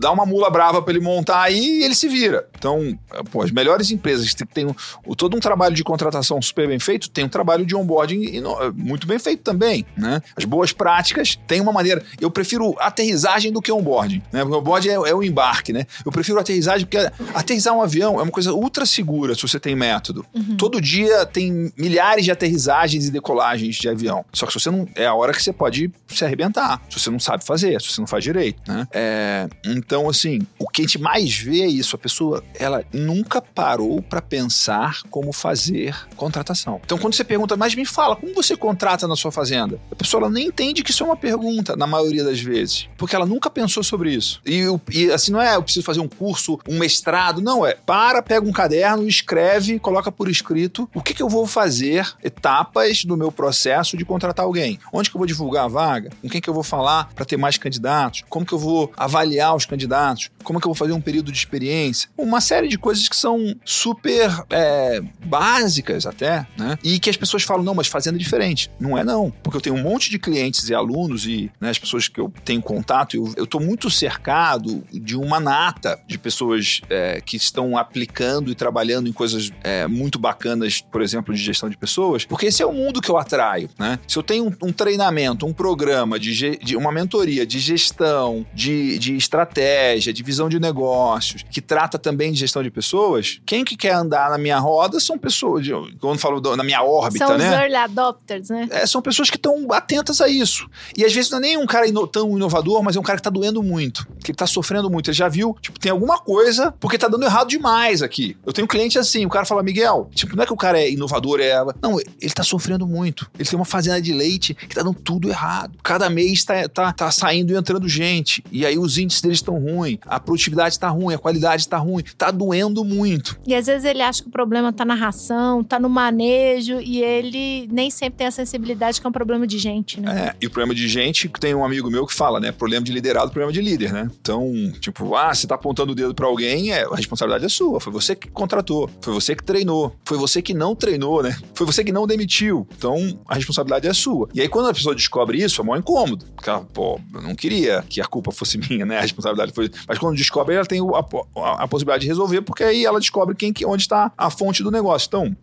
dá 0.00 0.10
uma 0.10 0.26
mula 0.26 0.50
brava 0.50 0.82
para 0.82 0.92
ele 0.92 1.04
montar 1.04 1.42
aí 1.42 1.80
e 1.80 1.84
ele 1.84 1.94
se 1.94 2.08
vira. 2.08 2.48
Então, 2.58 2.98
pô, 3.30 3.42
as 3.42 3.50
melhores 3.50 3.90
empresas 3.90 4.32
que 4.32 4.46
têm 4.46 4.66
um, 4.66 5.14
todo 5.14 5.36
um 5.36 5.40
trabalho 5.40 5.74
de 5.74 5.84
contratação 5.84 6.40
super 6.40 6.66
bem 6.66 6.78
feito, 6.78 7.08
tem 7.10 7.24
um 7.24 7.28
trabalho 7.28 7.64
de 7.64 7.74
onboarding 7.74 8.42
muito 8.74 9.06
bem 9.06 9.18
feito 9.18 9.42
também, 9.42 9.86
né? 9.96 10.20
As 10.36 10.44
boas 10.44 10.72
práticas 10.72 11.38
têm 11.46 11.60
uma 11.60 11.72
maneira. 11.72 12.02
Eu 12.20 12.30
prefiro 12.30 12.74
aterrissagem 12.78 13.52
do 13.52 13.62
que 13.62 13.70
onboarding, 13.70 14.22
né? 14.32 14.42
Porque 14.42 14.56
onboarding 14.56 14.88
é, 14.88 14.94
é 14.94 15.14
o 15.14 15.22
embarque, 15.22 15.72
né? 15.72 15.86
Eu 16.04 16.12
prefiro 16.12 16.38
aterrissagem 16.38 16.86
porque 16.86 16.98
aterrissar 17.34 17.74
um 17.74 17.82
avião 17.82 18.18
é 18.18 18.22
uma 18.22 18.32
coisa 18.32 18.52
ultra 18.52 18.86
segura 18.86 19.34
se 19.34 19.42
você 19.42 19.58
tem 19.58 19.74
método. 19.74 20.24
Uhum. 20.34 20.56
Todo 20.56 20.80
dia 20.80 21.24
tem 21.26 21.72
milhares 21.76 22.24
de 22.24 22.30
aterrissagens 22.30 23.06
e 23.06 23.10
decolagens 23.10 23.76
de 23.76 23.88
avião. 23.88 24.24
Só 24.32 24.46
que 24.46 24.52
se 24.52 24.60
você 24.60 24.70
não. 24.70 24.86
É 24.94 25.06
a 25.06 25.14
hora 25.14 25.32
que 25.32 25.42
você 25.42 25.52
pode 25.52 25.90
se 26.08 26.24
arrebentar. 26.24 26.80
Se 26.90 26.98
você 26.98 27.10
não 27.10 27.18
sabe 27.18 27.44
fazer, 27.44 27.65
se 27.80 27.90
você 27.90 28.00
não 28.00 28.06
faz 28.06 28.22
direito, 28.22 28.60
né? 28.66 28.86
É, 28.92 29.48
então, 29.64 30.08
assim, 30.08 30.40
o 30.58 30.68
que 30.68 30.82
a 30.82 30.84
gente 30.84 31.00
mais 31.00 31.36
vê 31.36 31.62
é 31.62 31.66
isso. 31.66 31.96
A 31.96 31.98
pessoa, 31.98 32.42
ela 32.54 32.84
nunca 32.92 33.40
parou 33.40 34.02
para 34.02 34.20
pensar 34.20 35.02
como 35.10 35.32
fazer 35.32 35.94
contratação. 36.16 36.80
Então, 36.84 36.98
quando 36.98 37.14
você 37.14 37.24
pergunta, 37.24 37.56
mas 37.56 37.74
me 37.74 37.84
fala, 37.84 38.16
como 38.16 38.34
você 38.34 38.56
contrata 38.56 39.06
na 39.06 39.16
sua 39.16 39.32
fazenda? 39.32 39.80
A 39.90 39.94
pessoa 39.94 40.22
ela 40.22 40.30
nem 40.30 40.46
entende 40.46 40.82
que 40.82 40.90
isso 40.90 41.02
é 41.02 41.06
uma 41.06 41.16
pergunta, 41.16 41.76
na 41.76 41.86
maioria 41.86 42.24
das 42.24 42.40
vezes. 42.40 42.88
Porque 42.96 43.14
ela 43.14 43.26
nunca 43.26 43.50
pensou 43.50 43.82
sobre 43.82 44.12
isso. 44.12 44.40
E, 44.44 44.64
e 44.92 45.10
assim, 45.10 45.32
não 45.32 45.40
é 45.40 45.56
eu 45.56 45.62
preciso 45.62 45.84
fazer 45.84 46.00
um 46.00 46.08
curso, 46.08 46.58
um 46.68 46.78
mestrado. 46.78 47.40
Não, 47.40 47.66
é 47.66 47.74
para, 47.74 48.22
pega 48.22 48.46
um 48.46 48.52
caderno, 48.52 49.06
escreve, 49.08 49.78
coloca 49.78 50.10
por 50.10 50.28
escrito 50.28 50.88
o 50.94 51.02
que, 51.02 51.14
que 51.14 51.22
eu 51.22 51.28
vou 51.28 51.46
fazer, 51.46 52.06
etapas 52.22 53.04
do 53.04 53.16
meu 53.16 53.30
processo 53.30 53.96
de 53.96 54.04
contratar 54.04 54.44
alguém. 54.44 54.78
Onde 54.92 55.10
que 55.10 55.16
eu 55.16 55.18
vou 55.18 55.26
divulgar 55.26 55.64
a 55.64 55.68
vaga? 55.68 56.10
Com 56.22 56.28
quem 56.28 56.40
que 56.40 56.48
eu 56.48 56.54
vou 56.54 56.62
falar 56.62 57.08
para 57.14 57.24
ter 57.24 57.36
mais 57.36 57.55
candidatos? 57.58 58.24
Como 58.28 58.44
que 58.44 58.52
eu 58.52 58.58
vou 58.58 58.92
avaliar 58.96 59.54
os 59.54 59.66
candidatos? 59.66 60.30
Como 60.42 60.60
que 60.60 60.66
eu 60.66 60.70
vou 60.70 60.74
fazer 60.74 60.92
um 60.92 61.00
período 61.00 61.30
de 61.32 61.38
experiência? 61.38 62.08
Uma 62.16 62.40
série 62.40 62.68
de 62.68 62.78
coisas 62.78 63.08
que 63.08 63.16
são 63.16 63.54
super 63.64 64.30
é, 64.50 65.02
básicas 65.24 66.06
até, 66.06 66.46
né? 66.56 66.78
E 66.82 66.98
que 66.98 67.10
as 67.10 67.16
pessoas 67.16 67.42
falam, 67.42 67.62
não, 67.62 67.74
mas 67.74 67.86
fazendo 67.86 68.16
é 68.16 68.18
diferente. 68.18 68.70
Não 68.78 68.98
é 68.98 69.04
não, 69.04 69.30
porque 69.42 69.56
eu 69.56 69.60
tenho 69.60 69.76
um 69.76 69.82
monte 69.82 70.10
de 70.10 70.18
clientes 70.18 70.68
e 70.68 70.74
alunos 70.74 71.26
e 71.26 71.50
né, 71.60 71.70
as 71.70 71.78
pessoas 71.78 72.08
que 72.08 72.20
eu 72.20 72.32
tenho 72.44 72.60
contato, 72.60 73.16
eu, 73.36 73.46
tô 73.46 73.60
muito 73.60 73.90
cercado 73.90 74.82
de 74.92 75.16
uma 75.16 75.38
nata 75.38 75.98
de 76.06 76.18
pessoas 76.18 76.80
é, 76.90 77.20
que 77.20 77.36
estão 77.36 77.78
aplicando 77.78 78.50
e 78.50 78.54
trabalhando 78.54 79.08
em 79.08 79.12
coisas 79.12 79.52
é, 79.62 79.86
muito 79.86 80.18
bacanas, 80.18 80.80
por 80.80 81.00
exemplo, 81.00 81.34
de 81.34 81.40
gestão 81.40 81.68
de 81.68 81.76
pessoas, 81.76 82.24
porque 82.24 82.46
esse 82.46 82.62
é 82.62 82.66
o 82.66 82.72
mundo 82.72 83.00
que 83.00 83.10
eu 83.10 83.16
atraio, 83.16 83.70
né? 83.78 83.98
Se 84.06 84.18
eu 84.18 84.22
tenho 84.22 84.46
um, 84.46 84.68
um 84.68 84.72
treinamento, 84.72 85.46
um 85.46 85.52
programa 85.52 86.18
de, 86.18 86.56
de, 86.58 86.76
uma 86.76 86.90
mentoria 86.90 87.45
de 87.46 87.58
gestão, 87.58 88.44
de, 88.52 88.98
de 88.98 89.16
estratégia, 89.16 90.12
de 90.12 90.22
visão 90.22 90.48
de 90.48 90.58
negócios, 90.60 91.44
que 91.50 91.60
trata 91.60 91.98
também 91.98 92.32
de 92.32 92.38
gestão 92.38 92.62
de 92.62 92.70
pessoas, 92.70 93.40
quem 93.46 93.64
que 93.64 93.76
quer 93.76 93.94
andar 93.94 94.30
na 94.30 94.38
minha 94.38 94.58
roda 94.58 95.00
são 95.00 95.18
pessoas, 95.18 95.64
de, 95.64 95.72
quando 96.00 96.18
falo 96.18 96.40
na 96.56 96.64
minha 96.64 96.82
órbita, 96.82 97.26
são 97.26 97.38
né? 97.38 97.44
São 97.44 97.54
os 97.54 97.60
early 97.60 97.76
adopters, 97.76 98.50
né? 98.50 98.68
É, 98.70 98.86
são 98.86 99.00
pessoas 99.00 99.30
que 99.30 99.36
estão 99.36 99.72
atentas 99.72 100.20
a 100.20 100.28
isso. 100.28 100.68
E 100.96 101.04
às 101.04 101.12
vezes 101.12 101.30
não 101.30 101.38
é 101.38 101.40
nem 101.42 101.56
um 101.56 101.66
cara 101.66 101.86
ino 101.86 102.06
tão 102.06 102.36
inovador, 102.36 102.82
mas 102.82 102.96
é 102.96 103.00
um 103.00 103.02
cara 103.02 103.18
que 103.18 103.22
tá 103.22 103.30
doendo 103.30 103.62
muito, 103.62 104.06
que 104.22 104.30
ele 104.30 104.36
tá 104.36 104.46
sofrendo 104.46 104.90
muito. 104.90 105.10
Ele 105.10 105.16
já 105.16 105.28
viu, 105.28 105.56
tipo, 105.60 105.78
tem 105.78 105.92
alguma 105.92 106.18
coisa, 106.18 106.72
porque 106.80 106.98
tá 106.98 107.08
dando 107.08 107.24
errado 107.24 107.48
demais 107.48 108.02
aqui. 108.02 108.36
Eu 108.44 108.52
tenho 108.52 108.64
um 108.64 108.68
cliente 108.68 108.98
assim, 108.98 109.24
o 109.24 109.28
cara 109.28 109.44
fala, 109.44 109.62
Miguel, 109.62 110.08
tipo, 110.14 110.34
não 110.36 110.42
é 110.42 110.46
que 110.46 110.52
o 110.52 110.56
cara 110.56 110.80
é 110.80 110.90
inovador, 110.90 111.40
é. 111.40 111.54
Não, 111.82 111.98
ele 112.00 112.32
tá 112.34 112.42
sofrendo 112.42 112.86
muito. 112.86 113.30
Ele 113.38 113.48
tem 113.48 113.58
uma 113.58 113.64
fazenda 113.64 114.00
de 114.00 114.12
leite 114.12 114.54
que 114.54 114.74
tá 114.74 114.82
dando 114.82 114.94
tudo 114.94 115.28
errado. 115.28 115.78
Cada 115.82 116.08
mês 116.10 116.44
tá, 116.44 116.68
tá, 116.68 116.92
tá 116.92 117.10
saindo 117.10 117.35
e 117.40 117.56
entrando 117.56 117.88
gente. 117.88 118.42
E 118.50 118.64
aí 118.64 118.78
os 118.78 118.98
índices 118.98 119.20
deles 119.20 119.38
estão 119.38 119.58
ruins, 119.58 119.98
a 120.06 120.18
produtividade 120.20 120.78
tá 120.78 120.88
ruim, 120.88 121.14
a 121.14 121.18
qualidade 121.18 121.68
tá 121.68 121.78
ruim, 121.78 122.02
tá 122.16 122.30
doendo 122.30 122.84
muito. 122.84 123.38
E 123.46 123.54
às 123.54 123.66
vezes 123.66 123.84
ele 123.84 124.02
acha 124.02 124.22
que 124.22 124.28
o 124.28 124.32
problema 124.32 124.72
tá 124.72 124.84
na 124.84 124.94
ração, 124.94 125.62
tá 125.62 125.78
no 125.78 125.88
manejo, 125.88 126.80
e 126.80 127.02
ele 127.02 127.68
nem 127.70 127.90
sempre 127.90 128.18
tem 128.18 128.26
a 128.26 128.30
sensibilidade 128.30 129.00
que 129.00 129.06
é 129.06 129.10
um 129.10 129.12
problema 129.12 129.46
de 129.46 129.58
gente, 129.58 130.00
né? 130.00 130.28
É, 130.28 130.36
e 130.40 130.46
o 130.46 130.50
problema 130.50 130.74
de 130.74 130.86
gente, 130.88 131.28
tem 131.40 131.54
um 131.54 131.64
amigo 131.64 131.90
meu 131.90 132.06
que 132.06 132.14
fala, 132.14 132.40
né? 132.40 132.52
Problema 132.52 132.84
de 132.84 132.92
liderado, 132.92 133.30
problema 133.30 133.52
de 133.52 133.60
líder, 133.60 133.92
né? 133.92 134.10
Então, 134.20 134.52
tipo, 134.80 135.14
ah, 135.14 135.34
você 135.34 135.46
tá 135.46 135.54
apontando 135.54 135.92
o 135.92 135.94
dedo 135.94 136.14
para 136.14 136.26
alguém, 136.26 136.72
é, 136.72 136.84
a 136.84 136.96
responsabilidade 136.96 137.44
é 137.44 137.48
sua. 137.48 137.80
Foi 137.80 137.92
você 137.92 138.14
que 138.14 138.28
contratou, 138.28 138.88
foi 139.00 139.12
você 139.12 139.34
que 139.34 139.44
treinou, 139.44 139.94
foi 140.04 140.18
você 140.18 140.40
que 140.40 140.54
não 140.54 140.74
treinou, 140.74 141.22
né? 141.22 141.36
Foi 141.54 141.66
você 141.66 141.82
que 141.84 141.92
não 141.92 142.06
demitiu. 142.06 142.66
Então, 142.76 143.18
a 143.26 143.34
responsabilidade 143.34 143.86
é 143.86 143.92
sua. 143.92 144.28
E 144.34 144.40
aí, 144.40 144.48
quando 144.48 144.68
a 144.68 144.74
pessoa 144.74 144.94
descobre 144.94 145.42
isso, 145.42 145.60
é 145.60 145.64
mó 145.64 145.76
incômodo. 145.76 146.26
Porque 146.34 146.50
pô, 146.72 147.00
não 147.26 147.34
queria 147.34 147.84
que 147.88 148.00
a 148.00 148.04
culpa 148.04 148.32
fosse 148.32 148.58
minha, 148.68 148.84
né? 148.86 148.98
A 148.98 149.02
responsabilidade 149.02 149.52
foi. 149.52 149.70
Mas 149.86 149.98
quando 149.98 150.16
descobre, 150.16 150.54
ela 150.54 150.66
tem 150.66 150.80
a, 150.80 151.40
a, 151.40 151.64
a 151.64 151.68
possibilidade 151.68 152.02
de 152.02 152.08
resolver, 152.08 152.42
porque 152.42 152.64
aí 152.64 152.84
ela 152.84 152.98
descobre 152.98 153.34
quem, 153.34 153.52
onde 153.66 153.82
está 153.82 154.12
a 154.16 154.30
fonte 154.30 154.62
do 154.62 154.70
negócio. 154.70 155.06
Então, 155.06 155.36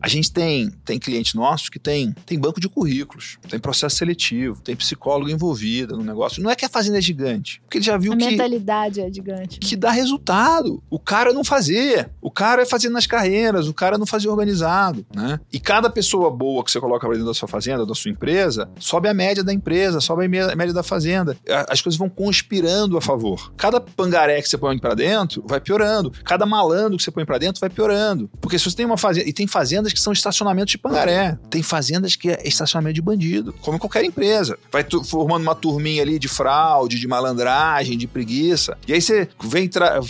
a 0.00 0.08
gente 0.08 0.32
tem, 0.32 0.70
tem 0.84 0.98
clientes 0.98 1.34
nossos 1.34 1.68
que 1.68 1.78
tem, 1.78 2.12
tem 2.26 2.38
banco 2.38 2.60
de 2.60 2.68
currículos, 2.68 3.38
tem 3.48 3.58
processo 3.58 3.96
seletivo, 3.96 4.60
tem 4.62 4.76
psicólogo 4.76 5.30
envolvido 5.30 5.96
no 5.96 6.04
negócio. 6.04 6.42
Não 6.42 6.50
é 6.50 6.56
que 6.56 6.64
a 6.64 6.68
fazenda 6.68 6.98
é 6.98 7.00
gigante, 7.00 7.60
porque 7.62 7.78
ele 7.78 7.84
já 7.84 7.96
viu 7.96 8.12
a 8.12 8.16
que. 8.16 8.24
A 8.24 8.30
mentalidade 8.30 9.00
é 9.00 9.12
gigante. 9.12 9.58
Que 9.58 9.76
dá 9.76 9.90
resultado. 9.90 10.82
O 10.90 10.98
cara 10.98 11.32
não 11.32 11.44
fazer. 11.44 12.10
O 12.20 12.30
cara 12.30 12.62
é 12.62 12.66
fazendo 12.66 12.92
nas 12.92 13.06
carreiras, 13.06 13.68
o 13.68 13.74
cara 13.74 13.98
não 13.98 14.06
fazer 14.06 14.28
organizado, 14.28 15.04
né? 15.14 15.40
E 15.52 15.58
cada 15.58 15.90
pessoa 15.90 16.30
boa 16.30 16.64
que 16.64 16.70
você 16.70 16.80
coloca 16.80 17.06
pra 17.06 17.10
dentro 17.10 17.26
da 17.26 17.34
sua 17.34 17.48
fazenda, 17.48 17.86
da 17.86 17.94
sua 17.94 18.10
empresa, 18.10 18.68
sobe 18.78 19.08
a 19.08 19.14
média 19.14 19.42
da 19.42 19.52
empresa, 19.52 20.00
sobe 20.00 20.24
a 20.24 20.56
média 20.56 20.72
da 20.72 20.82
fazenda. 20.82 21.29
As 21.68 21.80
coisas 21.80 21.98
vão 21.98 22.08
conspirando 22.08 22.96
a 22.96 23.00
favor. 23.00 23.52
Cada 23.56 23.80
pangaré 23.80 24.40
que 24.40 24.48
você 24.48 24.58
põe 24.58 24.78
para 24.78 24.94
dentro 24.94 25.42
vai 25.46 25.60
piorando. 25.60 26.12
Cada 26.24 26.46
malandro 26.46 26.96
que 26.96 27.02
você 27.02 27.10
põe 27.10 27.24
para 27.24 27.38
dentro 27.38 27.60
vai 27.60 27.70
piorando. 27.70 28.30
Porque 28.40 28.58
se 28.58 28.64
você 28.64 28.76
tem 28.76 28.86
uma 28.86 28.98
fazenda. 28.98 29.28
E 29.28 29.32
tem 29.32 29.46
fazendas 29.46 29.92
que 29.92 30.00
são 30.00 30.12
estacionamentos 30.12 30.72
de 30.72 30.78
pangaré. 30.78 31.38
Tem 31.48 31.62
fazendas 31.62 32.16
que 32.16 32.30
é 32.30 32.46
estacionamento 32.46 32.94
de 32.94 33.02
bandido. 33.02 33.54
Como 33.60 33.78
qualquer 33.78 34.04
empresa. 34.04 34.58
Vai 34.70 34.84
formando 35.04 35.42
uma 35.42 35.54
turminha 35.54 36.02
ali 36.02 36.18
de 36.18 36.28
fraude, 36.28 36.98
de 36.98 37.06
malandragem, 37.06 37.96
de 37.96 38.06
preguiça. 38.06 38.76
E 38.86 38.92
aí 38.92 39.00
você 39.00 39.28
vem 39.42 39.68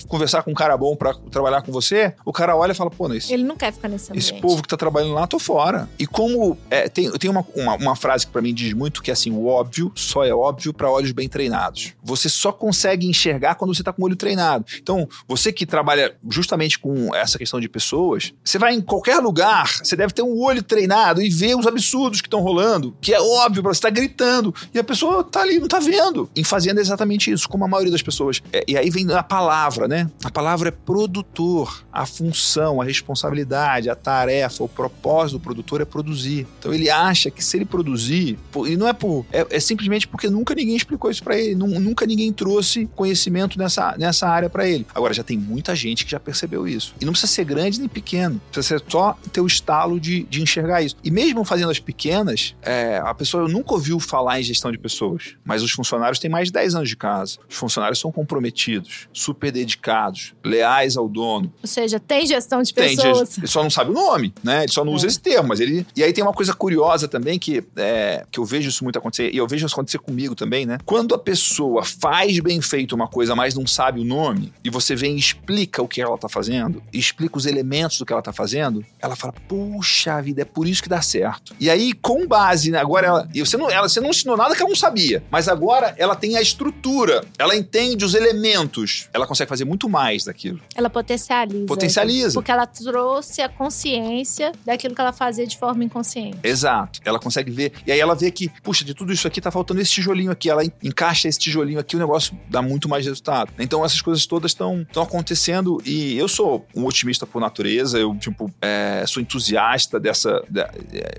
conversar 0.09 0.43
com 0.43 0.51
um 0.51 0.55
cara 0.55 0.77
bom 0.77 0.97
para 0.97 1.15
trabalhar 1.31 1.63
com 1.63 1.73
você, 1.73 2.15
o 2.25 2.33
cara 2.33 2.57
olha 2.57 2.73
e 2.73 2.75
fala, 2.75 2.91
pô, 2.91 3.13
esse, 3.13 3.33
ele 3.33 3.45
não 3.45 3.57
quer 3.57 3.73
ficar 3.73 3.89
nesse 3.89 4.11
ambiente. 4.11 4.33
Esse 4.33 4.41
povo 4.41 4.63
que 4.63 4.69
tá 4.69 4.77
trabalhando 4.77 5.15
lá, 5.15 5.27
tô 5.27 5.39
fora. 5.39 5.89
E 5.99 6.07
como 6.07 6.57
é, 6.71 6.89
tem, 6.89 7.11
tem 7.13 7.31
uma, 7.31 7.45
uma, 7.55 7.77
uma 7.77 7.97
frase 7.97 8.27
que 8.27 8.33
para 8.33 8.43
mim 8.43 8.55
diz 8.55 8.73
muito 8.73 9.03
que 9.03 9.11
é 9.11 9.13
assim, 9.13 9.31
o 9.31 9.47
óbvio 9.47 9.93
só 9.95 10.25
é 10.25 10.35
óbvio 10.35 10.73
para 10.73 10.91
olhos 10.91 11.10
olhos 11.11 11.13
bem 11.13 11.29
treinados. 11.29 11.93
Você 12.03 12.29
só 12.29 12.53
consegue 12.53 13.07
enxergar 13.07 13.57
quando 13.57 13.75
você 13.75 13.83
está 13.83 13.93
com 13.93 14.03
o 14.03 14.05
olho 14.05 14.17
treinado. 14.17 14.65
Então, 14.81 15.09
você 15.29 15.53
que 15.53 15.67
trabalha 15.67 16.17
justamente 16.29 16.79
com 16.79 17.15
essa 17.15 17.39
questão 17.39 17.61
de 17.61 17.69
pessoas, 17.69 18.33
você 18.43 18.59
vai 18.59 18.75
em 18.75 18.81
qualquer 18.81 19.19
lugar, 19.19 19.69
você 19.83 19.97
deve 19.97 20.13
ter 20.13 20.23
um 20.23 20.39
olho 20.41 20.63
treinado 20.63 21.21
e 21.23 21.29
ver 21.29 21.57
os 21.57 21.67
absurdos 21.67 22.21
que 22.21 22.29
estão 22.29 22.41
rolando, 22.41 22.97
que 23.01 23.13
é 23.13 23.21
óbvio, 23.21 23.63
você 23.63 23.79
está 23.79 23.91
gritando, 23.91 24.55
e 24.73 24.79
a 24.79 24.85
pessoa 24.85 25.25
tá 25.25 25.43
ali, 25.43 25.59
não 25.59 25.69
tá 25.69 25.79
vendo. 25.79 26.31
Em 26.35 26.45
fazendo 26.45 26.81
exatamente 26.81 27.31
isso, 27.31 27.49
como 27.49 27.65
a 27.65 27.69
maioria 27.69 27.93
das 27.93 28.03
pessoas. 28.03 28.43
É, 28.53 28.65
e 28.67 28.77
aí 28.77 28.91
vem 28.91 29.13
a 29.13 29.23
palavra, 29.23 29.89
né? 29.89 30.11
A 30.25 30.31
palavra 30.31 30.69
é 30.69 30.73
produtor. 30.73 31.85
A 31.93 32.07
função, 32.07 32.81
a 32.81 32.85
responsabilidade, 32.85 33.91
a 33.91 33.95
tarefa, 33.95 34.65
o 34.65 34.69
propósito 34.69 35.39
do 35.39 35.41
produtor 35.43 35.81
é 35.81 35.85
produzir. 35.85 36.47
Então 36.59 36.73
ele 36.73 36.89
acha 36.89 37.31
que 37.31 37.45
se 37.45 37.57
ele 37.57 37.65
produzir, 37.65 38.39
e 38.67 38.77
não 38.77 38.87
é 38.87 38.93
por. 38.93 39.27
É, 39.33 39.47
é 39.51 39.61
simplesmente 39.61 40.07
porque 40.07 40.29
nunca 40.29 40.55
ninguém 40.55 40.77
explicou 40.91 41.11
isso 41.11 41.23
para 41.23 41.39
ele, 41.39 41.55
nunca 41.55 42.05
ninguém 42.05 42.33
trouxe 42.33 42.87
conhecimento 42.97 43.57
nessa, 43.59 43.95
nessa 43.97 44.29
área 44.29 44.51
para 44.51 44.69
ele. 44.69 44.85
Agora, 44.93 45.15
já 45.15 45.23
tem 45.23 45.39
muita 45.39 45.75
gente 45.75 46.05
que 46.05 46.11
já 46.11 46.19
percebeu 46.19 46.67
isso. 46.67 46.95
E 47.01 47.05
não 47.05 47.13
precisa 47.13 47.33
ser 47.33 47.45
grande 47.45 47.79
nem 47.79 47.89
pequeno, 47.89 48.41
precisa 48.51 48.79
ser 48.79 48.85
só 48.91 49.17
ter 49.33 49.41
o 49.41 49.47
estalo 49.47 50.01
de, 50.01 50.25
de 50.25 50.43
enxergar 50.43 50.83
isso. 50.83 50.97
E 51.05 51.11
mesmo 51.11 51.45
fazendo 51.45 51.71
as 51.71 51.79
pequenas, 51.79 52.57
é, 52.63 53.01
a 53.05 53.15
pessoa 53.15 53.49
nunca 53.49 53.73
ouviu 53.75 54.01
falar 54.01 54.41
em 54.41 54.43
gestão 54.43 54.73
de 54.73 54.79
pessoas, 54.79 55.37
mas 55.45 55.63
os 55.63 55.71
funcionários 55.71 56.19
têm 56.19 56.31
mais 56.31 56.49
de 56.49 56.53
10 56.53 56.75
anos 56.75 56.89
de 56.89 56.97
casa. 56.97 57.39
Os 57.49 57.57
funcionários 57.57 58.01
são 58.01 58.11
comprometidos, 58.11 59.09
super 59.13 59.53
dedicados, 59.53 60.35
leais 60.45 60.97
ao 60.97 61.09
dono. 61.09 61.53
Ou 61.63 61.69
seja, 61.69 62.01
tem 62.01 62.27
gestão 62.27 62.63
de 62.63 62.75
pessoas. 62.75 63.29
Tem, 63.31 63.43
ele 63.43 63.47
só 63.47 63.63
não 63.63 63.71
sabe 63.71 63.91
o 63.91 63.95
nome, 63.95 64.35
né? 64.43 64.65
Ele 64.65 64.73
só 64.73 64.85
não 64.85 64.93
é. 64.93 64.97
usa 64.97 65.07
esse 65.07 65.21
termo, 65.21 65.49
mas 65.49 65.61
ele. 65.61 65.87
E 65.95 66.03
aí 66.03 66.13
tem 66.13 66.25
uma 66.25 66.33
coisa 66.33 66.53
curiosa 66.53 67.07
também 67.07 67.39
que, 67.39 67.63
é, 67.77 68.25
que 68.31 68.41
eu 68.41 68.45
vejo 68.45 68.69
isso 68.69 68.83
muito 68.83 68.99
acontecer, 68.99 69.31
e 69.33 69.37
eu 69.37 69.47
vejo 69.47 69.67
isso 69.67 69.75
acontecer 69.75 69.99
comigo 69.99 70.35
também, 70.35 70.67
né? 70.67 70.79
Quando 70.85 71.15
a 71.15 71.19
pessoa 71.19 71.85
faz 71.85 72.39
bem 72.41 72.61
feito 72.61 72.95
uma 72.95 73.07
coisa, 73.07 73.35
mas 73.35 73.55
não 73.55 73.67
sabe 73.67 74.01
o 74.01 74.05
nome, 74.05 74.53
e 74.65 74.71
você 74.71 74.95
vem 74.95 75.17
e 75.17 75.19
explica 75.19 75.83
o 75.83 75.89
que 75.89 76.01
ela 76.01 76.17
tá 76.19 76.29
fazendo, 76.29 76.83
explica 76.93 77.39
os 77.39 77.47
elementos 77.47 77.99
do 77.99 78.07
que 78.07 78.13
ela 78.13 78.23
tá 78.23 78.33
fazendo, 78.33 78.85
ela 79.01 79.17
fala: 79.17 79.33
puxa 79.49 80.21
vida, 80.21 80.43
é 80.43 80.45
por 80.45 80.67
isso 80.67 80.83
que 80.83 80.89
dá 80.89 81.03
certo. 81.03 81.55
E 81.59 81.71
aí, 81.71 81.93
com 81.93 82.27
base, 82.27 82.71
né, 82.71 82.79
agora 82.79 83.07
ela. 83.07 83.29
E 83.35 83.41
você 83.41 83.57
não, 83.57 83.71
ela, 83.71 83.89
você 83.89 84.01
não 84.01 84.11
ensinou 84.11 84.37
nada 84.37 84.55
que 84.55 84.61
ela 84.61 84.69
não 84.69 84.77
sabia, 84.77 85.23
mas 85.31 85.49
agora 85.49 85.95
ela 85.99 86.15
tem 86.15 86.37
a 86.37 86.43
estrutura, 86.43 87.25
ela 87.39 87.57
entende 87.57 88.05
os 88.05 88.15
elementos, 88.15 89.09
ela 89.13 89.27
consegue 89.27 89.49
fazer 89.49 89.65
muito 89.65 89.89
mais 89.89 90.25
daquilo. 90.25 90.61
Ela 90.75 90.91
potencializa. 90.91 91.67
Potencializa. 91.67 92.35
Porque 92.35 92.51
ela 92.51 92.67
trouxe 92.67 93.43
a 93.43 93.49
consciência 93.49 94.53
daquilo 94.65 94.95
que 94.95 95.01
ela 95.01 95.13
fazia 95.13 95.47
de 95.47 95.57
forma 95.59 95.85
inconsciente. 95.85 96.39
Exato. 96.43 97.01
Ela 97.05 97.19
consegue 97.19 97.51
ver. 97.51 97.73
E 97.87 97.93
aí 97.93 98.01
ela 98.01 98.15
vê 98.15 98.31
que, 98.31 98.49
puxa, 98.63 98.85
de 98.85 98.95
tudo 98.95 99.13
isso 99.13 99.27
aqui 99.27 99.41
tá 99.41 99.51
faltando 99.51 99.81
esse 99.81 99.91
tijolinho 99.91 100.31
aqui. 100.31 100.49
Ela 100.49 100.65
encaixa 100.83 101.29
esse 101.29 101.39
tijolinho 101.39 101.79
aqui, 101.79 101.97
o 101.97 101.99
negócio 101.99 102.39
dá 102.49 102.63
muito 102.63 102.89
mais 102.89 103.05
resultado. 103.05 103.53
Então 103.59 103.85
essas 103.85 104.01
coisas 104.01 104.27
todas 104.27 104.53
estão 104.53 104.87
acontecendo 104.97 105.81
e 105.85 106.17
eu 106.19 106.29
sou 106.29 106.67
um 106.75 106.85
otimista 106.85 107.27
por 107.27 107.41
natureza, 107.41 107.99
eu, 107.99 108.15
tipo, 108.17 108.53
é, 108.61 109.05
sou 109.07 109.23
entusiasta 109.23 109.99
dessa, 109.99 110.43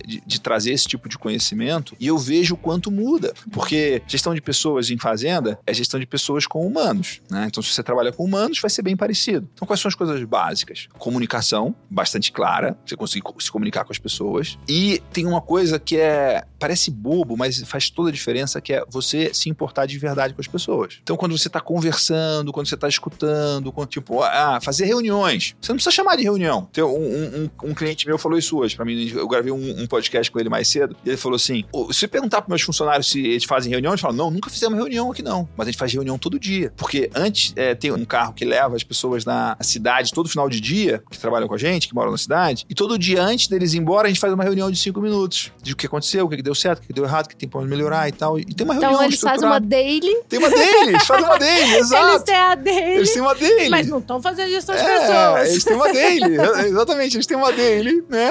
de, 0.05 0.21
de 0.25 0.41
trazer 0.41 0.71
esse 0.71 0.87
tipo 0.87 1.07
de 1.07 1.17
conhecimento 1.17 1.95
e 1.99 2.07
eu 2.07 2.17
vejo 2.17 2.55
o 2.55 2.57
quanto 2.57 2.91
muda. 2.91 3.33
Porque 3.51 4.01
gestão 4.07 4.33
de 4.33 4.41
pessoas 4.41 4.89
em 4.89 4.97
fazenda 4.97 5.59
é 5.65 5.73
gestão 5.73 5.99
de 5.99 6.05
pessoas 6.05 6.45
com 6.45 6.65
humanos. 6.65 7.21
Né? 7.29 7.45
Então, 7.47 7.61
se 7.61 7.73
você 7.73 7.83
trabalha 7.83 8.11
com 8.11 8.23
humanos, 8.23 8.59
vai 8.59 8.69
ser 8.69 8.81
bem 8.81 8.95
parecido. 8.95 9.47
Então, 9.53 9.67
quais 9.67 9.79
são 9.79 9.89
as 9.89 9.95
coisas 9.95 10.21
básicas? 10.23 10.87
Comunicação, 10.97 11.75
bastante 11.89 12.31
clara, 12.31 12.77
você 12.85 12.95
conseguir 12.95 13.23
se 13.39 13.51
comunicar 13.51 13.83
com 13.83 13.91
as 13.91 13.99
pessoas. 13.99 14.57
E 14.67 15.01
tem 15.11 15.25
uma 15.25 15.41
coisa 15.41 15.79
que 15.79 15.97
é. 15.97 16.43
parece 16.59 16.91
bobo, 16.91 17.37
mas 17.37 17.61
faz 17.63 17.89
toda 17.89 18.09
a 18.09 18.11
diferença, 18.11 18.61
que 18.61 18.73
é 18.73 18.83
você 18.89 19.31
se 19.41 19.49
importar 19.49 19.85
de 19.85 19.97
verdade 19.97 20.33
com 20.33 20.41
as 20.41 20.47
pessoas. 20.47 20.99
Então, 21.01 21.17
quando 21.17 21.37
você 21.37 21.47
está 21.47 21.59
conversando, 21.59 22.51
quando 22.51 22.67
você 22.67 22.75
está 22.75 22.87
escutando, 22.87 23.71
quando, 23.71 23.89
tipo, 23.89 24.21
ah, 24.21 24.59
fazer 24.61 24.85
reuniões. 24.85 25.55
Você 25.61 25.71
não 25.71 25.77
precisa 25.77 25.95
chamar 25.95 26.15
de 26.15 26.23
reunião. 26.23 26.67
Tem 26.71 26.83
um, 26.83 26.89
um, 26.89 27.49
um 27.63 27.73
cliente 27.73 28.05
meu 28.05 28.17
falou 28.17 28.37
isso 28.37 28.57
hoje 28.57 28.75
para 28.75 28.85
mim. 28.85 29.09
Eu 29.13 29.27
gravei 29.27 29.51
um, 29.51 29.81
um, 29.81 29.87
podcast 29.87 30.31
com 30.31 30.39
ele 30.39 30.49
mais 30.49 30.67
cedo. 30.67 30.95
E 31.05 31.09
ele 31.09 31.17
falou 31.17 31.35
assim: 31.35 31.63
se 31.91 32.07
perguntar 32.07 32.41
para 32.41 32.49
meus 32.49 32.61
funcionários 32.61 33.09
se 33.09 33.19
eles 33.19 33.43
fazem 33.43 33.71
reunião, 33.71 33.91
eles 33.91 34.01
falam: 34.01 34.15
não, 34.15 34.31
nunca 34.31 34.49
fizemos 34.49 34.77
reunião 34.77 35.11
aqui 35.11 35.23
não. 35.23 35.47
Mas 35.55 35.67
a 35.67 35.71
gente 35.71 35.79
faz 35.79 35.91
reunião 35.91 36.17
todo 36.17 36.39
dia. 36.39 36.71
Porque 36.75 37.09
antes 37.15 37.53
é, 37.55 37.73
tem 37.75 37.91
um 37.91 38.05
carro 38.05 38.33
que 38.33 38.45
leva 38.45 38.75
as 38.75 38.83
pessoas 38.83 39.25
na 39.25 39.57
cidade 39.61 40.11
todo 40.11 40.29
final 40.29 40.49
de 40.49 40.59
dia, 40.59 41.03
que 41.09 41.17
trabalham 41.17 41.47
com 41.47 41.55
a 41.55 41.57
gente, 41.57 41.87
que 41.87 41.95
moram 41.95 42.11
na 42.11 42.17
cidade. 42.17 42.65
E 42.69 42.75
todo 42.75 42.97
dia 42.97 43.21
antes 43.21 43.47
deles 43.47 43.73
ir 43.73 43.79
embora, 43.79 44.07
a 44.07 44.09
gente 44.09 44.19
faz 44.19 44.33
uma 44.33 44.43
reunião 44.43 44.69
de 44.69 44.77
cinco 44.77 45.01
minutos. 45.01 45.51
De 45.61 45.73
o 45.73 45.75
que 45.75 45.85
aconteceu, 45.85 46.25
o 46.25 46.29
que 46.29 46.41
deu 46.41 46.55
certo, 46.55 46.79
o 46.79 46.87
que 46.87 46.93
deu 46.93 47.03
errado, 47.03 47.25
o 47.25 47.29
que 47.29 47.35
tem 47.35 47.49
para 47.49 47.61
melhorar 47.61 48.07
e 48.07 48.11
tal. 48.11 48.39
E 48.39 48.45
tem 48.45 48.65
uma 48.65 48.73
reunião. 48.73 48.93
Então 48.93 49.03
eles 49.03 49.19
fazem 49.31 49.47
uma 49.47 49.59
daily. 49.59 50.15
Tem 50.27 50.39
uma 50.39 50.49
daily, 50.49 50.99
fazem 51.05 51.25
uma 51.25 51.37
daily, 51.37 51.75
exato. 51.79 52.09
Eles 52.09 52.23
têm 52.23 52.35
a 52.35 52.55
daily. 52.55 52.91
Eles 52.95 53.13
têm 53.13 53.21
uma 53.21 53.35
daily. 53.35 53.69
Mas 53.69 53.87
não 53.87 53.99
estão 53.99 54.21
fazendo 54.21 54.49
gestão 54.49 54.75
de 54.75 54.81
é, 54.81 54.99
pessoas. 54.99 55.49
Eles 55.49 55.63
têm 55.63 55.75
uma 55.75 55.93
daily, 55.93 56.35
exatamente, 56.67 57.17
eles 57.17 57.25
têm 57.25 57.37
uma 57.37 57.51
daily, 57.51 58.03
né? 58.09 58.29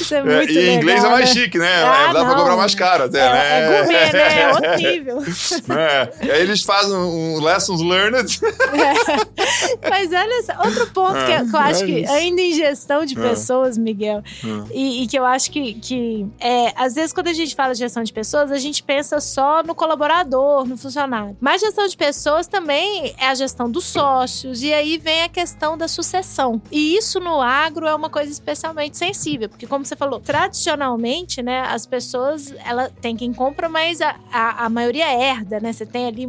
Isso 0.00 0.14
é 0.14 0.22
muito 0.22 0.50
é, 0.50 0.52
E 0.52 0.68
em 0.68 0.76
inglês 0.76 1.04
é 1.04 1.08
mais 1.08 1.28
né? 1.28 1.34
chique, 1.34 1.58
né? 1.58 1.82
Ah, 1.84 2.12
Dá 2.12 2.20
não. 2.20 2.26
pra 2.26 2.38
cobrar 2.38 2.56
mais 2.56 2.74
caro 2.74 3.04
até, 3.04 3.20
é, 3.20 3.32
né? 3.32 3.58
É 3.58 3.78
gourmet, 3.78 4.12
né? 4.12 4.40
É 4.40 4.52
horrível. 4.52 5.24
É. 5.74 6.26
E 6.26 6.30
aí 6.30 6.42
eles 6.42 6.62
fazem 6.62 6.94
um 6.94 7.42
lessons 7.42 7.80
learned. 7.80 8.40
É. 8.44 9.88
Mas 9.88 10.12
olha 10.12 10.42
só, 10.42 10.66
outro 10.66 10.86
ponto 10.92 11.14
que, 11.14 11.32
eu, 11.32 11.48
que 11.48 11.56
eu 11.56 11.60
acho 11.60 11.84
é 11.84 11.86
que, 11.86 12.06
ainda 12.06 12.40
em 12.40 12.52
gestão 12.52 13.04
de 13.04 13.18
é. 13.18 13.28
pessoas, 13.28 13.76
Miguel, 13.76 14.22
é. 14.44 14.48
e, 14.72 15.02
e, 15.02 15.06
que 15.06 15.18
eu 15.18 15.24
acho 15.24 15.50
que, 15.50 15.74
que 15.74 16.26
é, 16.38 16.72
às 16.76 16.94
vezes 16.94 17.12
quando 17.12 17.28
a 17.28 17.32
gente 17.32 17.54
fala 17.54 17.72
de 17.72 17.80
gestão 17.80 18.02
de 18.02 18.12
pessoas, 18.12 18.50
a 18.50 18.58
gente 18.58 18.82
pensa 18.82 19.20
só 19.20 19.62
no 19.62 19.73
colaborador, 19.74 20.66
no 20.66 20.76
funcionário. 20.76 21.36
Mas 21.40 21.60
gestão 21.60 21.86
de 21.86 21.96
pessoas 21.96 22.46
também 22.46 23.14
é 23.18 23.28
a 23.28 23.34
gestão 23.34 23.70
dos 23.70 23.84
sócios, 23.84 24.62
e 24.62 24.72
aí 24.72 24.98
vem 24.98 25.22
a 25.22 25.28
questão 25.28 25.76
da 25.76 25.88
sucessão. 25.88 26.60
E 26.70 26.96
isso 26.96 27.20
no 27.20 27.40
agro 27.40 27.86
é 27.86 27.94
uma 27.94 28.10
coisa 28.10 28.30
especialmente 28.30 28.96
sensível, 28.96 29.48
porque 29.48 29.66
como 29.66 29.84
você 29.84 29.96
falou, 29.96 30.20
tradicionalmente, 30.20 31.42
né, 31.42 31.62
as 31.62 31.86
pessoas, 31.86 32.54
ela 32.64 32.90
tem 33.00 33.16
quem 33.16 33.32
compra, 33.32 33.68
mas 33.68 34.00
a, 34.00 34.16
a, 34.32 34.66
a 34.66 34.68
maioria 34.68 35.06
herda, 35.06 35.60
né? 35.60 35.72
Você 35.72 35.86
tem 35.86 36.06
ali, 36.06 36.26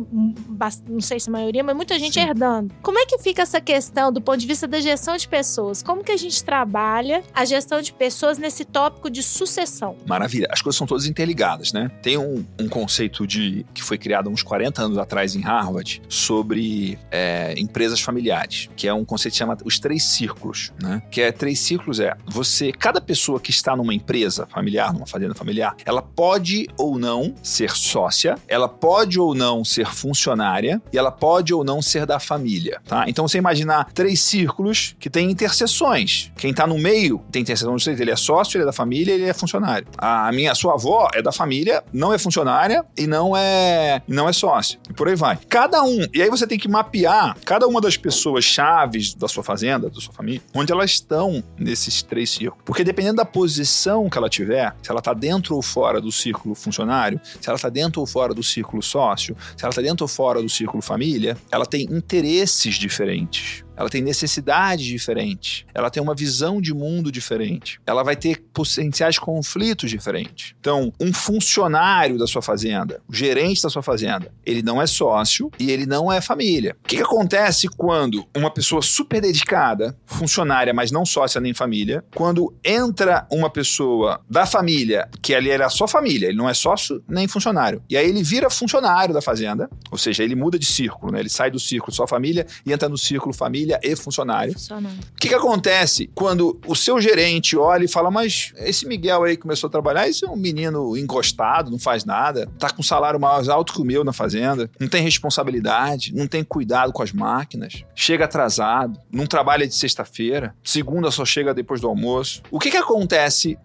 não 0.87 1.01
sei 1.01 1.19
se 1.19 1.29
a 1.29 1.31
maioria, 1.31 1.63
mas 1.63 1.75
muita 1.75 1.97
gente 1.99 2.13
Sim. 2.13 2.21
herdando. 2.21 2.73
Como 2.81 2.97
é 2.99 3.05
que 3.05 3.17
fica 3.19 3.41
essa 3.41 3.61
questão 3.61 4.11
do 4.11 4.21
ponto 4.21 4.37
de 4.37 4.47
vista 4.47 4.67
da 4.67 4.79
gestão 4.79 5.15
de 5.17 5.27
pessoas? 5.27 5.83
Como 5.83 6.03
que 6.03 6.11
a 6.11 6.17
gente 6.17 6.43
trabalha 6.43 7.23
a 7.33 7.45
gestão 7.45 7.81
de 7.81 7.93
pessoas 7.93 8.37
nesse 8.37 8.65
tópico 8.65 9.09
de 9.09 9.21
sucessão? 9.21 9.95
Maravilha. 10.05 10.47
As 10.51 10.61
coisas 10.61 10.77
são 10.77 10.87
todas 10.87 11.05
interligadas, 11.05 11.73
né? 11.73 11.91
Tem 12.01 12.17
um, 12.17 12.45
um 12.59 12.67
conceito 12.67 13.25
de 13.27 13.34
que 13.73 13.83
foi 13.83 13.97
criado 13.97 14.29
uns 14.29 14.43
40 14.43 14.81
anos 14.81 14.97
atrás 14.97 15.35
em 15.35 15.41
Harvard 15.41 16.01
sobre 16.07 16.97
é, 17.11 17.53
empresas 17.57 18.01
familiares, 18.01 18.69
que 18.75 18.87
é 18.87 18.93
um 18.93 19.05
conceito 19.05 19.33
que 19.33 19.39
chama 19.39 19.57
os 19.63 19.79
três 19.79 20.03
círculos, 20.03 20.71
né? 20.81 21.01
Que 21.11 21.21
é 21.21 21.31
três 21.31 21.59
círculos 21.59 21.99
é 21.99 22.15
você, 22.25 22.71
cada 22.71 23.01
pessoa 23.01 23.39
que 23.39 23.51
está 23.51 23.75
numa 23.75 23.93
empresa 23.93 24.45
familiar, 24.47 24.93
numa 24.93 25.07
fazenda 25.07 25.33
familiar, 25.33 25.75
ela 25.85 26.01
pode 26.01 26.67
ou 26.77 26.97
não 26.97 27.33
ser 27.41 27.71
sócia, 27.71 28.35
ela 28.47 28.67
pode 28.67 29.19
ou 29.19 29.33
não 29.33 29.63
ser 29.63 29.87
funcionária 29.87 30.81
e 30.91 30.97
ela 30.97 31.11
pode 31.11 31.53
ou 31.53 31.63
não 31.63 31.81
ser 31.81 32.05
da 32.05 32.19
família, 32.19 32.81
tá? 32.85 33.05
Então 33.07 33.27
você 33.27 33.37
imaginar 33.37 33.91
três 33.93 34.19
círculos 34.21 34.95
que 34.99 35.09
têm 35.09 35.31
interseções. 35.31 36.31
Quem 36.35 36.51
está 36.51 36.67
no 36.67 36.77
meio 36.77 37.23
tem 37.31 37.41
interseção, 37.41 37.75
ele 37.87 38.11
é 38.11 38.15
sócio, 38.15 38.57
ele 38.57 38.63
é 38.63 38.65
da 38.65 38.73
família, 38.73 39.13
ele 39.13 39.25
é 39.25 39.33
funcionário. 39.33 39.87
A 39.97 40.31
minha 40.31 40.53
sua 40.53 40.73
avó 40.73 41.09
é 41.13 41.21
da 41.21 41.31
família, 41.31 41.83
não 41.93 42.13
é 42.13 42.17
funcionária 42.17 42.83
e 42.97 43.07
não 43.07 43.24
é 43.33 44.01
e 44.05 44.13
não 44.13 44.27
é 44.27 44.33
sócio. 44.33 44.77
E 44.89 44.93
por 44.93 45.07
aí 45.07 45.15
vai. 45.15 45.39
Cada 45.47 45.81
um, 45.83 46.05
e 46.13 46.21
aí 46.21 46.29
você 46.29 46.45
tem 46.45 46.59
que 46.59 46.67
mapear 46.67 47.37
cada 47.45 47.65
uma 47.65 47.79
das 47.79 47.95
pessoas 47.95 48.43
chaves 48.43 49.13
da 49.13 49.29
sua 49.29 49.43
fazenda, 49.43 49.89
da 49.89 50.01
sua 50.01 50.13
família, 50.13 50.41
onde 50.53 50.73
elas 50.73 50.91
estão 50.91 51.41
nesses 51.57 52.01
três 52.03 52.29
círculos. 52.29 52.63
Porque 52.65 52.83
dependendo 52.83 53.15
da 53.17 53.25
posição 53.25 54.09
que 54.09 54.17
ela 54.17 54.29
tiver, 54.29 54.75
se 54.83 54.91
ela 54.91 54.99
está 54.99 55.13
dentro 55.13 55.55
ou 55.55 55.61
fora 55.61 56.01
do 56.01 56.11
círculo 56.11 56.55
funcionário, 56.55 57.21
se 57.23 57.47
ela 57.47 57.55
está 57.55 57.69
dentro 57.69 58.01
ou 58.01 58.07
fora 58.07 58.33
do 58.33 58.43
círculo 58.43 58.81
sócio, 58.81 59.35
se 59.55 59.63
ela 59.63 59.69
está 59.69 59.81
dentro 59.81 60.03
ou 60.03 60.07
fora 60.07 60.41
do 60.41 60.49
círculo 60.49 60.81
família, 60.81 61.37
ela 61.49 61.65
tem 61.65 61.83
interesses 61.83 62.75
diferentes 62.75 63.64
ela 63.75 63.89
tem 63.89 64.01
necessidades 64.01 64.85
diferentes, 64.85 65.65
ela 65.73 65.89
tem 65.89 66.01
uma 66.01 66.15
visão 66.15 66.61
de 66.61 66.73
mundo 66.73 67.11
diferente, 67.11 67.79
ela 67.85 68.03
vai 68.03 68.15
ter 68.15 68.43
potenciais 68.53 69.19
conflitos 69.19 69.89
diferentes. 69.89 70.55
Então, 70.59 70.93
um 70.99 71.13
funcionário 71.13 72.17
da 72.17 72.27
sua 72.27 72.41
fazenda, 72.41 73.01
o 73.07 73.13
gerente 73.13 73.61
da 73.61 73.69
sua 73.69 73.83
fazenda, 73.83 74.31
ele 74.45 74.61
não 74.61 74.81
é 74.81 74.87
sócio 74.87 75.51
e 75.59 75.71
ele 75.71 75.85
não 75.85 76.11
é 76.11 76.21
família. 76.21 76.75
O 76.83 76.87
que, 76.87 76.97
que 76.97 77.03
acontece 77.03 77.67
quando 77.67 78.25
uma 78.35 78.51
pessoa 78.51 78.81
super 78.81 79.21
dedicada, 79.21 79.97
funcionária, 80.05 80.73
mas 80.73 80.91
não 80.91 81.05
sócia 81.05 81.41
nem 81.41 81.53
família, 81.53 82.03
quando 82.13 82.53
entra 82.63 83.27
uma 83.31 83.49
pessoa 83.49 84.21
da 84.29 84.45
família, 84.45 85.09
que 85.21 85.33
ali 85.33 85.49
era 85.49 85.69
só 85.69 85.87
família, 85.87 86.27
ele 86.27 86.37
não 86.37 86.49
é 86.49 86.53
sócio 86.53 87.03
nem 87.07 87.27
funcionário, 87.27 87.81
e 87.89 87.97
aí 87.97 88.07
ele 88.07 88.23
vira 88.23 88.49
funcionário 88.49 89.13
da 89.13 89.21
fazenda, 89.21 89.69
ou 89.91 89.97
seja, 89.97 90.23
ele 90.23 90.35
muda 90.35 90.57
de 90.57 90.65
círculo, 90.65 91.11
né? 91.11 91.19
ele 91.19 91.29
sai 91.29 91.51
do 91.51 91.59
círculo 91.59 91.93
só 91.93 92.07
família 92.07 92.45
e 92.65 92.71
entra 92.71 92.87
no 92.87 92.97
círculo 92.97 93.33
família 93.33 93.64
família 93.65 93.79
e 93.83 93.95
funcionário. 93.95 94.53
Funcionando. 94.53 94.99
O 94.99 95.19
que, 95.19 95.27
que 95.27 95.33
acontece 95.33 96.09
quando 96.13 96.59
o 96.67 96.75
seu 96.75 97.01
gerente 97.01 97.57
olha 97.57 97.85
e 97.85 97.87
fala: 97.87 98.11
Mas 98.11 98.53
esse 98.57 98.87
Miguel 98.87 99.23
aí 99.23 99.35
que 99.35 99.41
começou 99.41 99.67
a 99.67 99.71
trabalhar, 99.71 100.07
esse 100.07 100.23
é 100.23 100.29
um 100.29 100.35
menino 100.35 100.95
encostado, 100.95 101.71
não 101.71 101.79
faz 101.79 102.05
nada, 102.05 102.47
tá 102.59 102.69
com 102.69 102.81
um 102.81 102.83
salário 102.83 103.19
mais 103.19 103.49
alto 103.49 103.73
que 103.73 103.81
o 103.81 103.85
meu 103.85 104.03
na 104.03 104.13
fazenda, 104.13 104.69
não 104.79 104.87
tem 104.87 105.01
responsabilidade, 105.01 106.13
não 106.13 106.27
tem 106.27 106.43
cuidado 106.43 106.93
com 106.93 107.01
as 107.01 107.11
máquinas, 107.11 107.83
chega 107.95 108.25
atrasado, 108.25 108.99
não 109.11 109.25
trabalha 109.25 109.67
de 109.67 109.75
sexta-feira, 109.75 110.55
segunda 110.63 111.09
só 111.09 111.25
chega 111.25 111.53
depois 111.53 111.81
do 111.81 111.87
almoço. 111.87 112.41
O 112.51 112.59
que, 112.59 112.69
que 112.69 112.77
acontece? 112.77 113.57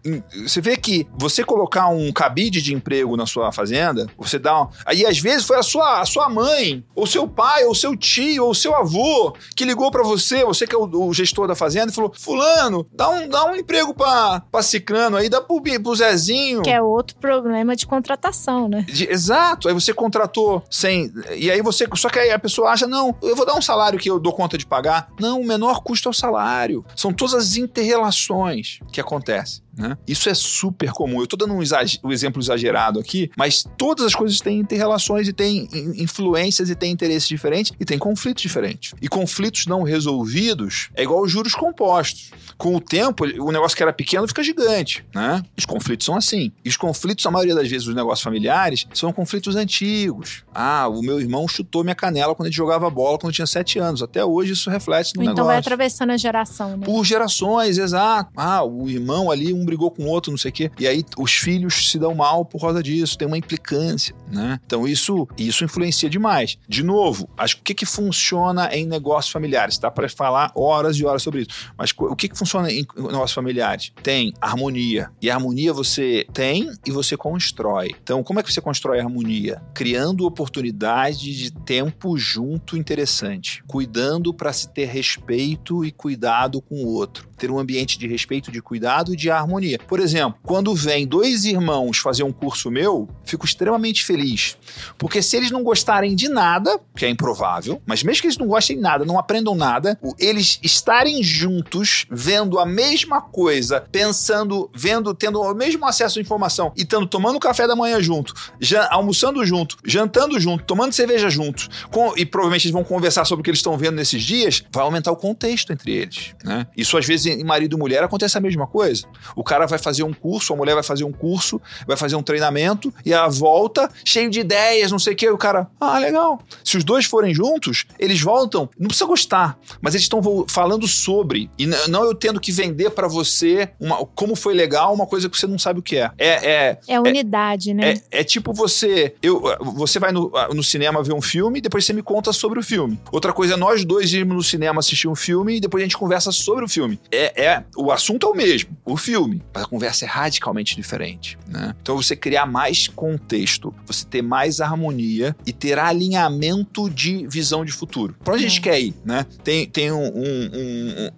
Você 0.42 0.60
vê 0.60 0.76
que 0.76 1.06
você 1.18 1.44
colocar 1.44 1.88
um 1.88 2.10
cabide 2.12 2.62
de 2.62 2.74
emprego 2.74 3.16
na 3.16 3.26
sua 3.26 3.52
fazenda, 3.52 4.06
você 4.16 4.38
dá. 4.38 4.62
Um, 4.62 4.68
aí 4.86 5.04
às 5.04 5.18
vezes 5.18 5.46
foi 5.46 5.58
a 5.58 5.62
sua, 5.62 6.00
a 6.00 6.06
sua 6.06 6.28
mãe, 6.28 6.84
ou 6.94 7.06
seu 7.06 7.28
pai, 7.28 7.64
ou 7.64 7.74
seu 7.74 7.96
tio, 7.96 8.46
ou 8.46 8.54
seu 8.54 8.74
avô 8.74 9.34
que 9.54 9.64
ligou 9.64 9.89
pra 9.90 10.02
você, 10.02 10.44
você 10.44 10.66
que 10.66 10.74
é 10.74 10.78
o, 10.78 10.84
o 10.84 11.12
gestor 11.14 11.46
da 11.48 11.54
fazenda, 11.54 11.90
e 11.90 11.94
falou: 11.94 12.12
Fulano, 12.16 12.86
dá 12.92 13.08
um, 13.10 13.28
dá 13.28 13.44
um 13.46 13.56
emprego 13.56 13.92
pra, 13.94 14.40
pra 14.50 14.62
Cicrano 14.62 15.16
aí, 15.16 15.28
dá 15.28 15.40
pro, 15.40 15.60
pro 15.82 15.94
Zezinho. 15.94 16.62
Que 16.62 16.70
é 16.70 16.80
outro 16.82 17.16
problema 17.16 17.74
de 17.76 17.86
contratação, 17.86 18.68
né? 18.68 18.82
De- 18.88 19.10
exato, 19.10 19.68
aí 19.68 19.74
você 19.74 19.92
contratou 19.92 20.62
sem. 20.70 21.12
E 21.34 21.50
aí 21.50 21.62
você. 21.62 21.88
Só 21.96 22.08
que 22.08 22.18
aí 22.18 22.30
a 22.30 22.38
pessoa 22.38 22.70
acha, 22.70 22.86
não, 22.86 23.14
eu 23.22 23.34
vou 23.36 23.46
dar 23.46 23.54
um 23.54 23.62
salário 23.62 23.98
que 23.98 24.10
eu 24.10 24.18
dou 24.18 24.32
conta 24.32 24.56
de 24.56 24.66
pagar. 24.66 25.08
Não, 25.20 25.40
o 25.40 25.46
menor 25.46 25.82
custo 25.82 26.08
é 26.08 26.10
o 26.10 26.14
salário. 26.14 26.84
São 26.96 27.12
todas 27.12 27.34
as 27.34 27.56
interrelações 27.56 28.80
que 28.92 29.00
acontecem. 29.00 29.62
Né? 29.80 29.96
Isso 30.06 30.28
é 30.28 30.34
super 30.34 30.90
comum. 30.92 31.20
Eu 31.20 31.26
tô 31.26 31.36
dando 31.36 31.54
um, 31.54 31.62
exag- 31.62 31.98
um 32.04 32.12
exemplo 32.12 32.40
exagerado 32.40 32.98
aqui, 33.00 33.30
mas 33.36 33.64
todas 33.78 34.04
as 34.04 34.14
coisas 34.14 34.40
têm 34.40 34.58
interrelações 34.58 35.26
e 35.28 35.32
têm 35.32 35.68
in- 35.72 36.02
influências 36.02 36.68
e 36.70 36.74
têm 36.74 36.92
interesses 36.92 37.26
diferentes 37.28 37.72
e 37.80 37.84
têm 37.84 37.98
conflitos 37.98 38.42
diferentes. 38.42 38.94
E 39.00 39.08
conflitos 39.08 39.66
não 39.66 39.82
resolvidos 39.82 40.90
é 40.94 41.02
igual 41.02 41.20
aos 41.20 41.30
juros 41.30 41.54
compostos. 41.54 42.30
Com 42.56 42.76
o 42.76 42.80
tempo, 42.80 43.24
o 43.24 43.50
negócio 43.50 43.76
que 43.76 43.82
era 43.82 43.92
pequeno 43.92 44.28
fica 44.28 44.42
gigante, 44.42 45.04
né? 45.14 45.42
Os 45.56 45.64
conflitos 45.64 46.04
são 46.04 46.14
assim. 46.16 46.52
E 46.64 46.68
os 46.68 46.76
conflitos, 46.76 47.24
a 47.24 47.30
maioria 47.30 47.54
das 47.54 47.68
vezes, 47.68 47.86
os 47.88 47.94
negócios 47.94 48.22
familiares, 48.22 48.86
são 48.92 49.12
conflitos 49.12 49.56
antigos. 49.56 50.44
Ah, 50.54 50.86
o 50.88 51.00
meu 51.00 51.18
irmão 51.20 51.48
chutou 51.48 51.82
minha 51.82 51.94
canela 51.94 52.34
quando 52.34 52.48
ele 52.48 52.54
jogava 52.54 52.90
bola 52.90 53.18
quando 53.18 53.30
eu 53.30 53.34
tinha 53.34 53.46
sete 53.46 53.78
anos. 53.78 54.02
Até 54.02 54.22
hoje 54.24 54.52
isso 54.52 54.68
reflete 54.68 55.14
no 55.16 55.22
então 55.22 55.32
negócio. 55.34 55.46
vai 55.46 55.56
atravessando 55.58 56.10
a 56.10 56.16
geração, 56.18 56.76
né? 56.76 56.84
Por 56.84 57.04
gerações, 57.04 57.78
exato. 57.78 58.30
Ah, 58.36 58.62
o 58.62 58.88
irmão 58.90 59.30
ali, 59.30 59.54
um 59.54 59.64
brigou 59.70 59.90
com 59.90 60.06
outro, 60.06 60.30
não 60.30 60.38
sei 60.38 60.50
o 60.50 60.54
quê. 60.54 60.70
E 60.78 60.86
aí 60.86 61.04
os 61.16 61.32
filhos 61.32 61.90
se 61.90 61.98
dão 61.98 62.14
mal 62.14 62.44
por 62.44 62.60
causa 62.60 62.82
disso, 62.82 63.16
tem 63.16 63.26
uma 63.26 63.38
implicância, 63.38 64.14
né? 64.30 64.60
Então 64.66 64.86
isso, 64.86 65.28
isso 65.38 65.64
influencia 65.64 66.10
demais. 66.10 66.58
De 66.68 66.82
novo, 66.82 67.28
acho 67.36 67.56
que 67.56 67.60
o 67.60 67.64
que, 67.64 67.74
que 67.74 67.86
funciona 67.86 68.74
em 68.74 68.84
negócios 68.84 69.32
familiares? 69.32 69.78
Dá 69.78 69.90
para 69.90 70.08
falar 70.08 70.50
horas 70.56 70.96
e 70.96 71.04
horas 71.04 71.22
sobre 71.22 71.42
isso. 71.42 71.50
Mas 71.78 71.92
o 71.96 72.16
que, 72.16 72.28
que 72.28 72.36
funciona 72.36 72.70
em 72.70 72.84
negócios 72.96 73.32
familiares? 73.32 73.92
Tem 74.02 74.32
harmonia. 74.40 75.10
E 75.22 75.30
harmonia 75.30 75.72
você 75.72 76.26
tem 76.32 76.70
e 76.84 76.90
você 76.90 77.16
constrói. 77.16 77.94
Então, 78.02 78.22
como 78.22 78.40
é 78.40 78.42
que 78.42 78.52
você 78.52 78.60
constrói 78.60 78.98
harmonia? 78.98 79.62
Criando 79.72 80.26
oportunidade 80.26 81.36
de 81.36 81.52
tempo 81.52 82.18
junto 82.18 82.76
interessante. 82.76 83.62
Cuidando 83.66 84.34
para 84.34 84.52
se 84.52 84.68
ter 84.68 84.86
respeito 84.86 85.84
e 85.84 85.92
cuidado 85.92 86.60
com 86.60 86.82
o 86.82 86.88
outro. 86.88 87.28
Ter 87.36 87.50
um 87.50 87.58
ambiente 87.58 87.98
de 87.98 88.06
respeito, 88.06 88.50
de 88.50 88.60
cuidado 88.60 89.12
e 89.12 89.16
de 89.16 89.30
harmonia. 89.30 89.59
Por 89.86 90.00
exemplo, 90.00 90.38
quando 90.42 90.74
vem 90.74 91.06
dois 91.06 91.44
irmãos 91.44 91.98
fazer 91.98 92.22
um 92.22 92.32
curso 92.32 92.70
meu, 92.70 93.08
fico 93.24 93.44
extremamente 93.44 94.04
feliz. 94.04 94.56
Porque 94.98 95.22
se 95.22 95.36
eles 95.36 95.50
não 95.50 95.62
gostarem 95.62 96.14
de 96.14 96.28
nada, 96.28 96.78
que 96.96 97.04
é 97.04 97.08
improvável, 97.08 97.80
mas 97.86 98.02
mesmo 98.02 98.20
que 98.22 98.26
eles 98.28 98.38
não 98.38 98.46
gostem 98.46 98.76
de 98.76 98.82
nada, 98.82 99.04
não 99.04 99.18
aprendam 99.18 99.54
nada, 99.54 99.98
eles 100.18 100.58
estarem 100.62 101.22
juntos, 101.22 102.06
vendo 102.10 102.58
a 102.58 102.66
mesma 102.66 103.20
coisa, 103.20 103.80
pensando, 103.92 104.70
vendo, 104.74 105.14
tendo 105.14 105.40
o 105.40 105.54
mesmo 105.54 105.86
acesso 105.86 106.18
à 106.18 106.22
informação 106.22 106.72
e 106.76 106.82
estando 106.82 107.06
tomando 107.06 107.38
café 107.38 107.66
da 107.66 107.76
manhã 107.76 108.00
junto, 108.02 108.34
jan- 108.60 108.86
almoçando 108.90 109.44
junto, 109.44 109.76
jantando 109.84 110.38
junto, 110.40 110.64
tomando 110.64 110.92
cerveja 110.92 111.28
juntos, 111.30 111.68
com- 111.90 112.12
e 112.16 112.24
provavelmente 112.26 112.66
eles 112.66 112.72
vão 112.72 112.84
conversar 112.84 113.24
sobre 113.24 113.40
o 113.40 113.44
que 113.44 113.50
eles 113.50 113.58
estão 113.60 113.76
vendo 113.76 113.96
nesses 113.96 114.22
dias, 114.22 114.62
vai 114.72 114.82
aumentar 114.84 115.12
o 115.12 115.16
contexto 115.16 115.72
entre 115.72 115.92
eles. 115.92 116.34
Né? 116.44 116.66
Isso 116.76 116.96
às 116.96 117.06
vezes 117.06 117.26
em 117.26 117.44
marido 117.44 117.76
e 117.76 117.78
mulher 117.78 118.02
acontece 118.02 118.36
a 118.36 118.40
mesma 118.40 118.66
coisa. 118.66 119.06
O 119.40 119.42
cara 119.42 119.64
vai 119.64 119.78
fazer 119.78 120.02
um 120.02 120.12
curso, 120.12 120.52
a 120.52 120.56
mulher 120.56 120.74
vai 120.74 120.82
fazer 120.82 121.02
um 121.02 121.12
curso, 121.12 121.58
vai 121.86 121.96
fazer 121.96 122.14
um 122.14 122.22
treinamento 122.22 122.92
e 123.06 123.14
a 123.14 123.26
volta 123.26 123.90
cheio 124.04 124.28
de 124.28 124.40
ideias, 124.40 124.92
não 124.92 124.98
sei 124.98 125.14
o 125.14 125.16
que, 125.16 125.24
e 125.24 125.30
o 125.30 125.38
cara, 125.38 125.66
ah, 125.80 125.98
legal. 125.98 126.42
Se 126.62 126.76
os 126.76 126.84
dois 126.84 127.06
forem 127.06 127.32
juntos, 127.32 127.86
eles 127.98 128.20
voltam, 128.20 128.68
não 128.78 128.88
precisa 128.88 129.06
gostar, 129.06 129.58
mas 129.80 129.94
eles 129.94 130.04
estão 130.04 130.20
falando 130.46 130.86
sobre 130.86 131.50
e 131.58 131.66
não 131.88 132.04
eu 132.04 132.14
tendo 132.14 132.38
que 132.38 132.52
vender 132.52 132.90
pra 132.90 133.08
você 133.08 133.70
uma, 133.80 134.04
como 134.04 134.36
foi 134.36 134.52
legal, 134.52 134.92
uma 134.92 135.06
coisa 135.06 135.26
que 135.26 135.38
você 135.38 135.46
não 135.46 135.58
sabe 135.58 135.80
o 135.80 135.82
que 135.82 135.96
é. 135.96 136.10
É, 136.18 136.50
é 136.50 136.78
É 136.86 137.00
unidade, 137.00 137.72
né? 137.72 137.94
é, 138.10 138.20
é 138.20 138.24
tipo 138.24 138.52
você. 138.52 139.14
Eu, 139.22 139.42
você 139.60 139.98
vai 139.98 140.12
no, 140.12 140.30
no 140.52 140.62
cinema 140.62 141.02
ver 141.02 141.14
um 141.14 141.22
filme 141.22 141.60
e 141.60 141.62
depois 141.62 141.86
você 141.86 141.94
me 141.94 142.02
conta 142.02 142.30
sobre 142.30 142.58
o 142.58 142.62
filme. 142.62 143.00
Outra 143.10 143.32
coisa 143.32 143.54
é 143.54 143.56
nós 143.56 143.86
dois 143.86 144.12
irmos 144.12 144.36
no 144.36 144.42
cinema 144.42 144.80
assistir 144.80 145.08
um 145.08 145.14
filme 145.14 145.56
e 145.56 145.60
depois 145.60 145.80
a 145.80 145.86
gente 145.86 145.96
conversa 145.96 146.30
sobre 146.30 146.62
o 146.62 146.68
filme. 146.68 147.00
É, 147.10 147.42
é 147.42 147.64
O 147.74 147.90
assunto 147.90 148.26
é 148.26 148.30
o 148.30 148.34
mesmo, 148.34 148.76
o 148.84 148.96
filme. 148.96 149.29
Mas 149.52 149.64
a 149.64 149.66
conversa 149.66 150.04
é 150.04 150.08
radicalmente 150.08 150.74
diferente. 150.76 151.38
Né? 151.46 151.74
Então 151.82 151.96
você 151.96 152.16
criar 152.16 152.46
mais 152.46 152.88
contexto, 152.88 153.74
você 153.86 154.04
ter 154.04 154.22
mais 154.22 154.60
harmonia 154.60 155.36
e 155.46 155.52
ter 155.52 155.78
alinhamento 155.78 156.88
de 156.90 157.26
visão 157.26 157.64
de 157.64 157.72
futuro. 157.72 158.14
Pra 158.24 158.34
onde 158.34 158.44
a 158.44 158.48
gente 158.48 158.60
É. 158.60 158.62
quer 158.62 158.80
ir, 158.80 158.94
né? 159.04 159.24
Tem, 159.44 159.66
tem 159.66 159.90
um, 159.92 160.06
um- 160.06 160.50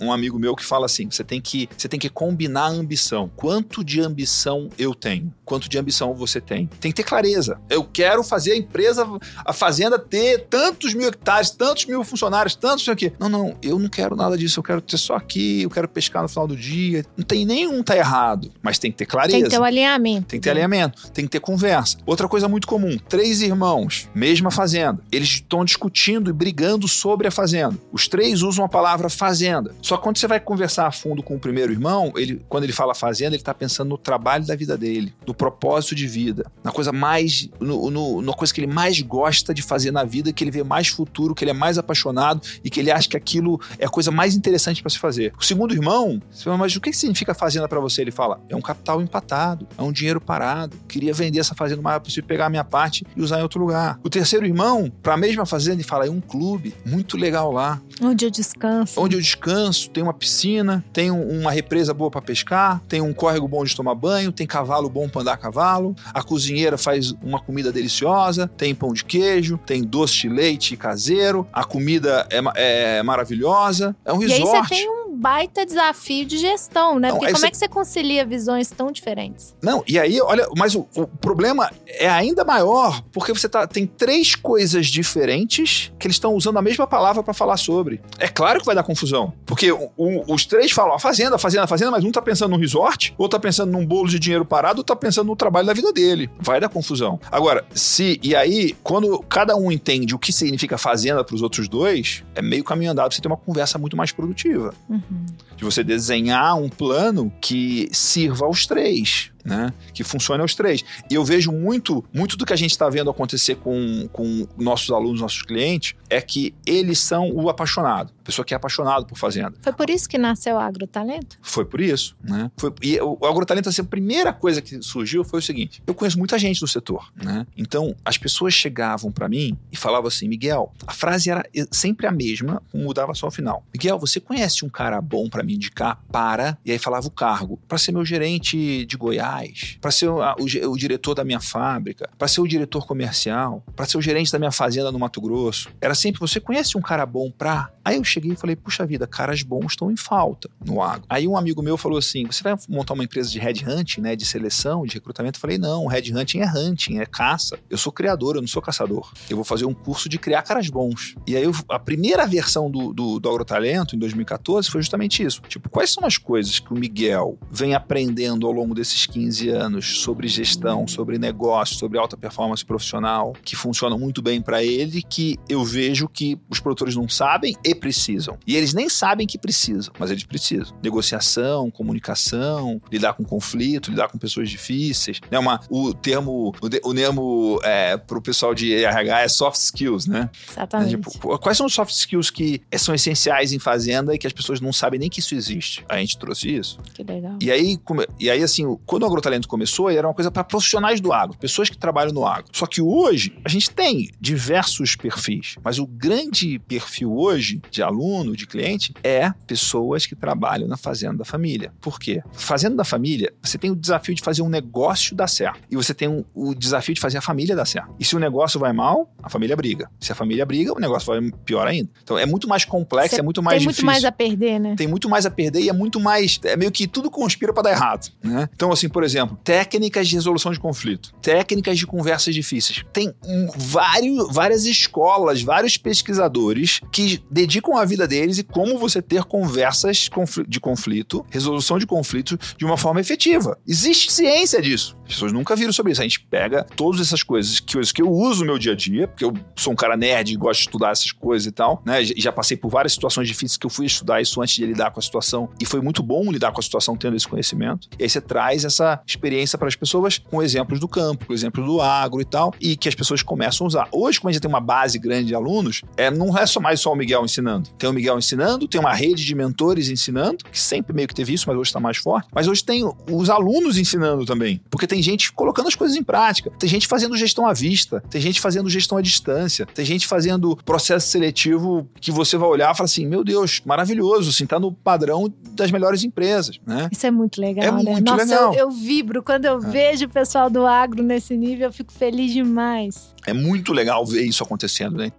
um- 0.00 0.06
um 0.06 0.12
amigo 0.12 0.38
meu 0.38 0.54
que 0.54 0.64
fala 0.64 0.86
assim: 0.86 1.08
você 1.10 1.24
tem 1.24 1.40
que, 1.40 1.68
você 1.76 1.88
tem 1.88 1.98
que 1.98 2.08
combinar 2.08 2.64
a 2.64 2.68
ambição. 2.68 3.30
Quanto 3.36 3.84
de 3.84 4.00
ambição 4.00 4.68
eu 4.78 4.94
tenho? 4.94 5.32
Quanto 5.44 5.68
de 5.68 5.78
ambição 5.78 6.14
você 6.14 6.40
tem? 6.40 6.66
Tem 6.80 6.90
que 6.90 6.96
ter 6.96 7.02
clareza. 7.02 7.60
Eu 7.68 7.84
quero 7.84 8.22
fazer 8.22 8.52
a 8.52 8.56
empresa, 8.56 9.06
a 9.44 9.52
fazenda 9.52 9.98
ter 9.98 10.46
tantos 10.48 10.94
mil 10.94 11.08
hectares, 11.08 11.50
tantos 11.50 11.84
mil 11.86 12.02
funcionários, 12.04 12.54
tantos 12.54 12.88
aqui. 12.88 13.12
Não, 13.18 13.28
não, 13.28 13.56
eu 13.62 13.78
não 13.78 13.88
quero 13.88 14.16
nada 14.16 14.36
disso. 14.36 14.60
Eu 14.60 14.64
quero 14.64 14.80
ter 14.80 14.96
só 14.98 15.14
aqui, 15.16 15.62
eu 15.62 15.70
quero 15.70 15.88
pescar 15.88 16.22
no 16.22 16.28
final 16.28 16.46
do 16.46 16.56
dia. 16.56 17.04
Não 17.16 17.24
tem 17.24 17.44
nenhum 17.44 17.82
tá 17.82 17.94
errado, 18.02 18.50
mas 18.62 18.78
tem 18.78 18.90
que 18.90 18.98
ter 18.98 19.06
clareza. 19.06 19.32
Tem 19.36 19.44
que 19.44 19.50
ter 19.50 19.58
o 19.58 19.64
alinhamento. 19.64 20.26
Tem 20.28 20.38
que 20.40 20.44
ter 20.44 20.50
alinhamento, 20.50 21.10
tem 21.10 21.24
que 21.24 21.30
ter 21.30 21.40
conversa. 21.40 21.96
Outra 22.06 22.28
coisa 22.28 22.48
muito 22.48 22.66
comum: 22.66 22.96
três 23.08 23.40
irmãos, 23.42 24.08
mesma 24.14 24.50
fazenda. 24.50 25.00
Eles 25.10 25.28
estão 25.28 25.64
discutindo 25.64 26.28
e 26.30 26.32
brigando 26.32 26.86
sobre 26.86 27.26
a 27.26 27.30
fazenda. 27.30 27.76
Os 27.92 28.08
três 28.08 28.42
usam 28.42 28.64
a 28.64 28.68
palavra 28.68 29.08
fazenda. 29.08 29.74
Só 29.80 29.96
que 29.96 30.02
quando 30.02 30.18
você 30.18 30.26
vai 30.26 30.40
conversar 30.40 30.86
a 30.86 30.92
fundo 30.92 31.22
com 31.22 31.34
o 31.36 31.38
primeiro 31.38 31.72
irmão, 31.72 32.12
ele, 32.16 32.42
quando 32.48 32.64
ele 32.64 32.72
fala 32.72 32.94
fazenda, 32.94 33.30
ele 33.34 33.42
está 33.42 33.54
pensando 33.54 33.88
no 33.90 33.98
trabalho 33.98 34.46
da 34.46 34.54
vida 34.56 34.76
dele, 34.76 35.14
no 35.26 35.34
propósito 35.34 35.94
de 35.94 36.06
vida, 36.06 36.50
na 36.62 36.70
coisa 36.72 36.92
mais. 36.92 37.48
No, 37.60 37.90
no- 37.90 38.22
na 38.22 38.32
coisa 38.32 38.52
que 38.52 38.60
ele 38.60 38.72
mais 38.72 39.00
gosta 39.00 39.52
de 39.54 39.62
fazer 39.62 39.90
na 39.90 40.04
vida, 40.04 40.32
que 40.32 40.42
ele 40.44 40.50
vê 40.50 40.62
mais 40.62 40.88
futuro, 40.88 41.34
que 41.34 41.44
ele 41.44 41.50
é 41.50 41.54
mais 41.54 41.78
apaixonado 41.78 42.40
e 42.64 42.70
que 42.70 42.80
ele 42.80 42.90
acha 42.90 43.08
que 43.08 43.16
aquilo 43.16 43.60
é 43.78 43.86
a 43.86 43.88
coisa 43.88 44.10
mais 44.10 44.34
interessante 44.34 44.82
para 44.82 44.90
se 44.90 44.98
fazer. 44.98 45.32
O 45.38 45.44
segundo 45.44 45.74
irmão, 45.74 46.20
você 46.30 46.44
fala, 46.44 46.56
mas 46.56 46.74
o 46.76 46.80
que 46.80 46.92
significa 46.92 47.34
fazenda 47.34 47.68
para 47.68 47.80
você? 47.80 47.91
Ele 48.00 48.10
fala: 48.10 48.40
é 48.48 48.56
um 48.56 48.60
capital 48.60 49.00
empatado, 49.02 49.66
é 49.76 49.82
um 49.82 49.92
dinheiro 49.92 50.20
parado. 50.20 50.76
Queria 50.88 51.12
vender 51.12 51.40
essa 51.40 51.54
fazenda 51.54 51.80
o 51.80 51.84
mais 51.84 51.94
rápido 51.94 52.06
possível, 52.08 52.28
pegar 52.28 52.46
a 52.46 52.50
minha 52.50 52.64
parte 52.64 53.04
e 53.16 53.20
usar 53.22 53.38
em 53.38 53.42
outro 53.42 53.60
lugar. 53.60 53.98
O 54.02 54.08
terceiro 54.10 54.46
irmão, 54.46 54.90
para 55.02 55.14
a 55.14 55.16
mesma 55.16 55.44
fazenda, 55.44 55.76
ele 55.76 55.82
fala: 55.82 56.06
é 56.06 56.10
um 56.10 56.20
clube 56.20 56.74
muito 56.86 57.16
legal 57.16 57.52
lá, 57.52 57.80
Onde 58.00 58.24
eu 58.24 58.30
descanso. 58.30 59.00
onde 59.00 59.16
eu 59.16 59.20
descanso, 59.20 59.90
tem 59.90 60.02
uma 60.02 60.14
piscina, 60.14 60.84
tem 60.92 61.10
um- 61.10 61.40
uma 61.40 61.50
represa 61.50 61.92
boa 61.92 62.10
para 62.10 62.22
pescar, 62.22 62.80
tem 62.88 63.00
um 63.00 63.12
córrego 63.12 63.46
bom 63.48 63.64
de 63.64 63.74
tomar 63.74 63.94
banho, 63.94 64.30
tem 64.32 64.46
cavalo 64.46 64.88
bom 64.88 65.08
para 65.08 65.22
andar 65.22 65.32
a 65.34 65.36
cavalo, 65.36 65.94
a 66.14 66.22
cozinheira 66.22 66.78
faz 66.78 67.12
uma 67.22 67.40
comida 67.40 67.72
deliciosa, 67.72 68.46
tem 68.56 68.74
pão 68.74 68.92
de 68.92 69.04
queijo, 69.04 69.58
tem 69.58 69.82
doce 69.82 70.14
de 70.22 70.28
leite 70.28 70.76
caseiro, 70.76 71.46
a 71.52 71.64
comida 71.64 72.26
é, 72.30 72.98
é 72.98 73.02
maravilhosa, 73.02 73.96
é 74.04 74.12
um 74.12 74.22
E 74.22 74.26
aí 74.32 74.38
resort. 74.38 74.68
você 74.68 74.74
tem 74.74 74.88
um 74.90 75.16
baita 75.16 75.64
desafio 75.66 76.24
de 76.24 76.38
gestão, 76.38 76.98
né? 76.98 77.08
Não, 77.08 77.16
Porque 77.18 77.32
como 77.32 77.38
você- 77.40 77.46
é 77.46 77.50
que 77.50 77.56
você 77.56 77.68
concilia 77.82 78.24
visões 78.24 78.70
tão 78.70 78.92
diferentes? 78.92 79.54
Não, 79.60 79.82
e 79.88 79.98
aí, 79.98 80.20
olha, 80.20 80.46
mas 80.56 80.74
o, 80.74 80.86
o 80.94 81.06
problema 81.06 81.70
é 81.86 82.08
ainda 82.08 82.44
maior, 82.44 83.02
porque 83.12 83.32
você 83.32 83.48
tá, 83.48 83.66
tem 83.66 83.86
três 83.86 84.34
coisas 84.34 84.86
diferentes 84.86 85.92
que 85.98 86.06
eles 86.06 86.14
estão 86.16 86.34
usando 86.34 86.58
a 86.58 86.62
mesma 86.62 86.86
palavra 86.86 87.22
para 87.22 87.34
falar 87.34 87.56
sobre. 87.56 88.00
É 88.18 88.28
claro 88.28 88.60
que 88.60 88.66
vai 88.66 88.74
dar 88.74 88.82
confusão, 88.82 89.32
porque 89.44 89.70
o- 89.72 89.90
o- 89.96 90.32
os 90.32 90.46
três 90.46 90.70
falam 90.70 90.94
a 90.94 90.98
fazenda, 90.98 91.36
a 91.36 91.38
fazenda, 91.38 91.64
a 91.64 91.66
fazenda, 91.66 91.90
mas 91.90 92.04
um 92.04 92.12
tá 92.12 92.22
pensando 92.22 92.52
num 92.52 92.56
resort, 92.58 93.14
outro 93.18 93.38
tá 93.38 93.42
pensando 93.42 93.72
num 93.72 93.84
bolo 93.84 94.08
de 94.08 94.18
dinheiro 94.18 94.44
parado, 94.44 94.78
outro 94.78 94.94
tá 94.94 94.98
pensando 94.98 95.26
no 95.26 95.36
trabalho 95.36 95.66
da 95.66 95.72
vida 95.72 95.92
dele. 95.92 96.30
Vai 96.40 96.60
dar 96.60 96.68
confusão. 96.68 97.18
Agora, 97.30 97.64
se 97.74 98.18
e 98.22 98.34
aí, 98.36 98.76
quando 98.82 99.18
cada 99.28 99.56
um 99.56 99.70
entende 99.72 100.14
o 100.14 100.18
que 100.18 100.32
significa 100.32 100.78
fazenda 100.78 101.24
para 101.24 101.34
os 101.34 101.42
outros 101.42 101.68
dois, 101.68 102.22
é 102.34 102.42
meio 102.42 102.62
caminho 102.64 102.92
andado 102.92 103.08
pra 103.08 103.16
você 103.16 103.20
ter 103.22 103.28
uma 103.28 103.36
conversa 103.36 103.78
muito 103.78 103.96
mais 103.96 104.12
produtiva 104.12 104.72
Uhum. 104.88 105.26
de 105.56 105.64
você 105.64 105.82
desenhar 105.82 106.56
um 106.56 106.68
plano 106.68 107.32
que 107.40 107.71
sirva 107.90 108.46
aos 108.46 108.66
três. 108.66 109.31
Né? 109.44 109.72
Que 109.92 110.04
funcione 110.04 110.42
aos 110.42 110.54
três. 110.54 110.84
E 111.10 111.14
eu 111.14 111.24
vejo 111.24 111.52
muito, 111.52 112.04
muito 112.12 112.36
do 112.36 112.44
que 112.46 112.52
a 112.52 112.56
gente 112.56 112.70
está 112.70 112.88
vendo 112.88 113.10
acontecer 113.10 113.56
com, 113.56 114.08
com 114.12 114.46
nossos 114.56 114.90
alunos, 114.90 115.20
nossos 115.20 115.42
clientes, 115.42 115.94
é 116.08 116.20
que 116.20 116.54
eles 116.66 116.98
são 116.98 117.30
o 117.30 117.48
apaixonado. 117.48 118.12
A 118.20 118.24
pessoa 118.24 118.44
que 118.44 118.54
é 118.54 118.56
apaixonado 118.56 119.06
por 119.06 119.18
fazenda. 119.18 119.54
Foi 119.62 119.72
por 119.72 119.90
isso 119.90 120.08
que 120.08 120.18
nasceu 120.18 120.56
o 120.56 120.58
agrotalento? 120.58 121.38
Foi 121.40 121.64
por 121.64 121.80
isso, 121.80 122.16
né? 122.22 122.50
Foi, 122.56 122.72
e 122.82 123.00
o, 123.00 123.18
o 123.20 123.26
agrotalento, 123.26 123.68
assim, 123.68 123.82
a 123.82 123.84
primeira 123.84 124.32
coisa 124.32 124.62
que 124.62 124.80
surgiu 124.82 125.24
foi 125.24 125.40
o 125.40 125.42
seguinte: 125.42 125.82
eu 125.86 125.94
conheço 125.94 126.18
muita 126.18 126.38
gente 126.38 126.60
do 126.60 126.68
setor, 126.68 127.10
né? 127.16 127.46
Então, 127.56 127.94
as 128.04 128.16
pessoas 128.18 128.54
chegavam 128.54 129.10
para 129.10 129.28
mim 129.28 129.58
e 129.70 129.76
falavam 129.76 130.08
assim: 130.08 130.28
Miguel, 130.28 130.72
a 130.86 130.92
frase 130.92 131.30
era 131.30 131.44
sempre 131.70 132.06
a 132.06 132.12
mesma, 132.12 132.62
mudava 132.72 133.14
só 133.14 133.26
o 133.26 133.30
final. 133.30 133.64
Miguel, 133.72 133.98
você 133.98 134.20
conhece 134.20 134.64
um 134.64 134.68
cara 134.68 135.00
bom 135.00 135.28
para 135.28 135.42
me 135.42 135.54
indicar 135.54 136.00
para? 136.10 136.56
E 136.64 136.70
aí 136.70 136.78
falava 136.78 137.06
o 137.06 137.10
cargo, 137.10 137.58
para 137.66 137.78
ser 137.78 137.92
meu 137.92 138.04
gerente 138.04 138.84
de 138.86 138.96
Goiás, 138.96 139.31
para 139.80 139.90
ser 139.90 140.08
o, 140.08 140.18
o, 140.20 140.70
o, 140.70 140.76
diretor 140.76 141.14
da 141.14 141.24
minha 141.24 141.40
fábrica, 141.40 142.08
para 142.18 142.28
ser 142.28 142.40
o 142.40 142.46
diretor 142.46 142.86
comercial, 142.86 143.62
para 143.74 143.86
ser 143.86 143.98
o 143.98 144.02
gerente 144.02 144.30
da 144.30 144.38
minha 144.38 144.52
fazenda 144.52 144.92
no 144.92 144.98
Mato 144.98 145.20
Grosso. 145.20 145.68
Era 145.80 145.94
sempre: 145.94 146.20
você 146.20 146.40
conhece 146.40 146.76
um 146.76 146.80
cara 146.80 147.06
bom 147.06 147.30
pra? 147.30 147.70
Aí 147.84 147.96
eu 147.96 148.04
cheguei 148.04 148.32
e 148.32 148.36
falei: 148.36 148.56
puxa 148.56 148.86
vida, 148.86 149.06
caras 149.06 149.42
bons 149.42 149.72
estão 149.72 149.90
em 149.90 149.96
falta 149.96 150.48
no 150.64 150.82
agro. 150.82 151.04
Aí 151.08 151.26
um 151.26 151.36
amigo 151.36 151.62
meu 151.62 151.76
falou 151.76 151.98
assim: 151.98 152.26
você 152.26 152.42
vai 152.42 152.54
montar 152.68 152.94
uma 152.94 153.04
empresa 153.04 153.30
de 153.30 153.38
headhunting, 153.38 154.00
né, 154.00 154.14
de 154.14 154.24
seleção, 154.24 154.84
de 154.84 154.94
recrutamento? 154.94 155.38
Eu 155.38 155.40
falei: 155.40 155.58
não, 155.58 155.86
headhunting 155.86 156.40
é 156.40 156.46
hunting, 156.46 156.98
é 156.98 157.06
caça. 157.06 157.58
Eu 157.68 157.78
sou 157.78 157.92
criador, 157.92 158.36
eu 158.36 158.40
não 158.40 158.48
sou 158.48 158.62
caçador. 158.62 159.12
Eu 159.28 159.36
vou 159.36 159.44
fazer 159.44 159.64
um 159.64 159.74
curso 159.74 160.08
de 160.08 160.18
criar 160.18 160.42
caras 160.42 160.68
bons. 160.68 161.14
E 161.26 161.36
aí 161.36 161.44
eu, 161.44 161.52
a 161.68 161.78
primeira 161.78 162.26
versão 162.26 162.70
do, 162.70 162.92
do, 162.92 163.18
do 163.18 163.28
Agrotalento, 163.28 163.96
em 163.96 163.98
2014, 163.98 164.70
foi 164.70 164.80
justamente 164.80 165.22
isso. 165.22 165.40
Tipo, 165.48 165.68
quais 165.68 165.90
são 165.90 166.04
as 166.04 166.18
coisas 166.18 166.58
que 166.58 166.72
o 166.72 166.76
Miguel 166.76 167.38
vem 167.50 167.74
aprendendo 167.74 168.46
ao 168.46 168.52
longo 168.52 168.74
desses 168.74 169.06
15 169.06 169.21
anos 169.48 170.00
sobre 170.00 170.28
gestão, 170.28 170.86
sobre 170.86 171.18
negócio, 171.18 171.76
sobre 171.76 171.98
alta 171.98 172.16
performance 172.16 172.64
profissional, 172.64 173.34
que 173.44 173.56
funcionam 173.56 173.98
muito 173.98 174.22
bem 174.22 174.40
para 174.40 174.62
ele, 174.62 175.02
que 175.02 175.38
eu 175.48 175.64
vejo 175.64 176.08
que 176.08 176.38
os 176.48 176.60
produtores 176.60 176.96
não 176.96 177.08
sabem 177.08 177.56
e 177.64 177.74
precisam. 177.74 178.38
E 178.46 178.56
eles 178.56 178.74
nem 178.74 178.88
sabem 178.88 179.26
que 179.26 179.38
precisam, 179.38 179.92
mas 179.98 180.10
eles 180.10 180.24
precisam. 180.24 180.76
Negociação, 180.82 181.70
comunicação, 181.70 182.80
lidar 182.90 183.14
com 183.14 183.24
conflito, 183.24 183.90
lidar 183.90 184.08
com 184.08 184.18
pessoas 184.18 184.48
difíceis. 184.48 185.20
Né? 185.30 185.38
Uma, 185.38 185.60
o 185.70 185.92
termo, 185.94 186.54
o, 186.60 186.68
de, 186.68 186.80
o 186.84 186.94
termo 186.94 187.60
é, 187.62 187.96
para 187.96 188.18
o 188.18 188.22
pessoal 188.22 188.54
de 188.54 188.74
RH 188.74 189.20
é 189.20 189.28
soft 189.28 189.60
skills, 189.60 190.06
né? 190.06 190.30
Exatamente. 190.50 190.94
É, 190.94 190.98
tipo, 190.98 191.38
quais 191.38 191.56
são 191.56 191.66
os 191.66 191.74
soft 191.74 191.92
skills 191.92 192.30
que 192.30 192.62
são 192.76 192.94
essenciais 192.94 193.52
em 193.52 193.58
fazenda 193.58 194.14
e 194.14 194.18
que 194.18 194.26
as 194.26 194.32
pessoas 194.32 194.60
não 194.60 194.72
sabem 194.72 194.98
nem 195.00 195.10
que 195.10 195.20
isso 195.20 195.34
existe? 195.34 195.84
A 195.88 195.98
gente 195.98 196.18
trouxe 196.18 196.54
isso. 196.54 196.78
Que 196.94 197.02
legal. 197.02 197.36
E 197.40 197.50
aí, 197.50 197.78
e 198.18 198.30
aí 198.30 198.42
assim, 198.42 198.78
quando 198.86 199.04
agrotalento 199.12 199.48
começou, 199.48 199.90
era 199.90 200.06
uma 200.06 200.14
coisa 200.14 200.30
para 200.30 200.44
profissionais 200.44 201.00
do 201.00 201.12
agro, 201.12 201.36
pessoas 201.36 201.68
que 201.68 201.76
trabalham 201.76 202.12
no 202.12 202.26
agro. 202.26 202.46
Só 202.52 202.66
que 202.66 202.80
hoje, 202.80 203.38
a 203.44 203.48
gente 203.48 203.70
tem 203.70 204.10
diversos 204.20 204.96
perfis, 204.96 205.56
mas 205.62 205.78
o 205.78 205.86
grande 205.86 206.58
perfil 206.60 207.16
hoje 207.16 207.60
de 207.70 207.82
aluno, 207.82 208.36
de 208.36 208.46
cliente, 208.46 208.94
é 209.02 209.32
pessoas 209.46 210.06
que 210.06 210.14
trabalham 210.14 210.68
na 210.68 210.76
fazenda 210.76 211.18
da 211.18 211.24
família. 211.24 211.72
Por 211.80 211.98
quê? 211.98 212.22
Fazenda 212.32 212.76
da 212.76 212.84
família, 212.84 213.32
você 213.42 213.58
tem 213.58 213.70
o 213.70 213.76
desafio 213.76 214.14
de 214.14 214.22
fazer 214.22 214.42
um 214.42 214.48
negócio 214.48 215.14
dar 215.14 215.28
certo. 215.28 215.60
E 215.70 215.76
você 215.76 215.94
tem 215.94 216.08
um, 216.08 216.24
o 216.34 216.54
desafio 216.54 216.94
de 216.94 217.00
fazer 217.00 217.18
a 217.18 217.22
família 217.22 217.54
dar 217.54 217.66
certo. 217.66 217.94
E 217.98 218.04
se 218.04 218.16
o 218.16 218.18
negócio 218.18 218.58
vai 218.58 218.72
mal, 218.72 219.12
a 219.22 219.28
família 219.28 219.56
briga. 219.56 219.90
Se 220.00 220.12
a 220.12 220.14
família 220.14 220.44
briga, 220.44 220.72
o 220.72 220.80
negócio 220.80 221.06
vai 221.06 221.30
pior 221.44 221.66
ainda. 221.66 221.90
Então 222.02 222.18
é 222.18 222.26
muito 222.26 222.48
mais 222.48 222.64
complexo, 222.64 223.16
você 223.16 223.20
é 223.20 223.24
muito 223.24 223.42
mais 223.42 223.58
tem 223.58 223.68
difícil. 223.68 223.82
Tem 223.82 223.84
muito 223.84 224.02
mais 224.02 224.04
a 224.04 224.12
perder, 224.12 224.58
né? 224.60 224.74
Tem 224.76 224.86
muito 224.86 225.08
mais 225.08 225.26
a 225.26 225.30
perder 225.30 225.60
e 225.60 225.68
é 225.68 225.72
muito 225.72 226.00
mais. 226.00 226.40
É 226.44 226.56
meio 226.56 226.70
que 226.70 226.86
tudo 226.86 227.10
conspira 227.10 227.52
para 227.52 227.64
dar 227.64 227.70
errado. 227.70 228.10
Né? 228.22 228.48
Então, 228.54 228.72
assim, 228.72 228.88
por 228.88 229.01
exemplo, 229.04 229.38
técnicas 229.42 230.08
de 230.08 230.14
resolução 230.14 230.52
de 230.52 230.60
conflito, 230.60 231.12
técnicas 231.20 231.78
de 231.78 231.86
conversas 231.86 232.34
difíceis. 232.34 232.84
Tem 232.92 233.12
um, 233.24 233.48
vários, 233.56 234.32
várias 234.32 234.64
escolas, 234.64 235.42
vários 235.42 235.76
pesquisadores 235.76 236.80
que 236.90 237.22
dedicam 237.30 237.76
a 237.76 237.84
vida 237.84 238.06
deles 238.06 238.38
e 238.38 238.42
como 238.42 238.78
você 238.78 239.00
ter 239.00 239.24
conversas 239.24 240.08
de 240.46 240.60
conflito, 240.60 241.24
resolução 241.30 241.78
de 241.78 241.86
conflito 241.86 242.38
de 242.56 242.64
uma 242.64 242.76
forma 242.76 243.00
efetiva. 243.00 243.58
Existe 243.66 244.12
ciência 244.12 244.60
disso. 244.60 244.96
As 245.06 245.14
pessoas 245.14 245.32
nunca 245.32 245.54
viram 245.54 245.72
sobre 245.72 245.92
isso. 245.92 246.00
A 246.00 246.04
gente 246.04 246.20
pega 246.20 246.64
todas 246.76 247.00
essas 247.00 247.22
coisas 247.22 247.60
que, 247.60 247.78
que 247.92 248.02
eu 248.02 248.10
uso 248.10 248.40
no 248.40 248.46
meu 248.46 248.58
dia 248.58 248.72
a 248.72 248.76
dia, 248.76 249.08
porque 249.08 249.24
eu 249.24 249.32
sou 249.56 249.72
um 249.72 249.76
cara 249.76 249.96
nerd 249.96 250.32
e 250.32 250.36
gosto 250.36 250.60
de 250.60 250.66
estudar 250.66 250.90
essas 250.90 251.12
coisas 251.12 251.46
e 251.46 251.52
tal, 251.52 251.82
né? 251.84 252.02
Já 252.04 252.32
passei 252.32 252.56
por 252.56 252.70
várias 252.70 252.92
situações 252.92 253.28
difíceis 253.28 253.56
que 253.56 253.66
eu 253.66 253.70
fui 253.70 253.86
estudar 253.86 254.20
isso 254.20 254.40
antes 254.40 254.54
de 254.54 254.64
lidar 254.64 254.90
com 254.90 255.00
a 255.00 255.02
situação 255.02 255.50
e 255.60 255.66
foi 255.66 255.80
muito 255.80 256.02
bom 256.02 256.30
lidar 256.30 256.52
com 256.52 256.60
a 256.60 256.62
situação 256.62 256.96
tendo 256.96 257.16
esse 257.16 257.28
conhecimento. 257.28 257.88
E 257.98 258.04
aí 258.04 258.08
você 258.08 258.20
traz 258.20 258.64
essa 258.64 258.91
experiência 259.06 259.58
para 259.58 259.68
as 259.68 259.76
pessoas 259.76 260.18
com 260.18 260.42
exemplos 260.42 260.80
do 260.80 260.88
campo, 260.88 261.26
com 261.26 261.32
exemplos 261.32 261.64
do 261.64 261.80
agro 261.80 262.20
e 262.20 262.24
tal, 262.24 262.52
e 262.60 262.76
que 262.76 262.88
as 262.88 262.94
pessoas 262.94 263.22
começam 263.22 263.64
a 263.64 263.68
usar. 263.68 263.88
Hoje, 263.92 264.20
como 264.20 264.30
a 264.30 264.32
gente 264.32 264.42
tem 264.42 264.48
uma 264.48 264.60
base 264.60 264.98
grande 264.98 265.28
de 265.28 265.34
alunos, 265.34 265.82
é, 265.96 266.10
não 266.10 266.36
é 266.36 266.46
só 266.46 266.60
mais 266.60 266.80
só 266.80 266.92
o 266.92 266.96
Miguel 266.96 267.24
ensinando. 267.24 267.70
Tem 267.78 267.88
o 267.88 267.92
Miguel 267.92 268.18
ensinando, 268.18 268.66
tem 268.68 268.80
uma 268.80 268.92
rede 268.92 269.24
de 269.24 269.34
mentores 269.34 269.88
ensinando, 269.88 270.44
que 270.50 270.58
sempre 270.58 270.94
meio 270.94 271.08
que 271.08 271.14
teve 271.14 271.32
isso, 271.32 271.44
mas 271.48 271.56
hoje 271.56 271.68
está 271.68 271.80
mais 271.80 271.96
forte. 271.96 272.28
Mas 272.32 272.48
hoje 272.48 272.64
tem 272.64 272.84
os 273.10 273.30
alunos 273.30 273.78
ensinando 273.78 274.24
também, 274.24 274.60
porque 274.70 274.86
tem 274.86 275.02
gente 275.02 275.32
colocando 275.32 275.68
as 275.68 275.74
coisas 275.74 275.96
em 275.96 276.02
prática. 276.02 276.50
Tem 276.58 276.68
gente 276.68 276.86
fazendo 276.86 277.16
gestão 277.16 277.46
à 277.46 277.52
vista, 277.52 278.02
tem 278.10 278.20
gente 278.20 278.40
fazendo 278.40 278.68
gestão 278.68 278.98
à 278.98 279.02
distância, 279.02 279.66
tem 279.66 279.84
gente 279.84 280.06
fazendo 280.06 280.56
processo 280.64 281.08
seletivo 281.08 281.88
que 282.00 282.10
você 282.10 282.36
vai 282.36 282.48
olhar 282.48 282.72
e 282.72 282.76
fala 282.76 282.86
assim: 282.86 283.06
meu 283.06 283.24
Deus, 283.24 283.62
maravilhoso, 283.64 284.30
assim, 284.30 284.46
tá 284.46 284.58
no 284.58 284.72
padrão 284.72 285.32
das 285.52 285.70
melhores 285.70 286.04
empresas, 286.04 286.60
né? 286.66 286.88
Isso 286.90 287.06
é 287.06 287.10
muito 287.10 287.40
legal, 287.40 287.64
é 287.64 287.82
né? 287.82 287.92
muito 287.92 288.04
Nossa, 288.04 288.24
legal. 288.24 288.54
Eu, 288.54 288.60
eu 288.60 288.70
vibro 288.82 289.22
quando 289.22 289.44
eu 289.44 289.58
é. 289.58 289.60
vejo 289.60 290.06
o 290.06 290.08
pessoal 290.08 290.50
do 290.50 290.66
agro 290.66 291.02
nesse 291.02 291.36
nível, 291.36 291.68
eu 291.68 291.72
fico 291.72 291.92
feliz 291.92 292.32
demais. 292.32 293.14
É 293.26 293.32
muito 293.32 293.72
legal 293.72 294.04
ver 294.04 294.22
isso 294.22 294.42
acontecendo, 294.42 294.96
né? 294.96 295.12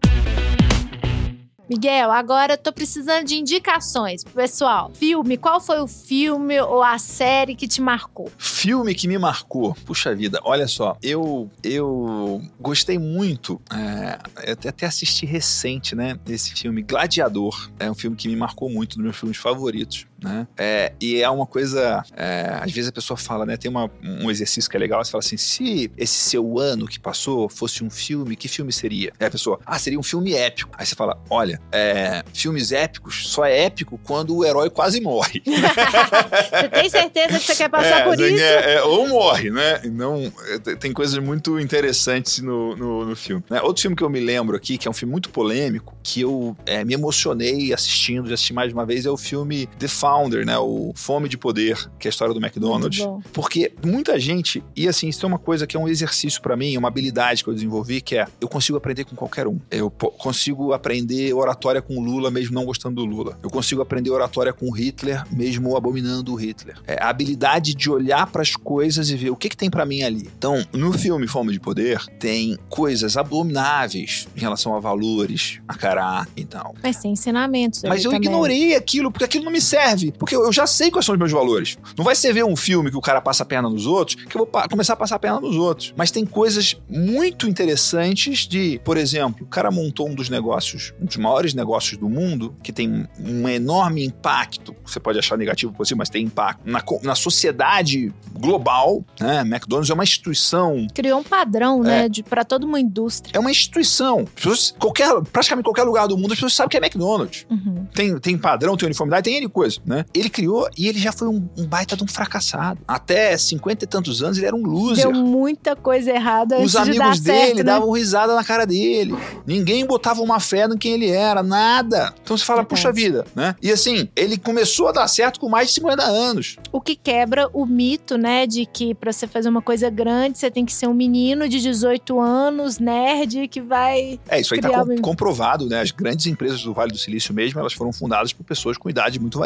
Miguel, 1.69 2.11
agora 2.11 2.53
eu 2.53 2.57
tô 2.57 2.73
precisando 2.73 3.25
de 3.25 3.35
indicações. 3.35 4.23
Pessoal, 4.23 4.91
filme, 4.93 5.37
qual 5.37 5.61
foi 5.61 5.79
o 5.79 5.87
filme 5.87 6.59
ou 6.61 6.83
a 6.83 6.97
série 6.97 7.55
que 7.55 7.67
te 7.67 7.81
marcou? 7.81 8.29
Filme 8.37 8.93
que 8.93 9.07
me 9.07 9.17
marcou. 9.17 9.73
Puxa 9.85 10.13
vida, 10.13 10.39
olha 10.43 10.67
só, 10.67 10.97
eu 11.01 11.49
eu 11.63 12.41
gostei 12.59 12.99
muito, 12.99 13.61
é, 13.71 14.19
eu 14.49 14.69
até 14.69 14.85
assisti 14.85 15.25
recente, 15.25 15.95
né, 15.95 16.19
esse 16.27 16.53
filme 16.53 16.83
Gladiador. 16.83 17.71
É 17.79 17.89
um 17.89 17.95
filme 17.95 18.15
que 18.15 18.27
me 18.27 18.35
marcou 18.35 18.69
muito, 18.69 18.97
dos 18.97 19.03
meus 19.03 19.17
filmes 19.17 19.37
favoritos 19.37 20.05
né? 20.23 20.47
É, 20.57 20.93
e 20.99 21.21
é 21.21 21.29
uma 21.29 21.45
coisa, 21.45 22.03
é, 22.15 22.59
às 22.61 22.71
vezes 22.71 22.89
a 22.89 22.93
pessoa 22.93 23.17
fala, 23.17 23.45
né? 23.45 23.57
Tem 23.57 23.69
uma, 23.69 23.91
um 24.01 24.31
exercício 24.31 24.69
que 24.69 24.77
é 24.77 24.79
legal, 24.79 25.03
você 25.03 25.11
fala 25.11 25.23
assim, 25.23 25.37
se 25.37 25.91
esse 25.97 26.15
seu 26.29 26.57
ano 26.57 26.87
que 26.87 26.99
passou 26.99 27.49
fosse 27.49 27.83
um 27.83 27.89
filme, 27.89 28.35
que 28.35 28.47
filme 28.47 28.71
seria? 28.71 29.11
Aí 29.19 29.27
a 29.27 29.31
pessoa, 29.31 29.59
ah, 29.65 29.77
seria 29.77 29.99
um 29.99 30.03
filme 30.03 30.33
épico. 30.33 30.71
Aí 30.77 30.85
você 30.85 30.95
fala, 30.95 31.21
olha, 31.29 31.59
é, 31.71 32.23
filmes 32.33 32.71
épicos 32.71 33.27
só 33.27 33.45
é 33.45 33.65
épico 33.65 33.99
quando 34.03 34.35
o 34.35 34.45
herói 34.45 34.69
quase 34.69 35.01
morre. 35.01 35.43
você 35.45 36.69
tem 36.69 36.89
certeza 36.89 37.39
que 37.39 37.45
você 37.45 37.55
quer 37.55 37.69
passar 37.69 37.99
é, 37.99 38.03
por 38.03 38.19
isso? 38.19 38.43
É, 38.43 38.81
ou 38.83 39.07
morre, 39.09 39.49
né? 39.49 39.81
Não, 39.91 40.31
é, 40.47 40.75
tem 40.75 40.93
coisas 40.93 41.21
muito 41.21 41.59
interessantes 41.59 42.39
no, 42.39 42.75
no, 42.75 43.05
no 43.05 43.15
filme. 43.15 43.43
Né? 43.49 43.61
Outro 43.61 43.81
filme 43.81 43.95
que 43.95 44.03
eu 44.03 44.09
me 44.09 44.19
lembro 44.19 44.55
aqui, 44.55 44.77
que 44.77 44.87
é 44.87 44.91
um 44.91 44.93
filme 44.93 45.11
muito 45.11 45.29
polêmico, 45.29 45.95
que 46.01 46.21
eu 46.21 46.55
me 46.85 46.93
emocionei 46.93 47.73
assistindo, 47.73 48.27
já 48.27 48.35
assisti 48.35 48.53
mais 48.53 48.69
de 48.69 48.73
uma 48.73 48.85
vez, 48.85 49.05
é 49.05 49.09
o 49.09 49.17
filme 49.17 49.67
The 49.79 49.87
Found 49.87 50.12
Founder, 50.13 50.45
né? 50.45 50.57
O 50.59 50.91
Fome 50.95 51.27
de 51.27 51.37
Poder, 51.37 51.89
que 51.97 52.07
é 52.07 52.09
a 52.09 52.11
história 52.11 52.33
do 52.33 52.39
McDonald's. 52.39 53.03
Porque 53.31 53.73
muita 53.83 54.19
gente, 54.19 54.63
e 54.75 54.87
assim, 54.87 55.07
isso 55.07 55.25
é 55.25 55.27
uma 55.27 55.39
coisa 55.39 55.65
que 55.65 55.75
é 55.75 55.79
um 55.79 55.87
exercício 55.87 56.39
para 56.41 56.55
mim, 56.55 56.77
uma 56.77 56.87
habilidade 56.87 57.43
que 57.43 57.49
eu 57.49 57.53
desenvolvi, 57.53 57.99
que 57.99 58.15
é 58.15 58.27
eu 58.39 58.47
consigo 58.47 58.77
aprender 58.77 59.05
com 59.05 59.15
qualquer 59.15 59.47
um. 59.47 59.59
Eu 59.71 59.89
consigo 59.89 60.71
aprender 60.71 61.33
oratória 61.33 61.81
com 61.81 61.99
Lula, 61.99 62.29
mesmo 62.29 62.53
não 62.53 62.65
gostando 62.65 62.95
do 62.95 63.05
Lula. 63.05 63.39
Eu 63.41 63.49
consigo 63.49 63.81
aprender 63.81 64.11
oratória 64.11 64.53
com 64.53 64.69
Hitler, 64.69 65.23
mesmo 65.31 65.75
abominando 65.75 66.33
o 66.33 66.35
Hitler. 66.35 66.77
É 66.85 67.01
a 67.01 67.09
habilidade 67.09 67.73
de 67.73 67.89
olhar 67.89 68.27
para 68.27 68.43
as 68.43 68.55
coisas 68.55 69.09
e 69.09 69.15
ver 69.15 69.31
o 69.31 69.35
que, 69.35 69.49
que 69.49 69.57
tem 69.57 69.69
para 69.69 69.85
mim 69.85 70.03
ali. 70.03 70.29
Então, 70.37 70.63
no 70.71 70.93
filme 70.93 71.27
Fome 71.27 71.51
de 71.51 71.59
Poder, 71.59 72.05
tem 72.19 72.57
coisas 72.69 73.17
abomináveis 73.17 74.27
em 74.35 74.39
relação 74.39 74.75
a 74.75 74.79
valores, 74.79 75.59
a 75.67 75.73
caráter 75.73 76.31
e 76.37 76.45
tal. 76.45 76.75
Mas 76.83 76.97
tem 76.97 77.11
ensinamentos. 77.11 77.81
Mas 77.83 78.05
eu 78.05 78.11
também. 78.11 78.27
ignorei 78.27 78.75
aquilo, 78.75 79.11
porque 79.11 79.25
aquilo 79.25 79.45
não 79.45 79.51
me 79.51 79.61
serve 79.61 80.02
porque 80.11 80.35
eu 80.35 80.51
já 80.51 80.67
sei 80.67 80.91
quais 80.91 81.05
são 81.05 81.13
os 81.13 81.19
meus 81.19 81.31
valores. 81.31 81.77
Não 81.97 82.03
vai 82.03 82.15
ser 82.15 82.33
ver 82.33 82.43
um 82.43 82.55
filme 82.55 82.91
que 82.91 82.97
o 82.97 83.01
cara 83.01 83.21
passa 83.21 83.43
a 83.43 83.45
perna 83.45 83.69
nos 83.69 83.85
outros, 83.85 84.15
que 84.15 84.35
eu 84.35 84.47
vou 84.51 84.63
começar 84.69 84.93
a 84.93 84.95
passar 84.95 85.15
a 85.15 85.19
perna 85.19 85.39
nos 85.39 85.55
outros. 85.55 85.93
Mas 85.95 86.11
tem 86.11 86.25
coisas 86.25 86.75
muito 86.89 87.47
interessantes 87.47 88.47
de, 88.47 88.79
por 88.83 88.97
exemplo, 88.97 89.45
o 89.45 89.49
cara 89.49 89.71
montou 89.71 90.09
um 90.09 90.15
dos 90.15 90.29
negócios, 90.29 90.93
um 91.01 91.05
dos 91.05 91.17
maiores 91.17 91.53
negócios 91.53 91.97
do 91.97 92.09
mundo, 92.09 92.55
que 92.63 92.71
tem 92.71 93.07
um 93.19 93.47
enorme 93.47 94.05
impacto, 94.05 94.75
você 94.85 94.99
pode 94.99 95.19
achar 95.19 95.37
negativo 95.37 95.73
possível, 95.73 95.97
mas 95.97 96.09
tem 96.09 96.25
impacto 96.25 96.61
na, 96.65 96.83
na 97.03 97.15
sociedade 97.15 98.13
global, 98.33 99.03
né? 99.19 99.41
McDonald's 99.41 99.89
é 99.89 99.93
uma 99.93 100.03
instituição. 100.03 100.87
Criou 100.93 101.19
um 101.19 101.23
padrão, 101.23 101.81
né, 101.81 102.05
é, 102.05 102.09
né, 102.09 102.15
para 102.27 102.43
toda 102.43 102.65
uma 102.65 102.79
indústria. 102.79 103.35
É 103.35 103.39
uma 103.39 103.51
instituição. 103.51 104.25
Pessoas, 104.25 104.73
qualquer, 104.77 105.09
praticamente 105.31 105.65
qualquer 105.65 105.83
lugar 105.83 106.07
do 106.07 106.17
mundo, 106.17 106.31
as 106.31 106.37
pessoas 106.37 106.53
sabem 106.53 106.69
que 106.69 106.77
é 106.77 106.79
McDonald's. 106.79 107.45
Uhum. 107.49 107.85
Tem, 107.93 108.17
tem 108.19 108.37
padrão, 108.37 108.75
tem 108.75 108.87
uniformidade, 108.87 109.23
tem 109.23 109.37
N 109.37 109.47
coisa, 109.49 109.79
né? 109.85 109.92
Né? 109.93 110.05
Ele 110.13 110.29
criou 110.29 110.67
e 110.77 110.87
ele 110.87 110.99
já 110.99 111.11
foi 111.11 111.27
um, 111.27 111.47
um 111.57 111.65
baita 111.65 111.95
de 111.95 112.03
um 112.03 112.07
fracassado. 112.07 112.79
Até 112.87 113.37
50 113.37 113.83
e 113.83 113.87
tantos 113.87 114.21
anos 114.23 114.37
ele 114.37 114.47
era 114.47 114.55
um 114.55 114.63
loser. 114.63 115.09
Deu 115.09 115.13
muita 115.23 115.75
coisa 115.75 116.11
errada 116.11 116.59
Os 116.59 116.71
de 116.71 116.77
amigos 116.77 117.19
dar 117.19 117.33
dele 117.33 117.39
certo, 117.45 117.57
né? 117.57 117.63
davam 117.63 117.91
risada 117.91 118.35
na 118.35 118.43
cara 118.43 118.65
dele. 118.65 119.15
Ninguém 119.45 119.85
botava 119.85 120.21
uma 120.21 120.39
fé 120.39 120.67
no 120.67 120.77
quem 120.77 120.93
ele 120.93 121.09
era, 121.09 121.41
nada. 121.43 122.13
Então 122.23 122.37
você 122.37 122.43
fala, 122.45 122.61
Verdade. 122.61 122.69
puxa 122.81 122.91
vida, 122.91 123.25
né? 123.35 123.55
E 123.61 123.71
assim, 123.71 124.07
ele 124.15 124.37
começou 124.37 124.87
a 124.89 124.91
dar 124.91 125.07
certo 125.07 125.39
com 125.39 125.49
mais 125.49 125.67
de 125.69 125.73
50 125.75 126.03
anos. 126.03 126.55
O 126.71 126.79
que 126.81 126.95
quebra 126.95 127.49
o 127.53 127.65
mito, 127.65 128.17
né, 128.17 128.45
de 128.47 128.65
que 128.65 128.93
pra 128.95 129.11
você 129.11 129.27
fazer 129.27 129.49
uma 129.49 129.61
coisa 129.61 129.89
grande, 129.89 130.37
você 130.37 130.49
tem 130.49 130.65
que 130.65 130.73
ser 130.73 130.87
um 130.87 130.93
menino 130.93 131.47
de 131.47 131.59
18 131.61 132.19
anos, 132.19 132.79
nerd, 132.79 133.47
que 133.47 133.61
vai. 133.61 134.19
É, 134.27 134.39
isso 134.39 134.53
aí 134.53 134.61
tá 134.61 134.69
com- 134.69 134.97
comprovado, 135.01 135.67
né? 135.67 135.81
As 135.81 135.91
grandes 135.91 136.25
empresas 136.27 136.61
do 136.63 136.73
Vale 136.73 136.91
do 136.91 136.97
Silício 136.97 137.33
mesmo, 137.33 137.59
elas 137.59 137.73
foram 137.73 137.91
fundadas 137.91 138.33
por 138.33 138.43
pessoas 138.43 138.77
com 138.77 138.89
idades 138.89 139.17
muito 139.19 139.37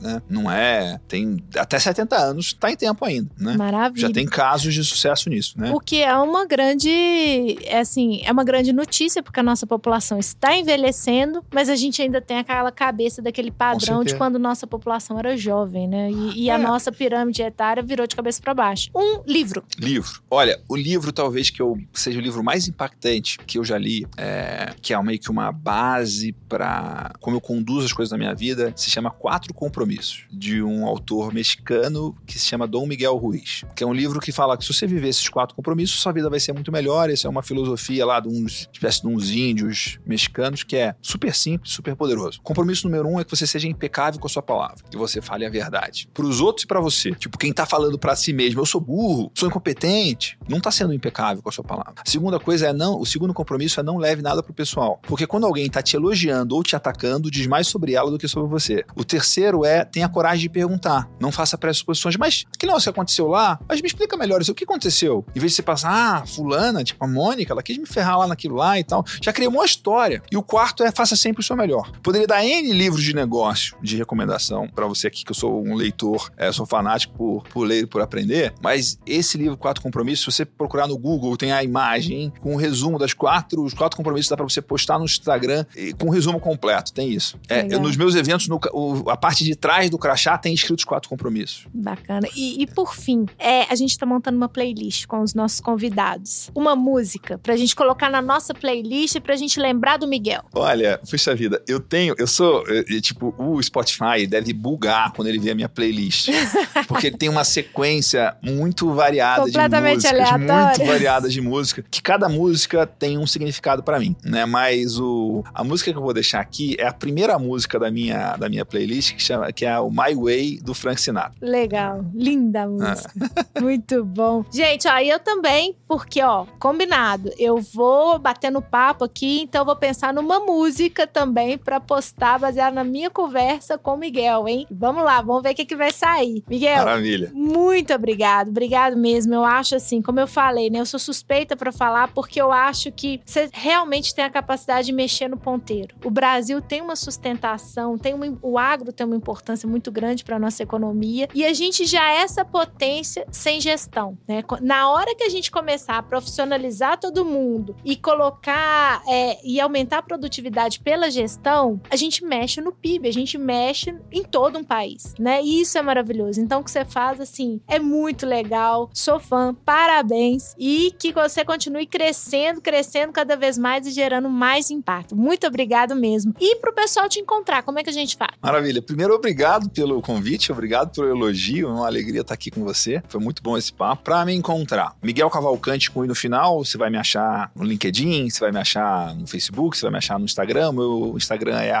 né? 0.00 0.22
Não 0.28 0.50
é... 0.50 1.00
Tem 1.08 1.42
até 1.56 1.78
70 1.78 2.16
anos, 2.16 2.52
tá 2.52 2.70
em 2.70 2.76
tempo 2.76 3.04
ainda, 3.04 3.30
né? 3.38 3.56
Maravilha. 3.56 4.08
Já 4.08 4.12
tem 4.12 4.26
casos 4.26 4.72
de 4.74 4.82
sucesso 4.84 5.28
nisso, 5.28 5.58
né? 5.58 5.70
O 5.72 5.80
que 5.80 6.02
é 6.02 6.14
uma 6.16 6.46
grande, 6.46 7.58
é 7.64 7.80
assim, 7.80 8.20
é 8.24 8.32
uma 8.32 8.44
grande 8.44 8.72
notícia, 8.72 9.22
porque 9.22 9.40
a 9.40 9.42
nossa 9.42 9.66
população 9.66 10.18
está 10.18 10.56
envelhecendo, 10.56 11.44
mas 11.52 11.68
a 11.68 11.76
gente 11.76 12.00
ainda 12.02 12.20
tem 12.20 12.38
aquela 12.38 12.70
cabeça 12.72 13.20
daquele 13.22 13.50
padrão 13.50 14.02
de 14.04 14.16
quando 14.16 14.38
nossa 14.38 14.66
população 14.66 15.18
era 15.18 15.36
jovem, 15.36 15.88
né? 15.88 16.10
E, 16.10 16.44
e 16.44 16.50
a 16.50 16.54
É. 16.54 16.58
nossa 16.58 16.90
pirâmide 16.92 17.42
etária 17.42 17.82
virou 17.82 18.06
de 18.06 18.14
cabeça 18.14 18.40
para 18.40 18.54
baixo. 18.54 18.90
Um 18.94 19.22
livro. 19.26 19.62
Livro. 19.78 20.22
Olha, 20.30 20.60
o 20.68 20.76
livro 20.76 21.12
talvez 21.12 21.50
que 21.50 21.60
eu 21.60 21.78
seja 21.92 22.18
o 22.18 22.22
livro 22.22 22.42
mais 22.42 22.68
impactante 22.68 23.38
que 23.46 23.58
eu 23.58 23.64
já 23.64 23.78
li, 23.78 24.06
é, 24.16 24.72
que 24.80 24.92
é 24.94 25.02
meio 25.02 25.18
que 25.18 25.30
uma 25.30 25.50
base 25.52 26.32
para 26.48 27.12
como 27.20 27.36
eu 27.36 27.40
conduzo 27.40 27.86
as 27.86 27.92
coisas 27.92 28.12
na 28.12 28.18
minha 28.18 28.34
vida, 28.34 28.72
se 28.76 28.90
chama 28.90 29.10
Quatro 29.10 29.52
Compromissos, 29.72 30.24
de 30.30 30.62
um 30.62 30.86
autor 30.86 31.32
mexicano 31.32 32.14
que 32.26 32.38
se 32.38 32.44
chama 32.44 32.66
Dom 32.66 32.86
Miguel 32.86 33.16
Ruiz, 33.16 33.64
que 33.74 33.82
é 33.82 33.86
um 33.86 33.94
livro 33.94 34.20
que 34.20 34.30
fala 34.30 34.54
que 34.54 34.62
se 34.66 34.74
você 34.74 34.86
viver 34.86 35.08
esses 35.08 35.30
quatro 35.30 35.56
compromissos, 35.56 35.98
sua 35.98 36.12
vida 36.12 36.28
vai 36.28 36.38
ser 36.38 36.52
muito 36.52 36.70
melhor. 36.70 37.08
Essa 37.08 37.26
é 37.26 37.30
uma 37.30 37.42
filosofia 37.42 38.04
lá 38.04 38.20
de 38.20 38.28
uns 38.28 38.68
espécie 38.70 39.00
de 39.00 39.08
uns 39.08 39.30
índios 39.30 39.98
mexicanos 40.04 40.62
que 40.62 40.76
é 40.76 40.94
super 41.00 41.34
simples, 41.34 41.72
super 41.72 41.96
poderoso. 41.96 42.38
Compromisso 42.42 42.86
número 42.86 43.08
um 43.08 43.18
é 43.18 43.24
que 43.24 43.30
você 43.30 43.46
seja 43.46 43.66
impecável 43.66 44.20
com 44.20 44.26
a 44.26 44.30
sua 44.30 44.42
palavra, 44.42 44.76
que 44.90 44.96
você 44.98 45.22
fale 45.22 45.46
a 45.46 45.50
verdade 45.50 46.06
para 46.12 46.26
os 46.26 46.42
outros 46.42 46.64
e 46.64 46.66
para 46.66 46.78
você. 46.78 47.12
Tipo, 47.12 47.38
quem 47.38 47.50
tá 47.50 47.64
falando 47.64 47.98
para 47.98 48.14
si 48.14 48.34
mesmo, 48.34 48.60
eu 48.60 48.66
sou 48.66 48.80
burro, 48.80 49.32
sou 49.34 49.48
incompetente, 49.48 50.38
não 50.46 50.60
tá 50.60 50.70
sendo 50.70 50.92
impecável 50.92 51.42
com 51.42 51.48
a 51.48 51.52
sua 51.52 51.64
palavra. 51.64 51.94
A 51.96 52.10
segunda 52.10 52.38
coisa 52.38 52.66
é 52.66 52.74
não, 52.74 53.00
o 53.00 53.06
segundo 53.06 53.32
compromisso 53.32 53.80
é 53.80 53.82
não 53.82 53.96
leve 53.96 54.20
nada 54.20 54.42
pro 54.42 54.52
pessoal, 54.52 55.00
porque 55.02 55.26
quando 55.26 55.46
alguém 55.46 55.70
tá 55.70 55.80
te 55.80 55.96
elogiando 55.96 56.54
ou 56.54 56.62
te 56.62 56.76
atacando, 56.76 57.30
diz 57.30 57.46
mais 57.46 57.66
sobre 57.66 57.94
ela 57.94 58.10
do 58.10 58.18
que 58.18 58.28
sobre 58.28 58.50
você. 58.50 58.84
O 58.94 59.02
terceiro 59.02 59.61
é 59.64 59.84
tenha 59.84 60.08
coragem 60.08 60.40
de 60.42 60.48
perguntar, 60.48 61.08
não 61.20 61.30
faça 61.32 61.56
pressuposições, 61.58 62.16
mas 62.16 62.44
que 62.58 62.66
negócio 62.66 62.90
aconteceu 62.90 63.26
lá? 63.28 63.58
Mas 63.68 63.80
me 63.80 63.86
explica 63.86 64.16
melhor 64.16 64.40
isso, 64.40 64.52
o 64.52 64.54
que 64.54 64.64
aconteceu? 64.64 65.24
Em 65.34 65.40
vez 65.40 65.52
de 65.52 65.56
você 65.56 65.62
passar, 65.62 65.90
ah, 66.22 66.26
fulana, 66.26 66.82
tipo 66.84 67.02
a 67.04 67.08
Mônica, 67.08 67.52
ela 67.52 67.62
quis 67.62 67.76
me 67.78 67.86
ferrar 67.86 68.18
lá 68.18 68.26
naquilo 68.26 68.56
lá 68.56 68.78
e 68.78 68.84
tal, 68.84 69.04
já 69.20 69.32
criou 69.32 69.52
uma 69.52 69.64
história. 69.64 70.22
E 70.30 70.36
o 70.36 70.42
quarto 70.42 70.82
é 70.82 70.90
faça 70.92 71.16
sempre 71.16 71.40
o 71.40 71.44
seu 71.44 71.56
melhor. 71.56 71.90
Poderia 72.02 72.26
dar 72.26 72.44
N 72.44 72.72
livros 72.72 73.02
de 73.02 73.14
negócio, 73.14 73.76
de 73.82 73.96
recomendação 73.96 74.68
para 74.68 74.86
você 74.86 75.06
aqui, 75.06 75.24
que 75.24 75.30
eu 75.30 75.34
sou 75.36 75.62
um 75.64 75.74
leitor, 75.74 76.30
é, 76.36 76.50
sou 76.52 76.66
fanático 76.66 77.14
por, 77.16 77.42
por 77.48 77.64
ler 77.66 77.82
e 77.82 77.86
por 77.86 78.00
aprender, 78.02 78.52
mas 78.62 78.98
esse 79.06 79.36
livro, 79.38 79.56
Quatro 79.56 79.82
Compromissos, 79.82 80.24
se 80.34 80.38
você 80.38 80.44
procurar 80.44 80.86
no 80.86 80.96
Google, 80.98 81.36
tem 81.36 81.52
a 81.52 81.62
imagem 81.62 82.32
com 82.40 82.54
o 82.54 82.56
resumo 82.56 82.98
das 82.98 83.12
quatro, 83.12 83.62
os 83.64 83.74
quatro 83.74 83.96
compromissos, 83.96 84.28
dá 84.30 84.36
para 84.36 84.44
você 84.48 84.60
postar 84.62 84.98
no 84.98 85.04
Instagram 85.04 85.64
com 85.98 86.06
o 86.08 86.10
resumo 86.10 86.38
completo, 86.40 86.92
tem 86.92 87.10
isso. 87.10 87.38
É, 87.48 87.62
nos 87.78 87.96
meus 87.96 88.14
eventos, 88.14 88.48
no 88.48 88.60
o- 88.72 89.10
a 89.10 89.16
parte 89.16 89.44
de 89.44 89.51
trás 89.56 89.90
do 89.90 89.98
crachá 89.98 90.36
tem 90.38 90.54
escrito 90.54 90.80
os 90.80 90.84
quatro 90.84 91.08
compromissos. 91.08 91.66
Bacana. 91.72 92.28
E, 92.36 92.62
e 92.62 92.66
por 92.66 92.94
fim, 92.94 93.26
é, 93.38 93.62
a 93.70 93.74
gente 93.74 93.98
tá 93.98 94.06
montando 94.06 94.36
uma 94.36 94.48
playlist 94.48 95.06
com 95.06 95.20
os 95.20 95.34
nossos 95.34 95.60
convidados. 95.60 96.50
Uma 96.54 96.74
música 96.76 97.38
pra 97.38 97.56
gente 97.56 97.74
colocar 97.74 98.10
na 98.10 98.22
nossa 98.22 98.54
playlist 98.54 99.20
pra 99.20 99.36
gente 99.36 99.58
lembrar 99.60 99.96
do 99.96 100.06
Miguel. 100.06 100.42
Olha, 100.54 101.00
puxa 101.08 101.34
vida, 101.34 101.62
eu 101.66 101.80
tenho, 101.80 102.14
eu 102.18 102.26
sou, 102.26 102.64
eh, 102.68 102.84
eh, 102.88 103.00
tipo, 103.00 103.34
o 103.38 103.62
Spotify 103.62 104.26
deve 104.28 104.52
bugar 104.52 105.12
quando 105.12 105.28
ele 105.28 105.38
vê 105.38 105.50
a 105.50 105.54
minha 105.54 105.68
playlist. 105.68 106.28
porque 106.88 107.08
ele 107.08 107.16
tem 107.16 107.28
uma 107.28 107.44
sequência 107.44 108.36
muito 108.42 108.92
variada 108.92 109.46
de 109.46 109.52
Completamente 109.52 109.94
músicas, 109.94 110.12
aleatória. 110.12 110.66
muito 110.66 110.84
variada 110.84 111.28
de 111.28 111.40
música, 111.40 111.84
que 111.90 112.02
cada 112.02 112.28
música 112.28 112.86
tem 112.86 113.18
um 113.18 113.26
significado 113.26 113.82
pra 113.82 113.98
mim, 113.98 114.16
né? 114.24 114.44
Mas 114.44 114.98
o, 114.98 115.42
a 115.54 115.64
música 115.64 115.92
que 115.92 115.98
eu 115.98 116.02
vou 116.02 116.12
deixar 116.12 116.40
aqui 116.40 116.76
é 116.78 116.86
a 116.86 116.92
primeira 116.92 117.38
música 117.38 117.78
da 117.78 117.90
minha, 117.90 118.36
da 118.36 118.48
minha 118.48 118.64
playlist, 118.64 119.14
que, 119.14 119.22
chama, 119.22 119.41
que 119.50 119.64
é 119.64 119.78
o 119.78 119.90
My 119.90 120.14
Way, 120.14 120.60
do 120.62 120.74
Frank 120.74 121.00
Sinatra. 121.00 121.34
Legal, 121.40 122.04
linda 122.14 122.62
a 122.62 122.68
música. 122.68 123.12
Ah. 123.54 123.60
Muito 123.60 124.04
bom. 124.04 124.44
Gente, 124.52 124.86
ó, 124.86 124.98
eu 124.98 125.18
também, 125.18 125.76
porque, 125.88 126.22
ó, 126.22 126.46
combinado, 126.58 127.30
eu 127.38 127.58
vou 127.58 128.18
bater 128.18 128.50
no 128.50 128.60
papo 128.62 129.04
aqui, 129.04 129.42
então 129.42 129.62
eu 129.62 129.66
vou 129.66 129.76
pensar 129.76 130.12
numa 130.12 130.40
música 130.40 131.06
também 131.06 131.56
pra 131.58 131.80
postar 131.80 132.38
baseada 132.38 132.74
na 132.74 132.84
minha 132.84 133.10
conversa 133.10 133.78
com 133.78 133.94
o 133.94 133.96
Miguel, 133.96 134.46
hein? 134.48 134.66
Vamos 134.70 135.04
lá, 135.04 135.20
vamos 135.20 135.42
ver 135.42 135.52
o 135.52 135.54
que, 135.54 135.64
que 135.64 135.76
vai 135.76 135.90
sair. 135.90 136.42
Miguel, 136.48 136.84
Maravilha. 136.84 137.30
muito 137.32 137.92
obrigado, 137.92 138.48
obrigado 138.48 138.96
mesmo. 138.96 139.34
Eu 139.34 139.44
acho 139.44 139.76
assim, 139.76 140.02
como 140.02 140.20
eu 140.20 140.26
falei, 140.26 140.70
né? 140.70 140.80
Eu 140.80 140.86
sou 140.86 141.00
suspeita 141.00 141.56
pra 141.56 141.72
falar 141.72 142.08
porque 142.08 142.40
eu 142.40 142.52
acho 142.52 142.92
que 142.92 143.20
você 143.24 143.48
realmente 143.52 144.14
tem 144.14 144.24
a 144.24 144.30
capacidade 144.30 144.86
de 144.86 144.92
mexer 144.92 145.28
no 145.28 145.36
ponteiro. 145.36 145.94
O 146.04 146.10
Brasil 146.10 146.60
tem 146.60 146.80
uma 146.80 146.96
sustentação, 146.96 147.98
tem 147.98 148.14
uma, 148.14 148.26
o 148.42 148.58
agro 148.58 148.92
tem 148.92 149.06
uma 149.06 149.16
importância 149.16 149.31
muito 149.66 149.90
grande 149.90 150.24
para 150.24 150.38
nossa 150.38 150.62
economia 150.62 151.28
e 151.34 151.44
a 151.44 151.52
gente 151.52 151.84
já 151.84 152.12
é 152.12 152.22
essa 152.22 152.44
potência 152.44 153.26
sem 153.30 153.60
gestão, 153.60 154.18
né? 154.26 154.42
Na 154.60 154.90
hora 154.90 155.14
que 155.14 155.24
a 155.24 155.28
gente 155.28 155.50
começar 155.50 155.98
a 155.98 156.02
profissionalizar 156.02 156.98
todo 156.98 157.24
mundo 157.24 157.76
e 157.84 157.96
colocar 157.96 159.02
é, 159.08 159.38
e 159.44 159.60
aumentar 159.60 159.98
a 159.98 160.02
produtividade 160.02 160.80
pela 160.80 161.10
gestão, 161.10 161.80
a 161.90 161.96
gente 161.96 162.24
mexe 162.24 162.60
no 162.60 162.72
PIB, 162.72 163.08
a 163.08 163.12
gente 163.12 163.38
mexe 163.38 163.94
em 164.10 164.22
todo 164.22 164.58
um 164.58 164.64
país, 164.64 165.14
né? 165.18 165.42
E 165.42 165.60
isso 165.60 165.78
é 165.78 165.82
maravilhoso. 165.82 166.40
Então, 166.40 166.60
o 166.60 166.64
que 166.64 166.70
você 166.70 166.84
faz, 166.84 167.20
assim, 167.20 167.60
é 167.68 167.78
muito 167.78 168.26
legal. 168.26 168.90
Sou 168.92 169.20
fã, 169.20 169.54
parabéns. 169.54 170.54
E 170.58 170.94
que 170.98 171.12
você 171.12 171.44
continue 171.44 171.86
crescendo, 171.86 172.60
crescendo 172.60 173.12
cada 173.12 173.36
vez 173.36 173.58
mais 173.58 173.86
e 173.86 173.90
gerando 173.90 174.28
mais 174.28 174.70
impacto. 174.70 175.16
Muito 175.16 175.46
obrigado 175.46 175.94
mesmo. 175.94 176.34
E 176.40 176.56
pro 176.56 176.72
pessoal 176.72 177.08
te 177.08 177.20
encontrar, 177.20 177.62
como 177.62 177.78
é 177.78 177.82
que 177.82 177.90
a 177.90 177.92
gente 177.92 178.16
faz? 178.16 178.32
Maravilha. 178.42 178.82
Primeiro, 178.82 179.14
obrigado 179.26 179.70
pelo 179.70 180.02
convite, 180.02 180.50
obrigado 180.50 180.90
pelo 180.92 181.06
elogio. 181.08 181.68
É 181.68 181.70
uma 181.70 181.86
alegria 181.86 182.22
estar 182.22 182.34
aqui 182.34 182.50
com 182.50 182.64
você. 182.64 183.00
Foi 183.08 183.20
muito 183.20 183.40
bom 183.40 183.56
esse 183.56 183.72
papo. 183.72 184.02
Pra 184.02 184.24
me 184.24 184.34
encontrar, 184.34 184.96
Miguel 185.00 185.30
Cavalcante 185.30 185.92
com 185.92 186.00
o 186.00 186.04
i 186.04 186.08
no 186.08 186.14
final. 186.14 186.64
Você 186.64 186.76
vai 186.76 186.90
me 186.90 186.98
achar 186.98 187.52
no 187.54 187.62
LinkedIn, 187.62 188.28
você 188.28 188.40
vai 188.40 188.50
me 188.50 188.58
achar 188.58 189.14
no 189.14 189.24
Facebook, 189.28 189.76
você 189.76 189.82
vai 189.82 189.92
me 189.92 189.98
achar 189.98 190.18
no 190.18 190.24
Instagram. 190.24 190.72
Meu 190.72 191.14
Instagram 191.16 191.56
é 191.60 191.72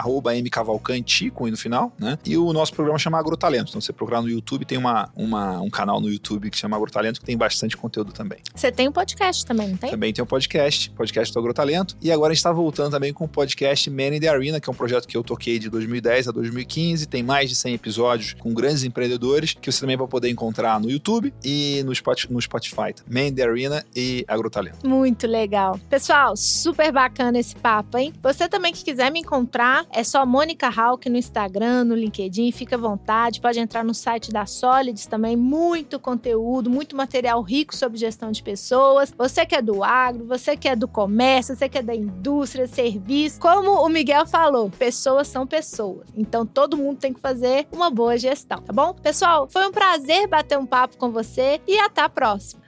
mcavalcante 0.42 1.30
com 1.30 1.44
o 1.44 1.48
i 1.48 1.50
no 1.50 1.56
final, 1.56 1.92
né? 1.98 2.16
E 2.24 2.36
o 2.38 2.52
nosso 2.52 2.72
programa 2.72 2.96
chama 2.98 3.18
Agrotalento. 3.18 3.70
Então, 3.70 3.80
você 3.80 3.92
procurar 3.92 4.22
no 4.22 4.28
YouTube, 4.28 4.64
tem 4.64 4.78
uma, 4.78 5.10
uma- 5.16 5.60
um 5.60 5.68
canal 5.68 6.00
no 6.00 6.08
YouTube 6.08 6.48
que 6.48 6.56
chama 6.56 6.76
Agrotalento, 6.76 7.18
que 7.18 7.26
tem 7.26 7.36
bastante 7.36 7.76
conteúdo 7.76 8.12
também. 8.12 8.38
Você 8.54 8.70
tem 8.70 8.88
um 8.88 8.92
podcast 8.92 9.44
também, 9.44 9.68
não 9.70 9.76
tem? 9.76 9.90
Também 9.90 10.12
tem 10.12 10.22
o 10.22 10.26
podcast, 10.26 10.90
podcast 10.90 11.34
do 11.34 11.40
Agrotalento. 11.40 11.96
E 12.00 12.12
agora 12.12 12.30
a 12.30 12.34
gente 12.34 12.38
está 12.38 12.52
voltando 12.52 12.92
também 12.92 13.12
com 13.12 13.24
o 13.24 13.28
podcast 13.28 13.90
Man 13.90 14.14
in 14.14 14.20
the 14.20 14.28
Arena, 14.28 14.60
que 14.60 14.70
é 14.70 14.72
um 14.72 14.76
projeto 14.76 15.08
que 15.08 15.16
eu 15.16 15.24
toquei 15.24 15.58
de 15.58 15.68
2010 15.68 16.28
a 16.28 16.30
2015. 16.32 17.06
Tem 17.06 17.22
mais 17.32 17.48
de 17.48 17.56
100 17.56 17.72
episódios 17.74 18.34
com 18.34 18.52
grandes 18.52 18.84
empreendedores, 18.84 19.54
que 19.58 19.72
você 19.72 19.80
também 19.80 19.96
vai 19.96 20.06
poder 20.06 20.28
encontrar 20.28 20.78
no 20.78 20.90
YouTube 20.90 21.32
e 21.42 21.82
no 21.86 21.90
Spot- 21.92 22.28
no 22.28 22.38
Spotify. 22.42 22.94
in 23.10 23.32
the 23.34 23.42
Arena 23.42 23.82
e 23.96 24.22
Agrotalento. 24.28 24.86
Muito 24.86 25.26
legal. 25.26 25.80
Pessoal, 25.88 26.36
super 26.36 26.92
bacana 26.92 27.38
esse 27.38 27.56
papo, 27.56 27.96
hein? 27.96 28.12
Você 28.22 28.46
também 28.50 28.70
que 28.70 28.84
quiser 28.84 29.10
me 29.10 29.20
encontrar, 29.20 29.86
é 29.90 30.04
só 30.04 30.26
Mônica 30.26 30.68
Hawk 30.68 31.08
no 31.08 31.16
Instagram, 31.16 31.84
no 31.84 31.94
LinkedIn, 31.94 32.52
fica 32.52 32.76
à 32.76 32.78
vontade. 32.78 33.40
Pode 33.40 33.58
entrar 33.58 33.82
no 33.82 33.94
site 33.94 34.30
da 34.30 34.44
Solids 34.44 35.06
também, 35.06 35.34
muito 35.34 35.98
conteúdo, 35.98 36.68
muito 36.68 36.94
material 36.94 37.40
rico 37.40 37.74
sobre 37.74 37.96
gestão 37.98 38.30
de 38.30 38.42
pessoas. 38.42 39.10
Você 39.16 39.46
que 39.46 39.54
é 39.54 39.62
do 39.62 39.82
agro, 39.82 40.26
você 40.26 40.54
que 40.54 40.68
é 40.68 40.76
do 40.76 40.86
comércio, 40.86 41.56
você 41.56 41.66
que 41.66 41.78
é 41.78 41.82
da 41.82 41.94
indústria, 41.94 42.66
serviço. 42.66 43.40
Como 43.40 43.70
o 43.86 43.88
Miguel 43.88 44.26
falou, 44.26 44.68
pessoas 44.68 45.28
são 45.28 45.46
pessoas. 45.46 46.06
Então 46.14 46.44
todo 46.44 46.76
mundo 46.76 46.98
tem 46.98 47.12
que 47.14 47.20
fazer 47.22 47.66
uma 47.72 47.88
boa 47.88 48.18
gestão, 48.18 48.60
tá 48.60 48.72
bom? 48.72 48.92
Pessoal, 48.92 49.48
foi 49.48 49.66
um 49.66 49.70
prazer 49.70 50.26
bater 50.26 50.58
um 50.58 50.66
papo 50.66 50.96
com 50.96 51.10
você 51.10 51.60
e 51.66 51.78
até 51.78 52.02
a 52.02 52.08
próxima. 52.08 52.60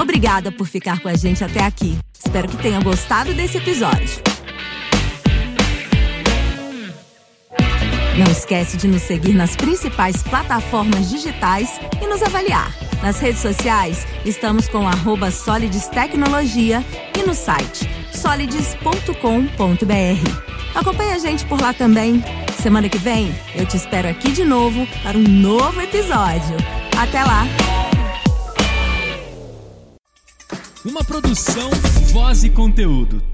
Obrigada 0.00 0.52
por 0.52 0.66
ficar 0.66 1.00
com 1.00 1.08
a 1.08 1.14
gente 1.14 1.44
até 1.44 1.64
aqui. 1.64 1.98
Espero 2.14 2.48
que 2.48 2.56
tenha 2.56 2.80
gostado 2.80 3.34
desse 3.34 3.58
episódio. 3.58 4.22
Não 8.16 8.30
esquece 8.30 8.76
de 8.76 8.86
nos 8.86 9.02
seguir 9.02 9.34
nas 9.34 9.56
principais 9.56 10.22
plataformas 10.22 11.10
digitais 11.10 11.80
e 12.00 12.06
nos 12.06 12.22
avaliar. 12.22 12.72
Nas 13.02 13.18
redes 13.18 13.40
sociais, 13.40 14.06
estamos 14.24 14.68
com 14.68 14.86
arroba 14.86 15.32
Solides 15.32 15.88
Tecnologia 15.88 16.84
e 17.18 17.26
no 17.26 17.34
site 17.34 17.88
solides.com.br. 18.12 20.53
Acompanhe 20.74 21.12
a 21.12 21.18
gente 21.18 21.44
por 21.46 21.60
lá 21.60 21.72
também. 21.72 22.22
Semana 22.60 22.88
que 22.88 22.98
vem 22.98 23.34
eu 23.54 23.66
te 23.66 23.76
espero 23.76 24.08
aqui 24.08 24.32
de 24.32 24.44
novo 24.44 24.86
para 25.02 25.16
um 25.16 25.22
novo 25.22 25.80
episódio. 25.80 26.56
Até 26.98 27.22
lá! 27.22 27.44
Uma 30.84 31.02
produção, 31.02 31.70
voz 32.12 32.44
e 32.44 32.50
conteúdo. 32.50 33.33